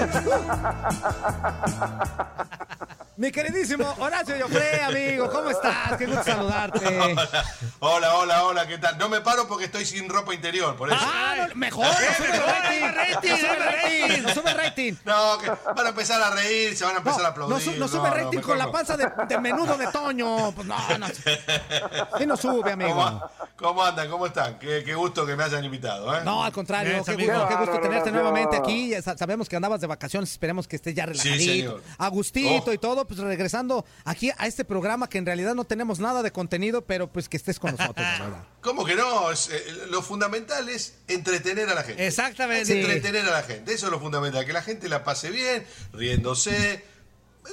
Mi 3.16 3.30
queridísimo 3.30 3.94
Horacio 3.98 4.34
Joffre, 4.40 4.82
amigo, 4.82 5.30
¿cómo 5.30 5.48
estás? 5.50 5.96
Qué 5.96 6.06
gusto 6.06 6.24
saludarte. 6.24 6.80
Hola, 7.78 8.14
hola, 8.16 8.44
hola, 8.44 8.66
¿qué 8.66 8.78
tal? 8.78 8.98
No 8.98 9.08
me 9.08 9.20
paro 9.20 9.46
porque 9.46 9.66
estoy 9.66 9.84
sin 9.84 10.08
ropa 10.08 10.34
interior, 10.34 10.74
por 10.74 10.88
eso. 10.88 10.98
Ah, 11.00 11.46
no, 11.48 11.54
mejor, 11.54 11.86
nos 11.86 11.94
sube 12.16 12.28
rating. 12.28 13.36
sube 13.36 13.56
rating, 13.56 14.34
sube 14.34 14.54
rating. 14.54 14.92
No, 15.04 15.38
que 15.38 15.48
van 15.50 15.86
a 15.86 15.88
empezar 15.90 16.20
a 16.22 16.30
reír, 16.30 16.76
se 16.76 16.84
van 16.84 16.94
a 16.96 16.98
empezar 16.98 17.24
a 17.24 17.28
aplaudir. 17.28 17.78
No, 17.78 17.86
sube 17.86 18.08
no, 18.08 18.14
rating 18.14 18.38
con 18.40 18.58
la 18.58 18.66
no. 18.66 18.72
panza 18.72 18.96
de, 18.96 19.08
de 19.28 19.38
menudo 19.40 19.76
de 19.76 19.86
Toño. 19.88 20.50
Pues 20.52 20.66
no, 20.66 20.76
no. 20.98 21.06
Sí 22.18 22.26
nos 22.26 22.40
sube, 22.40 22.72
amigo. 22.72 22.94
¿Cómo, 22.94 23.30
cómo 23.56 23.84
andan? 23.84 24.08
¿Cómo 24.10 24.26
están? 24.26 24.58
Qué, 24.58 24.82
qué 24.84 24.94
gusto 24.94 25.24
que 25.26 25.36
me 25.36 25.44
hayan 25.44 25.64
invitado, 25.64 26.16
¿eh? 26.16 26.22
No, 26.24 26.42
al 26.42 26.52
contrario, 26.52 26.90
Bien, 26.92 27.04
qué 27.04 27.26
gusto, 27.26 27.48
qué 27.48 27.54
gusto 27.56 27.80
tenerte 27.80 28.10
nuevamente 28.10 28.56
aquí. 28.56 28.92
Sabemos 29.02 29.48
que 29.48 29.56
andabas 29.56 29.80
de 29.80 29.86
vacaciones, 29.86 30.30
esperemos 30.32 30.66
que 30.66 30.76
estés 30.76 30.94
ya 30.94 31.06
relajadito, 31.06 31.42
señor. 31.52 31.82
a 31.98 32.08
gustito 32.08 32.70
Oh. 32.70 32.72
y 32.72 32.78
todo, 32.78 33.03
pues 33.06 33.20
regresando 33.20 33.84
aquí 34.04 34.30
a 34.36 34.46
este 34.46 34.64
programa 34.64 35.08
que 35.08 35.18
en 35.18 35.26
realidad 35.26 35.54
no 35.54 35.64
tenemos 35.64 35.98
nada 35.98 36.22
de 36.22 36.32
contenido, 36.32 36.84
pero 36.84 37.10
pues 37.12 37.28
que 37.28 37.36
estés 37.36 37.58
con 37.58 37.72
nosotros, 37.72 38.06
la 38.18 38.24
verdad. 38.24 38.44
¿Cómo 38.60 38.84
que 38.84 38.94
no? 38.94 39.30
Es, 39.30 39.48
eh, 39.50 39.64
lo 39.90 40.02
fundamental 40.02 40.68
es 40.68 40.94
entretener 41.08 41.68
a 41.68 41.74
la 41.74 41.82
gente. 41.82 42.06
Exactamente. 42.06 42.62
Es 42.62 42.70
entretener 42.70 43.26
a 43.26 43.30
la 43.30 43.42
gente. 43.42 43.74
Eso 43.74 43.86
es 43.86 43.92
lo 43.92 44.00
fundamental. 44.00 44.44
Que 44.44 44.52
la 44.52 44.62
gente 44.62 44.88
la 44.88 45.04
pase 45.04 45.30
bien, 45.30 45.66
riéndose. 45.92 46.84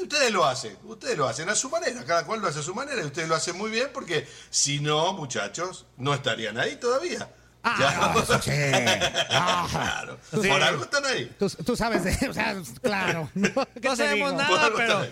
Ustedes 0.01 0.31
lo 0.31 0.45
hacen, 0.45 0.77
ustedes 0.85 1.17
lo 1.17 1.27
hacen 1.27 1.49
a 1.49 1.55
su 1.55 1.69
manera, 1.69 2.05
cada 2.05 2.25
cual 2.25 2.39
lo 2.39 2.47
hace 2.47 2.59
a 2.59 2.63
su 2.63 2.73
manera 2.73 3.01
y 3.01 3.05
ustedes 3.05 3.27
lo 3.27 3.35
hacen 3.35 3.57
muy 3.57 3.69
bien 3.69 3.89
porque 3.93 4.25
si 4.49 4.79
no, 4.79 5.11
muchachos, 5.11 5.85
no 5.97 6.13
estarían 6.13 6.57
ahí 6.57 6.77
todavía. 6.77 7.29
Ah, 7.63 8.11
no, 8.15 8.21
eso 8.21 8.41
sí. 8.41 8.51
Ah. 9.29 9.67
claro. 9.69 10.17
Sí. 10.41 10.47
Por 10.49 10.61
algo 10.63 10.83
están 10.83 11.05
ahí. 11.05 11.31
Tú, 11.37 11.49
tú 11.49 11.75
sabes, 11.75 12.03
de, 12.03 12.29
o 12.29 12.33
sea, 12.33 12.55
claro. 12.81 13.29
¿Qué 13.33 13.87
No 13.89 13.95
sabemos 13.95 14.31
digo? 14.31 14.41
Nada, 14.41 14.69
pero. 14.75 15.07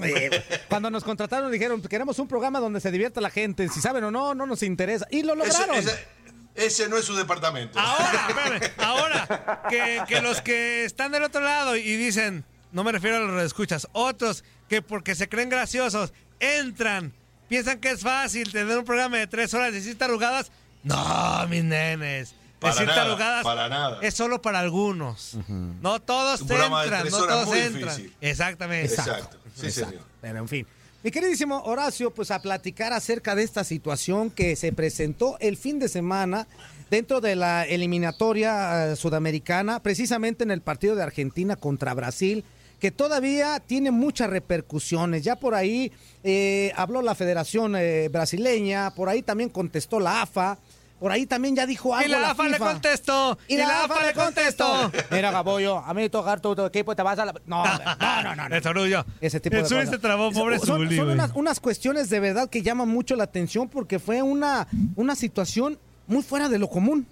Oye, 0.00 0.42
Cuando 0.68 0.90
nos 0.90 1.02
contrataron 1.04 1.50
dijeron, 1.50 1.82
queremos 1.82 2.18
un 2.18 2.28
programa 2.28 2.60
donde 2.60 2.80
se 2.80 2.90
divierta 2.90 3.20
la 3.20 3.30
gente. 3.30 3.68
Si 3.68 3.80
saben 3.80 4.04
o 4.04 4.10
no, 4.10 4.34
no 4.34 4.46
nos 4.46 4.62
interesa. 4.62 5.06
Y 5.10 5.22
lo 5.22 5.34
lograron. 5.34 5.76
ese- 5.76 6.06
ese 6.54 6.88
no 6.88 6.96
es 6.98 7.04
su 7.04 7.14
departamento. 7.16 7.78
Ahora, 7.78 8.26
espérame, 8.28 8.72
ahora, 8.78 9.62
que, 9.70 10.02
que 10.08 10.20
los 10.20 10.40
que 10.42 10.84
están 10.84 11.12
del 11.12 11.22
otro 11.22 11.40
lado 11.40 11.76
y 11.76 11.96
dicen, 11.96 12.44
no 12.72 12.84
me 12.84 12.92
refiero 12.92 13.16
a 13.16 13.20
los 13.20 13.40
que 13.40 13.46
escuchas, 13.46 13.88
otros 13.92 14.44
que 14.68 14.82
porque 14.82 15.14
se 15.14 15.28
creen 15.28 15.48
graciosos, 15.48 16.12
entran, 16.40 17.12
piensan 17.48 17.78
que 17.80 17.90
es 17.90 18.00
fácil 18.02 18.50
tener 18.52 18.76
un 18.78 18.84
programa 18.84 19.16
de 19.18 19.26
tres 19.26 19.54
horas 19.54 19.70
y 19.70 19.74
decir 19.76 19.96
tarugadas. 19.96 20.50
No, 20.82 21.46
mis 21.48 21.64
nenes. 21.64 22.34
Para 22.58 22.74
decir 22.74 22.88
nada, 22.88 23.04
tarugadas 23.04 23.42
para 23.44 23.68
nada. 23.70 23.98
es 24.02 24.14
solo 24.14 24.42
para 24.42 24.60
algunos. 24.60 25.36
No 25.80 26.00
todos 26.00 26.42
entran, 26.42 27.08
no 27.10 27.26
todos 27.26 27.56
entran. 27.56 27.96
difícil. 27.96 28.14
Exactamente. 28.20 28.94
Exacto. 28.94 29.38
Sí, 29.56 29.66
Exacto. 29.66 29.90
señor. 29.90 30.04
Pero 30.20 30.38
en 30.38 30.48
fin. 30.48 30.66
Mi 31.02 31.10
queridísimo 31.10 31.62
Horacio, 31.62 32.10
pues 32.12 32.30
a 32.30 32.42
platicar 32.42 32.92
acerca 32.92 33.34
de 33.34 33.42
esta 33.42 33.64
situación 33.64 34.30
que 34.30 34.54
se 34.56 34.70
presentó 34.74 35.38
el 35.40 35.56
fin 35.56 35.78
de 35.78 35.88
semana 35.88 36.46
dentro 36.90 37.22
de 37.22 37.36
la 37.36 37.64
eliminatoria 37.64 38.92
eh, 38.92 38.96
sudamericana, 38.96 39.80
precisamente 39.80 40.44
en 40.44 40.50
el 40.50 40.60
partido 40.60 40.94
de 40.96 41.02
Argentina 41.02 41.56
contra 41.56 41.94
Brasil, 41.94 42.44
que 42.80 42.90
todavía 42.90 43.60
tiene 43.60 43.90
muchas 43.90 44.28
repercusiones. 44.28 45.22
Ya 45.24 45.36
por 45.36 45.54
ahí 45.54 45.90
eh, 46.22 46.72
habló 46.76 47.00
la 47.00 47.14
Federación 47.14 47.76
eh, 47.76 48.08
Brasileña, 48.10 48.90
por 48.94 49.08
ahí 49.08 49.22
también 49.22 49.48
contestó 49.48 50.00
la 50.00 50.20
AFA. 50.22 50.58
Por 51.00 51.10
ahí 51.10 51.24
también 51.24 51.56
ya 51.56 51.64
dijo 51.64 51.94
algo 51.94 52.06
Y 52.06 52.10
la 52.10 52.30
AFA 52.30 52.48
le 52.48 52.58
contestó. 52.58 53.38
Y 53.48 53.56
la 53.56 53.84
AFA 53.84 54.04
le 54.04 54.12
contestó. 54.12 54.92
Mira, 55.10 55.30
Gabollo, 55.30 55.78
a 55.78 55.94
mí 55.94 56.10
tocar 56.10 56.40
tu, 56.40 56.54
tu 56.54 56.66
equipo 56.66 56.94
te 56.94 57.02
vas 57.02 57.18
a 57.18 57.24
la... 57.24 57.32
No, 57.46 57.64
no, 57.64 58.22
no, 58.22 58.36
no. 58.36 58.48
no. 58.50 58.54
El 58.54 58.62
Sorullo. 58.62 59.06
Ese 59.18 59.40
tipo 59.40 59.56
El 59.56 59.62
de 59.62 59.68
Zuli 59.70 59.86
se 59.86 59.98
trabó, 59.98 60.30
pobre 60.30 60.58
son, 60.58 60.76
Zuli, 60.76 60.96
son 60.96 61.08
unas, 61.08 61.30
unas 61.34 61.58
cuestiones 61.58 62.10
de 62.10 62.20
verdad 62.20 62.50
que 62.50 62.60
llaman 62.60 62.86
mucho 62.88 63.16
la 63.16 63.24
atención 63.24 63.70
porque 63.70 63.98
fue 63.98 64.20
una, 64.20 64.68
una 64.94 65.16
situación 65.16 65.78
muy 66.06 66.22
fuera 66.22 66.50
de 66.50 66.58
lo 66.58 66.68
común. 66.68 67.06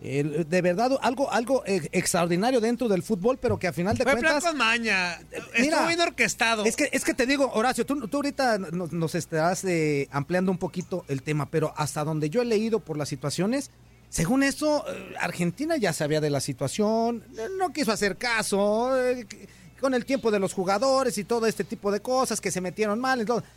De 0.00 0.62
verdad, 0.62 0.98
algo, 1.02 1.30
algo 1.30 1.62
eh, 1.66 1.88
extraordinario 1.92 2.60
dentro 2.60 2.88
del 2.88 3.02
fútbol, 3.02 3.38
pero 3.38 3.58
que 3.58 3.68
a 3.68 3.72
final 3.72 3.96
de 3.98 4.04
Fue 4.04 4.12
cuentas... 4.12 4.42
con 4.42 4.56
maña. 4.56 5.20
Mira, 5.58 5.76
Estuvo 5.76 5.86
bien 5.88 6.00
orquestado. 6.00 6.64
Es 6.64 6.74
que, 6.74 6.88
es 6.90 7.04
que 7.04 7.12
te 7.12 7.26
digo, 7.26 7.50
Horacio, 7.52 7.84
tú, 7.84 8.08
tú 8.08 8.16
ahorita 8.16 8.58
nos, 8.58 8.92
nos 8.92 9.14
estarás 9.14 9.62
eh, 9.64 10.08
ampliando 10.10 10.50
un 10.50 10.58
poquito 10.58 11.04
el 11.08 11.22
tema, 11.22 11.50
pero 11.50 11.74
hasta 11.76 12.02
donde 12.02 12.30
yo 12.30 12.40
he 12.40 12.46
leído 12.46 12.80
por 12.80 12.96
las 12.96 13.10
situaciones, 13.10 13.70
según 14.10 14.42
eso, 14.42 14.84
eh, 14.88 15.14
Argentina 15.20 15.76
ya 15.76 15.92
sabía 15.92 16.20
de 16.20 16.30
la 16.30 16.40
situación, 16.40 17.24
no 17.58 17.70
quiso 17.70 17.92
hacer 17.92 18.16
caso, 18.16 18.98
eh, 19.00 19.26
con 19.80 19.94
el 19.94 20.04
tiempo 20.04 20.30
de 20.30 20.38
los 20.38 20.52
jugadores 20.52 21.16
y 21.18 21.24
todo 21.24 21.46
este 21.46 21.64
tipo 21.64 21.92
de 21.92 22.00
cosas 22.00 22.40
que 22.40 22.50
se 22.50 22.60
metieron 22.60 22.98
mal. 23.00 23.20
Entonces, 23.20 23.48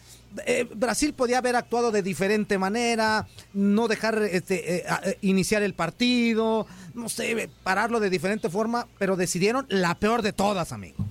eh, 0.45 0.67
Brasil 0.73 1.13
podía 1.13 1.37
haber 1.39 1.55
actuado 1.55 1.91
de 1.91 2.01
diferente 2.01 2.57
manera, 2.57 3.27
no 3.53 3.87
dejar 3.87 4.21
este, 4.23 4.77
eh, 4.77 4.83
a- 4.87 5.01
eh, 5.03 5.17
iniciar 5.21 5.61
el 5.63 5.73
partido, 5.73 6.65
no 6.93 7.09
sé, 7.09 7.49
pararlo 7.63 7.99
de 7.99 8.09
diferente 8.09 8.49
forma, 8.49 8.87
pero 8.99 9.15
decidieron 9.15 9.65
la 9.69 9.95
peor 9.95 10.21
de 10.21 10.33
todas, 10.33 10.71
amigo. 10.71 11.05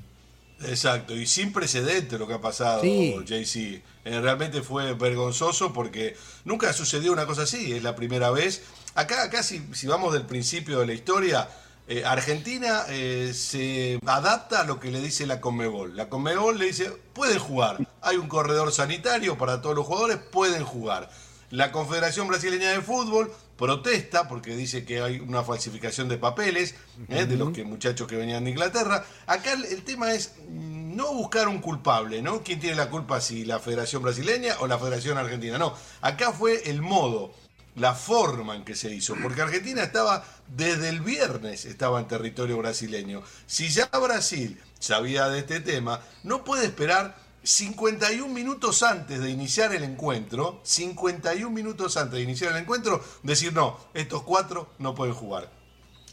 Exacto, 0.64 1.16
y 1.16 1.26
sin 1.26 1.52
precedente 1.52 2.18
lo 2.18 2.28
que 2.28 2.34
ha 2.34 2.40
pasado, 2.40 2.82
Sí. 2.82 3.14
JC. 3.24 3.82
Eh, 4.04 4.20
realmente 4.20 4.62
fue 4.62 4.94
vergonzoso 4.94 5.72
porque 5.72 6.16
nunca 6.44 6.72
sucedió 6.72 7.12
una 7.12 7.26
cosa 7.26 7.42
así, 7.42 7.72
es 7.72 7.82
la 7.82 7.96
primera 7.96 8.30
vez. 8.30 8.62
Acá, 8.94 9.22
acá 9.24 9.42
si, 9.42 9.62
si 9.72 9.86
vamos 9.86 10.12
del 10.12 10.24
principio 10.26 10.78
de 10.80 10.86
la 10.86 10.92
historia, 10.92 11.48
eh, 11.88 12.04
Argentina 12.04 12.82
eh, 12.88 13.32
se 13.34 13.98
adapta 14.06 14.60
a 14.60 14.64
lo 14.64 14.78
que 14.78 14.90
le 14.92 15.00
dice 15.00 15.26
la 15.26 15.40
Conmebol. 15.40 15.96
La 15.96 16.08
Conmebol 16.08 16.58
le 16.58 16.66
dice, 16.66 16.92
pueden 17.12 17.38
jugar, 17.40 17.78
hay 18.02 18.16
un 18.16 18.28
corredor 18.28 18.72
sanitario 18.72 19.38
para 19.38 19.60
todos 19.62 19.76
los 19.76 19.86
jugadores, 19.86 20.18
pueden 20.18 20.64
jugar. 20.64 21.10
La 21.50 21.70
Confederación 21.70 22.28
Brasileña 22.28 22.70
de 22.70 22.80
Fútbol 22.80 23.30
protesta 23.56 24.26
porque 24.26 24.56
dice 24.56 24.84
que 24.84 25.02
hay 25.02 25.20
una 25.20 25.42
falsificación 25.42 26.08
de 26.08 26.16
papeles 26.16 26.74
¿eh? 27.10 27.26
de 27.26 27.36
los 27.36 27.52
que 27.52 27.64
muchachos 27.64 28.08
que 28.08 28.16
venían 28.16 28.44
de 28.44 28.50
Inglaterra. 28.50 29.04
Acá 29.26 29.52
el, 29.52 29.66
el 29.66 29.84
tema 29.84 30.12
es 30.12 30.32
no 30.48 31.12
buscar 31.12 31.48
un 31.48 31.60
culpable, 31.60 32.22
¿no? 32.22 32.42
¿Quién 32.42 32.58
tiene 32.58 32.76
la 32.76 32.88
culpa 32.88 33.20
si 33.20 33.44
la 33.44 33.58
Federación 33.58 34.02
Brasileña 34.02 34.56
o 34.60 34.66
la 34.66 34.78
Federación 34.78 35.18
Argentina? 35.18 35.58
No, 35.58 35.74
acá 36.00 36.32
fue 36.32 36.70
el 36.70 36.80
modo, 36.80 37.34
la 37.76 37.94
forma 37.94 38.56
en 38.56 38.64
que 38.64 38.74
se 38.74 38.92
hizo, 38.92 39.14
porque 39.22 39.42
Argentina 39.42 39.82
estaba 39.82 40.24
desde 40.48 40.88
el 40.88 41.00
viernes 41.00 41.64
estaba 41.64 42.00
en 42.00 42.08
territorio 42.08 42.58
brasileño. 42.58 43.22
Si 43.46 43.68
ya 43.68 43.86
Brasil 43.86 44.60
sabía 44.78 45.28
de 45.28 45.40
este 45.40 45.60
tema, 45.60 46.00
no 46.22 46.44
puede 46.44 46.66
esperar 46.66 47.16
51 47.42 48.32
minutos 48.32 48.82
antes 48.82 49.20
de 49.20 49.30
iniciar 49.30 49.74
el 49.74 49.82
encuentro, 49.84 50.60
51 50.64 51.50
minutos 51.50 51.96
antes 51.96 52.14
de 52.14 52.22
iniciar 52.22 52.52
el 52.52 52.58
encuentro, 52.62 53.02
decir 53.22 53.52
no, 53.52 53.78
estos 53.94 54.22
cuatro 54.22 54.70
no 54.78 54.94
pueden 54.94 55.14
jugar. 55.14 55.50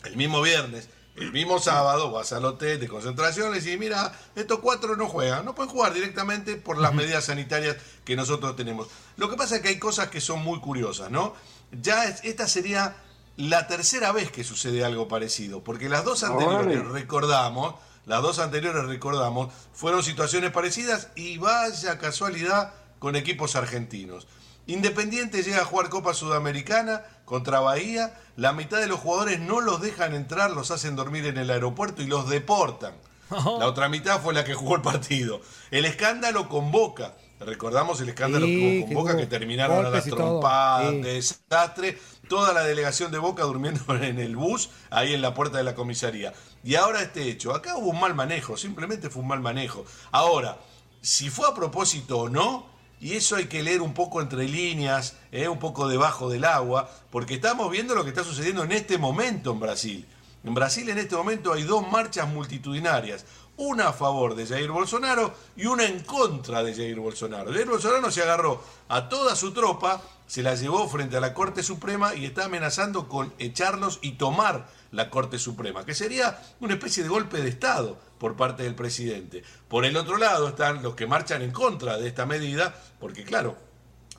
El 0.05 0.15
mismo 0.17 0.41
viernes, 0.41 0.89
el 1.15 1.31
mismo 1.31 1.59
sábado, 1.59 2.11
vas 2.11 2.31
al 2.33 2.45
hotel 2.45 2.79
de 2.79 2.87
concentración 2.87 3.51
y 3.53 3.59
decís, 3.59 3.77
mira, 3.77 4.17
estos 4.35 4.59
cuatro 4.59 4.95
no 4.95 5.07
juegan, 5.07 5.43
no 5.45 5.53
pueden 5.53 5.71
jugar 5.71 5.93
directamente 5.93 6.55
por 6.55 6.77
las 6.77 6.93
medidas 6.93 7.25
sanitarias 7.25 7.75
que 8.05 8.15
nosotros 8.15 8.55
tenemos. 8.55 8.87
Lo 9.17 9.29
que 9.29 9.35
pasa 9.35 9.57
es 9.57 9.61
que 9.61 9.67
hay 9.69 9.79
cosas 9.79 10.09
que 10.09 10.21
son 10.21 10.39
muy 10.43 10.59
curiosas, 10.61 11.11
¿no? 11.11 11.33
Ya 11.71 12.05
es- 12.05 12.23
esta 12.23 12.47
sería 12.47 12.95
la 13.35 13.67
tercera 13.67 14.11
vez 14.11 14.31
que 14.31 14.43
sucede 14.43 14.83
algo 14.83 15.07
parecido, 15.07 15.63
porque 15.63 15.89
las 15.89 16.03
dos 16.05 16.23
anteriores, 16.23 16.87
recordamos, 16.87 17.75
las 18.09 18.23
dos 18.23 18.39
anteriores 18.39 18.85
recordamos, 18.85 19.53
fueron 19.71 20.01
situaciones 20.01 20.49
parecidas 20.51 21.09
y 21.13 21.37
vaya 21.37 21.99
casualidad 21.99 22.73
con 22.97 23.15
equipos 23.15 23.55
argentinos. 23.55 24.27
Independiente 24.65 25.43
llega 25.43 25.61
a 25.61 25.65
jugar 25.65 25.89
Copa 25.89 26.15
Sudamericana 26.15 27.03
contra 27.23 27.59
Bahía, 27.59 28.19
la 28.35 28.51
mitad 28.51 28.79
de 28.79 28.87
los 28.87 28.99
jugadores 28.99 29.39
no 29.39 29.61
los 29.61 29.79
dejan 29.79 30.15
entrar, 30.15 30.49
los 30.49 30.71
hacen 30.71 30.95
dormir 30.95 31.27
en 31.27 31.37
el 31.37 31.51
aeropuerto 31.51 32.01
y 32.01 32.07
los 32.07 32.27
deportan. 32.27 32.95
La 33.29 33.67
otra 33.67 33.89
mitad 33.89 34.19
fue 34.19 34.33
la 34.33 34.43
que 34.43 34.55
jugó 34.55 34.75
el 34.75 34.81
partido. 34.81 35.41
El 35.69 35.85
escándalo 35.85 36.49
con 36.49 36.71
Boca. 36.71 37.13
Recordamos 37.39 38.01
el 38.01 38.09
escándalo 38.09 38.47
Sí, 38.47 38.55
que 38.55 38.59
hubo 38.59 38.81
con 38.81 38.89
que 38.89 38.95
Boca 38.95 39.11
hubo 39.11 39.19
que 39.19 39.27
terminaron 39.27 39.85
a 39.85 39.89
las 39.89 40.05
trompadas, 40.05 40.91
sí. 40.91 41.01
desastre. 41.01 41.99
Toda 42.29 42.53
la 42.53 42.63
delegación 42.63 43.11
de 43.11 43.17
Boca 43.17 43.43
durmiendo 43.43 43.81
en 44.01 44.19
el 44.19 44.37
bus, 44.37 44.69
ahí 44.89 45.13
en 45.13 45.21
la 45.21 45.33
puerta 45.33 45.57
de 45.57 45.65
la 45.65 45.75
comisaría. 45.75 46.33
Y 46.63 46.75
ahora 46.75 47.01
este 47.01 47.29
hecho. 47.29 47.53
Acá 47.53 47.75
hubo 47.75 47.89
un 47.89 47.99
mal 47.99 48.15
manejo, 48.15 48.55
simplemente 48.55 49.09
fue 49.09 49.23
un 49.23 49.27
mal 49.27 49.41
manejo. 49.41 49.83
Ahora, 50.11 50.59
si 51.01 51.29
fue 51.29 51.47
a 51.49 51.53
propósito 51.53 52.19
o 52.19 52.29
no, 52.29 52.67
y 53.01 53.13
eso 53.13 53.35
hay 53.35 53.45
que 53.45 53.63
leer 53.63 53.81
un 53.81 53.93
poco 53.93 54.21
entre 54.21 54.47
líneas, 54.47 55.15
eh, 55.31 55.47
un 55.47 55.59
poco 55.59 55.87
debajo 55.87 56.29
del 56.29 56.45
agua, 56.45 56.89
porque 57.11 57.35
estamos 57.35 57.71
viendo 57.71 57.95
lo 57.95 58.03
que 58.03 58.09
está 58.09 58.23
sucediendo 58.23 58.63
en 58.63 58.73
este 58.73 58.97
momento 58.97 59.51
en 59.51 59.59
Brasil. 59.59 60.05
En 60.43 60.53
Brasil 60.53 60.87
en 60.89 60.97
este 60.97 61.15
momento 61.15 61.53
hay 61.53 61.63
dos 61.63 61.89
marchas 61.89 62.27
multitudinarias, 62.27 63.25
una 63.57 63.89
a 63.89 63.93
favor 63.93 64.35
de 64.35 64.45
Jair 64.45 64.71
Bolsonaro 64.71 65.33
y 65.57 65.65
una 65.65 65.85
en 65.85 66.01
contra 66.03 66.63
de 66.63 66.73
Jair 66.73 66.99
Bolsonaro. 66.99 67.51
Jair 67.51 67.67
Bolsonaro 67.67 68.09
se 68.11 68.21
agarró 68.21 68.63
a 68.87 69.09
toda 69.09 69.35
su 69.35 69.51
tropa, 69.51 70.01
se 70.29 70.43
la 70.43 70.53
llevó 70.53 70.87
frente 70.87 71.17
a 71.17 71.19
la 71.19 71.33
Corte 71.33 71.63
Suprema 71.63 72.13
y 72.13 72.23
está 72.23 72.45
amenazando 72.45 73.09
con 73.09 73.33
echarlos 73.39 73.97
y 74.01 74.11
tomar 74.13 74.69
la 74.91 75.09
Corte 75.09 75.39
Suprema, 75.39 75.85
que 75.85 75.95
sería 75.95 76.39
una 76.59 76.75
especie 76.75 77.03
de 77.03 77.09
golpe 77.09 77.41
de 77.41 77.49
Estado 77.49 77.99
por 78.19 78.35
parte 78.37 78.63
del 78.63 78.75
presidente. 78.75 79.43
Por 79.67 79.85
el 79.85 79.97
otro 79.97 80.17
lado 80.17 80.47
están 80.49 80.83
los 80.83 80.93
que 80.95 81.07
marchan 81.07 81.41
en 81.41 81.51
contra 81.51 81.97
de 81.97 82.07
esta 82.07 82.25
medida, 82.27 82.75
porque 82.99 83.23
claro, 83.23 83.57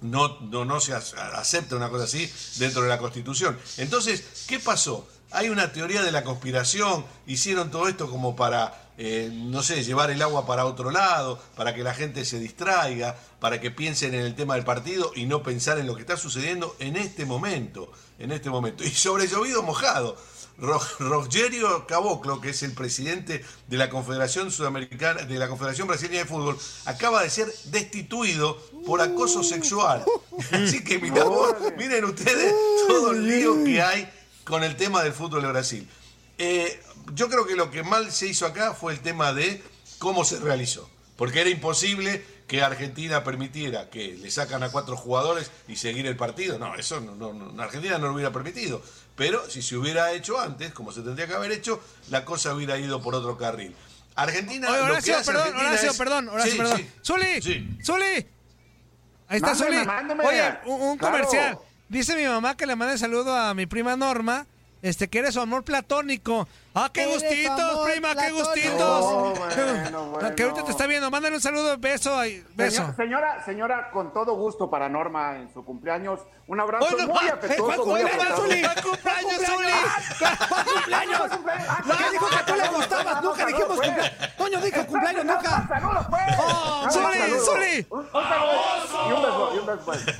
no, 0.01 0.41
no, 0.41 0.65
no 0.65 0.81
se 0.81 0.95
ac- 0.95 1.15
acepta 1.35 1.77
una 1.77 1.91
cosa 1.91 2.05
así 2.05 2.31
dentro 2.57 2.83
de 2.83 2.89
la 2.89 2.99
Constitución. 2.99 3.57
Entonces, 3.77 4.45
¿qué 4.49 4.59
pasó? 4.59 5.09
Hay 5.31 5.49
una 5.49 5.71
teoría 5.73 6.03
de 6.03 6.11
la 6.11 6.25
conspiración, 6.25 7.05
hicieron 7.27 7.71
todo 7.71 7.87
esto 7.87 8.11
como 8.11 8.35
para, 8.35 8.90
eh, 9.03 9.31
no 9.33 9.63
sé, 9.63 9.83
llevar 9.83 10.11
el 10.11 10.21
agua 10.21 10.47
para 10.47 10.67
otro 10.67 10.91
lado, 10.91 11.41
para 11.57 11.75
que 11.75 11.83
la 11.83 11.95
gente 11.95 12.27
se 12.27 12.39
distraiga, 12.39 13.17
para 13.41 13.59
que 13.59 13.71
piensen 13.71 14.13
en 14.13 14.21
el 14.21 14.35
tema 14.35 14.57
del 14.57 14.65
partido 14.65 15.11
y 15.17 15.25
no 15.25 15.43
pensar 15.43 15.79
en 15.79 15.87
lo 15.87 15.95
que 15.95 16.03
está 16.03 16.19
sucediendo 16.19 16.77
en 16.81 16.97
este 16.97 17.25
momento, 17.25 17.91
en 18.19 18.31
este 18.31 18.51
momento. 18.51 18.85
Y 18.85 18.91
sobre 18.91 19.27
llovido 19.27 19.63
mojado. 19.63 20.17
Ro- 20.59 20.79
Rogerio 20.99 21.87
Caboclo, 21.87 22.43
que 22.43 22.51
es 22.51 22.63
el 22.63 22.73
presidente 22.75 23.43
de 23.69 23.77
la 23.79 23.89
Confederación 23.89 24.51
Sudamericana, 24.51 25.23
de 25.23 25.39
la 25.39 25.49
Confederación 25.49 25.89
Brasileña 25.89 26.19
de 26.19 26.27
Fútbol, 26.27 26.59
acaba 26.85 27.23
de 27.23 27.31
ser 27.31 27.51
destituido 27.73 28.59
por 28.85 29.01
acoso 29.01 29.43
sexual. 29.43 30.05
Así 30.53 30.85
que 30.85 30.99
mirá 30.99 31.25
miren 31.79 32.05
ustedes 32.05 32.55
todo 32.87 33.13
el 33.13 33.27
lío 33.27 33.65
que 33.65 33.81
hay 33.81 34.11
con 34.45 34.63
el 34.63 34.77
tema 34.77 35.03
del 35.03 35.15
fútbol 35.15 35.41
de 35.41 35.49
Brasil. 35.49 35.89
Eh, 36.37 36.79
yo 37.15 37.29
creo 37.29 37.47
que 37.47 37.55
lo 37.57 37.71
que 37.71 37.83
mal 37.83 38.11
se 38.13 38.27
hizo 38.29 38.47
acá 38.47 38.75
fue 38.75 38.93
el 38.93 39.01
tema 39.01 39.33
de 39.33 39.63
cómo 39.99 40.25
se 40.25 40.39
realizó. 40.41 40.89
Porque 41.17 41.41
era 41.43 41.51
imposible 41.51 42.25
que 42.47 42.63
Argentina 42.63 43.23
permitiera 43.23 43.91
que 43.91 44.15
le 44.17 44.31
sacan 44.31 44.63
a 44.63 44.71
cuatro 44.71 44.97
jugadores 44.97 45.51
y 45.69 45.77
seguir 45.77 46.07
el 46.07 46.17
partido. 46.17 46.59
No, 46.59 46.75
eso 46.75 47.01
no, 47.01 47.15
no, 47.15 47.33
no, 47.33 47.63
Argentina 47.63 47.99
no 47.99 48.09
lo 48.09 48.15
hubiera 48.15 48.33
permitido. 48.33 48.83
Pero 49.17 49.49
si 49.51 49.61
se 49.61 49.77
hubiera 49.77 50.13
hecho 50.13 50.41
antes, 50.41 50.73
como 50.73 50.93
se 50.93 51.03
tendría 51.03 51.27
que 51.27 51.35
haber 51.35 51.53
hecho, 51.53 51.81
la 52.09 52.25
cosa 52.25 52.55
hubiera 52.55 52.79
ido 52.79 53.03
por 53.03 53.15
otro 53.15 53.37
carril. 53.37 53.75
Argentina. 54.17 54.69
Oye, 54.69 54.79
lo 54.79 54.85
que 54.87 54.91
Horacio, 54.93 55.17
hace 55.19 55.27
perdón, 55.27 55.43
Argentina 55.49 55.69
Horacio, 55.71 55.91
es- 55.91 55.99
perdón, 55.99 56.29
Horacio, 56.29 56.53
Sí, 56.53 56.59
perdón. 56.59 56.79
sí. 57.43 57.69
¡Zuli! 57.85 58.27
Ahí 59.29 59.37
está 59.37 59.55
mándeme. 59.85 60.25
Oye, 60.25 60.43
un, 60.67 60.81
un 60.81 60.99
Claro. 60.99 61.17
comercial. 61.19 61.59
Dice 61.89 62.17
mi 62.17 62.25
mamá 62.25 62.57
que 62.57 62.67
le 62.67 62.75
mande 62.77 62.99
saludo 62.99 63.37
a 63.37 63.53
mi 63.55 63.67
prima 63.67 63.95
Norma, 63.97 64.47
este, 64.83 65.09
que 65.09 65.19
eres 65.21 65.35
su 65.35 65.41
amor 65.41 65.65
platónico. 65.65 66.49
¡Ah, 66.83 66.91
qué 66.93 67.07
gustitos, 67.07 67.87
prima, 67.87 68.15
qué 68.15 68.31
gustitos! 68.33 68.81
Oh, 68.81 69.35
bueno, 69.37 70.17
Ah, 70.23 70.35
Que 70.35 70.43
ahorita 70.43 70.51
bueno. 70.51 70.65
te 70.65 70.71
está 70.73 70.87
viendo. 70.87 71.11
Mándale 71.11 71.37
un 71.37 71.41
saludo, 71.43 71.77
beso, 71.79 72.19
beso. 72.55 72.83
Señor- 72.83 72.97
señora, 72.97 73.45
señora, 73.45 73.91
con 73.91 74.13
todo 74.13 74.35
gusto 74.35 74.69
para 74.71 74.89
Norma 74.89 75.37
en 75.37 75.53
su 75.53 75.65
cumpleaños. 75.65 76.21
Un 76.47 76.59
abrazo 76.61 76.87
muy 77.07 77.29
afectuoso, 77.29 77.85
¿cuál 77.85 78.03
muy 78.03 78.11
cumpleaños? 78.11 78.41
¡Feliz 78.41 78.69
cumpleaños, 78.83 79.35
Zuli! 79.47 79.73
¿Cuál 80.19 80.65
cumpleaños? 80.65 81.21
Ah, 81.69 81.83
¿Qué 81.99 82.11
dijo 82.11 82.27
que 82.29 82.43
tú 82.53 82.55
le 82.59 82.69
gustabas? 82.69 83.15
no, 83.23 83.31
Nunca 83.31 83.43
no, 83.43 83.47
dijimos 83.47 83.69
cumpleaños. 83.81 84.11
Toño 84.37 84.61
dijo 84.61 84.87
cumpleaños 84.87 85.25
nunca. 85.25 85.69
¡Saludos, 85.69 86.07
pues! 86.11 86.23
¡Oh, 86.39 86.87
Zuli. 86.91 87.19
Zuli! 87.39 87.87
Y 87.89 89.13
un 89.13 89.23
beso, 89.23 89.51
y 89.55 89.59
un 89.59 89.67
beso, 89.67 89.83
pues. 89.85 90.01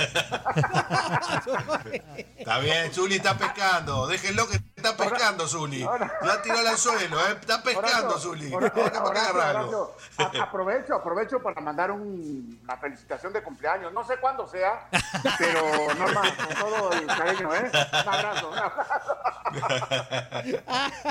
Está 2.39 2.59
bien, 2.61 2.93
Zuli 2.93 3.17
está 3.17 3.37
pescando. 3.37 4.07
Déjenlo 4.07 4.49
que 4.49 4.57
está 4.77 4.97
pescando, 4.97 5.47
Zuli. 5.47 5.87
Tiró 6.51 6.59
al 6.61 6.67
anzuelo, 6.69 7.19
¿eh? 7.21 7.37
Está 7.41 7.63
pescando, 7.63 8.19
Zuli. 8.19 8.53
Aprovecho, 10.41 10.95
aprovecho 10.95 11.41
para 11.43 11.61
mandar 11.61 11.91
un- 11.91 12.59
una 12.63 12.77
felicitación 12.77 13.33
de 13.33 13.43
cumpleaños. 13.43 13.93
No 13.93 14.05
sé 14.05 14.17
cuándo 14.19 14.47
sea, 14.47 14.89
pero 15.39 15.61
Norma, 15.99 16.23
con 16.23 16.55
todo 16.57 16.93
el 16.93 17.07
cariño, 17.07 17.55
¿eh? 17.55 17.71
Un 17.73 18.15
abrazo, 18.15 18.49
un 18.51 18.59
abrazo. 18.59 19.17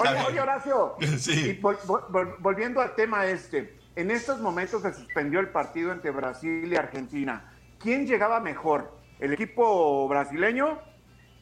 Oye, 0.02 0.24
oye, 0.28 0.42
Horacio, 0.42 0.96
Sí. 1.18 1.50
y 1.52 1.62
vol- 1.62 1.80
vol- 1.86 2.36
volviendo 2.40 2.82
al 2.82 2.96
tema 2.96 3.26
este, 3.26 3.78
en 3.96 4.12
estos 4.12 4.40
momentos 4.40 4.82
se 4.82 4.94
suspendió 4.94 5.40
el 5.40 5.50
partido 5.50 5.92
entre 5.92 6.12
Brasil 6.12 6.72
y 6.72 6.76
Argentina. 6.76 7.54
¿Quién 7.80 8.06
llegaba 8.08 8.40
mejor? 8.40 8.98
¿El 9.20 9.34
equipo 9.34 10.08
brasileño? 10.08 10.80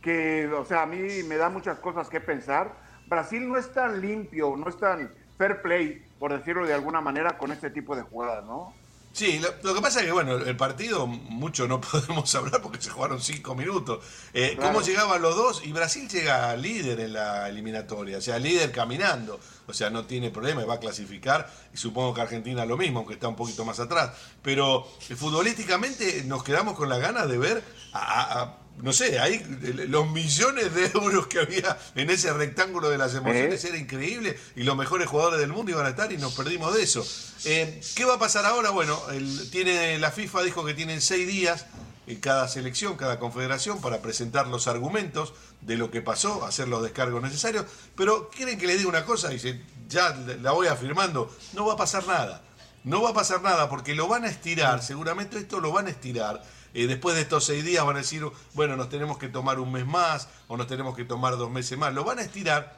Que, 0.02 0.48
o 0.48 0.64
sea, 0.66 0.84
a 0.84 0.86
mí 0.86 1.24
me 1.24 1.38
da 1.38 1.50
muchas 1.50 1.80
cosas 1.80 2.08
que 2.10 2.22
pensar. 2.22 2.72
Brasil 3.08 3.48
no 3.48 3.58
es 3.58 3.72
tan 3.74 4.02
limpio, 4.02 4.56
no 4.56 4.70
es 4.70 4.78
tan 4.78 5.12
fair 5.38 5.62
play, 5.62 6.04
por 6.20 6.32
decirlo 6.38 6.66
de 6.66 6.74
alguna 6.74 7.02
manera, 7.02 7.38
con 7.38 7.52
este 7.52 7.70
tipo 7.70 7.96
de 7.96 8.02
jugadas, 8.04 8.44
¿no? 8.46 8.74
Sí, 9.14 9.40
lo, 9.40 9.50
lo 9.64 9.74
que 9.74 9.82
pasa 9.82 10.02
es 10.02 10.06
que, 10.06 10.12
bueno, 10.12 10.36
el 10.36 10.56
partido 10.58 11.08
mucho 11.08 11.68
no 11.68 11.82
podemos 11.92 12.34
hablar 12.36 12.62
porque 12.62 12.80
se 12.82 12.92
jugaron 12.92 13.20
cinco 13.20 13.56
minutos. 13.56 14.06
Eh, 14.34 14.54
Claro. 14.56 14.74
¿Cómo 14.74 14.86
llegaban 14.86 15.22
los 15.24 15.36
dos? 15.36 15.66
Y 15.66 15.72
Brasil 15.72 16.08
llega 16.08 16.56
líder 16.56 17.00
en 17.00 17.14
la 17.14 17.50
eliminatoria, 17.50 18.20
o 18.20 18.22
sea, 18.22 18.38
líder 18.38 18.72
caminando. 18.72 19.40
O 19.66 19.74
sea, 19.74 19.90
no 19.90 20.06
tiene 20.06 20.30
problema, 20.30 20.64
va 20.66 20.76
a 20.76 20.80
clasificar. 20.80 21.52
Y 21.74 21.78
supongo 21.78 22.14
que 22.14 22.22
Argentina 22.22 22.64
lo 22.66 22.78
mismo, 22.78 23.00
aunque 23.00 23.16
está 23.16 23.28
un 23.28 23.36
poquito 23.36 23.66
más 23.66 23.80
atrás. 23.80 24.12
Pero 24.44 24.88
eh, 25.10 25.16
futbolísticamente 25.16 26.24
nos 26.26 26.44
quedamos 26.44 26.76
con 26.76 26.88
la 26.90 27.00
gana 27.00 27.26
de 27.26 27.38
ver 27.40 27.64
a- 27.94 28.00
a- 28.22 28.42
a 28.44 28.58
no 28.82 28.94
sé, 28.94 29.20
ahí 29.20 29.44
los 29.88 30.10
millones 30.12 30.74
de 30.76 30.86
euros 30.94 31.28
que 31.28 31.40
había 31.40 31.78
en 31.96 32.10
ese 32.10 32.32
rectángulo 32.34 32.90
de 32.90 32.98
las 32.98 33.16
emociones 33.16 33.64
¿Eh? 33.64 33.70
era 33.70 33.78
increíble 33.78 34.38
y 34.56 34.64
los 34.64 34.78
mejores 34.78 35.08
jugadores 35.08 35.40
del 35.40 35.50
mundo 35.52 35.72
iban 35.72 35.86
a 35.86 35.90
estar 35.90 36.12
y 36.12 36.18
nos 36.18 36.34
perdimos 36.36 36.76
de 36.76 36.84
eso. 36.84 37.06
Eh, 37.46 37.82
¿Qué 37.96 38.06
va 38.06 38.16
a 38.16 38.20
pasar 38.20 38.46
ahora? 38.46 38.70
Bueno, 38.70 39.02
el- 39.12 39.50
tiene, 39.50 39.98
la 40.00 40.12
FIFA 40.12 40.44
dijo 40.44 40.64
que 40.66 40.74
tienen 40.74 41.02
seis 41.02 41.28
días 41.28 41.66
en 42.06 42.20
cada 42.22 42.48
selección, 42.48 42.96
cada 42.96 43.20
confederación, 43.20 43.82
para 43.82 44.02
presentar 44.02 44.48
los 44.48 44.68
argumentos 44.68 45.34
de 45.62 45.76
lo 45.76 45.92
que 45.92 46.02
pasó, 46.02 46.46
hacer 46.46 46.68
los 46.68 46.82
descargos 46.84 47.22
necesarios. 47.22 47.66
Pero 47.96 48.30
quieren 48.30 48.58
que 48.58 48.68
les 48.68 48.78
diga 48.78 48.90
una 48.90 49.04
cosa, 49.06 49.30
dice, 49.30 49.62
ya 49.90 50.16
la 50.42 50.52
voy 50.52 50.68
afirmando, 50.68 51.36
no 51.54 51.66
va 51.66 51.74
a 51.74 51.78
pasar 51.78 52.06
nada. 52.08 52.44
No 52.84 53.02
va 53.02 53.10
a 53.10 53.14
pasar 53.14 53.42
nada 53.42 53.68
porque 53.70 53.94
lo 53.96 54.08
van 54.08 54.24
a 54.24 54.30
estirar, 54.30 54.82
seguramente 54.82 55.38
esto 55.38 55.60
lo 55.60 55.74
van 55.74 55.88
a 55.88 55.90
estirar. 55.90 56.42
Eh, 56.78 56.86
después 56.86 57.16
de 57.16 57.24
estos 57.24 57.44
seis 57.44 57.66
días 57.66 57.84
van 57.84 57.96
a 57.96 58.00
decir, 58.02 58.24
bueno, 58.54 58.76
nos 58.76 58.88
tenemos 58.88 59.18
que 59.18 59.30
tomar 59.30 59.60
un 59.60 59.72
mes 59.72 59.84
más 59.84 60.28
o 60.48 60.58
nos 60.58 60.68
tenemos 60.68 60.96
que 60.96 61.06
tomar 61.06 61.36
dos 61.36 61.50
meses 61.50 61.76
más. 61.76 61.92
Lo 61.92 62.04
van 62.04 62.20
a 62.20 62.22
estirar 62.22 62.78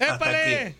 hasta 0.00 0.30
que 0.32 0.74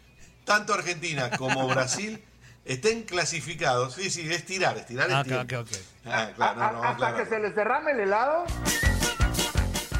tanto 0.44 0.74
Argentina 0.74 1.30
como 1.38 1.68
Brasil 1.68 2.20
estén 2.64 3.04
clasificados. 3.04 3.94
Sí, 3.94 4.10
sí, 4.10 4.22
estirar, 4.28 4.76
estirar 4.78 5.08
el 5.08 5.16
ok, 5.16 5.24
tiempo. 5.46 5.60
ok, 5.60 5.68
ok. 5.70 5.76
Ah, 6.06 6.30
claro, 6.34 6.56
no, 6.58 6.72
no, 6.72 6.82
Hasta 6.82 6.96
claro. 6.96 7.16
que 7.18 7.26
se 7.26 7.38
les 7.38 7.54
derrame 7.54 7.92
el 7.92 8.00
helado. 8.00 8.46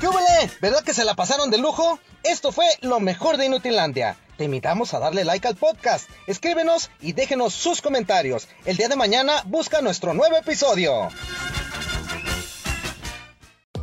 ¿Qué 0.01 0.09
huele? 0.09 0.51
¿Verdad 0.61 0.83
que 0.83 0.93
se 0.93 1.05
la 1.05 1.15
pasaron 1.15 1.53
de 1.53 1.59
lujo? 1.59 2.01
Esto 2.25 2.51
fue 2.51 2.67
lo 2.83 2.99
mejor 2.99 3.37
de 3.37 3.47
Inutilandia. 3.47 4.17
Te 4.39 4.45
invitamos 4.45 4.93
a 4.93 4.99
darle 4.99 5.25
like 5.25 5.47
al 5.47 5.55
podcast, 5.55 6.11
escríbenos 6.27 6.91
y 7.01 7.13
déjenos 7.13 7.55
sus 7.55 7.81
comentarios. 7.81 8.49
El 8.65 8.77
día 8.77 8.89
de 8.89 8.97
mañana 8.97 9.43
busca 9.45 9.81
nuestro 9.83 10.15
nuevo 10.15 10.37
episodio. 10.37 11.11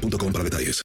boostmobile.com 0.00 0.32
para 0.32 0.44
detalles. 0.44 0.84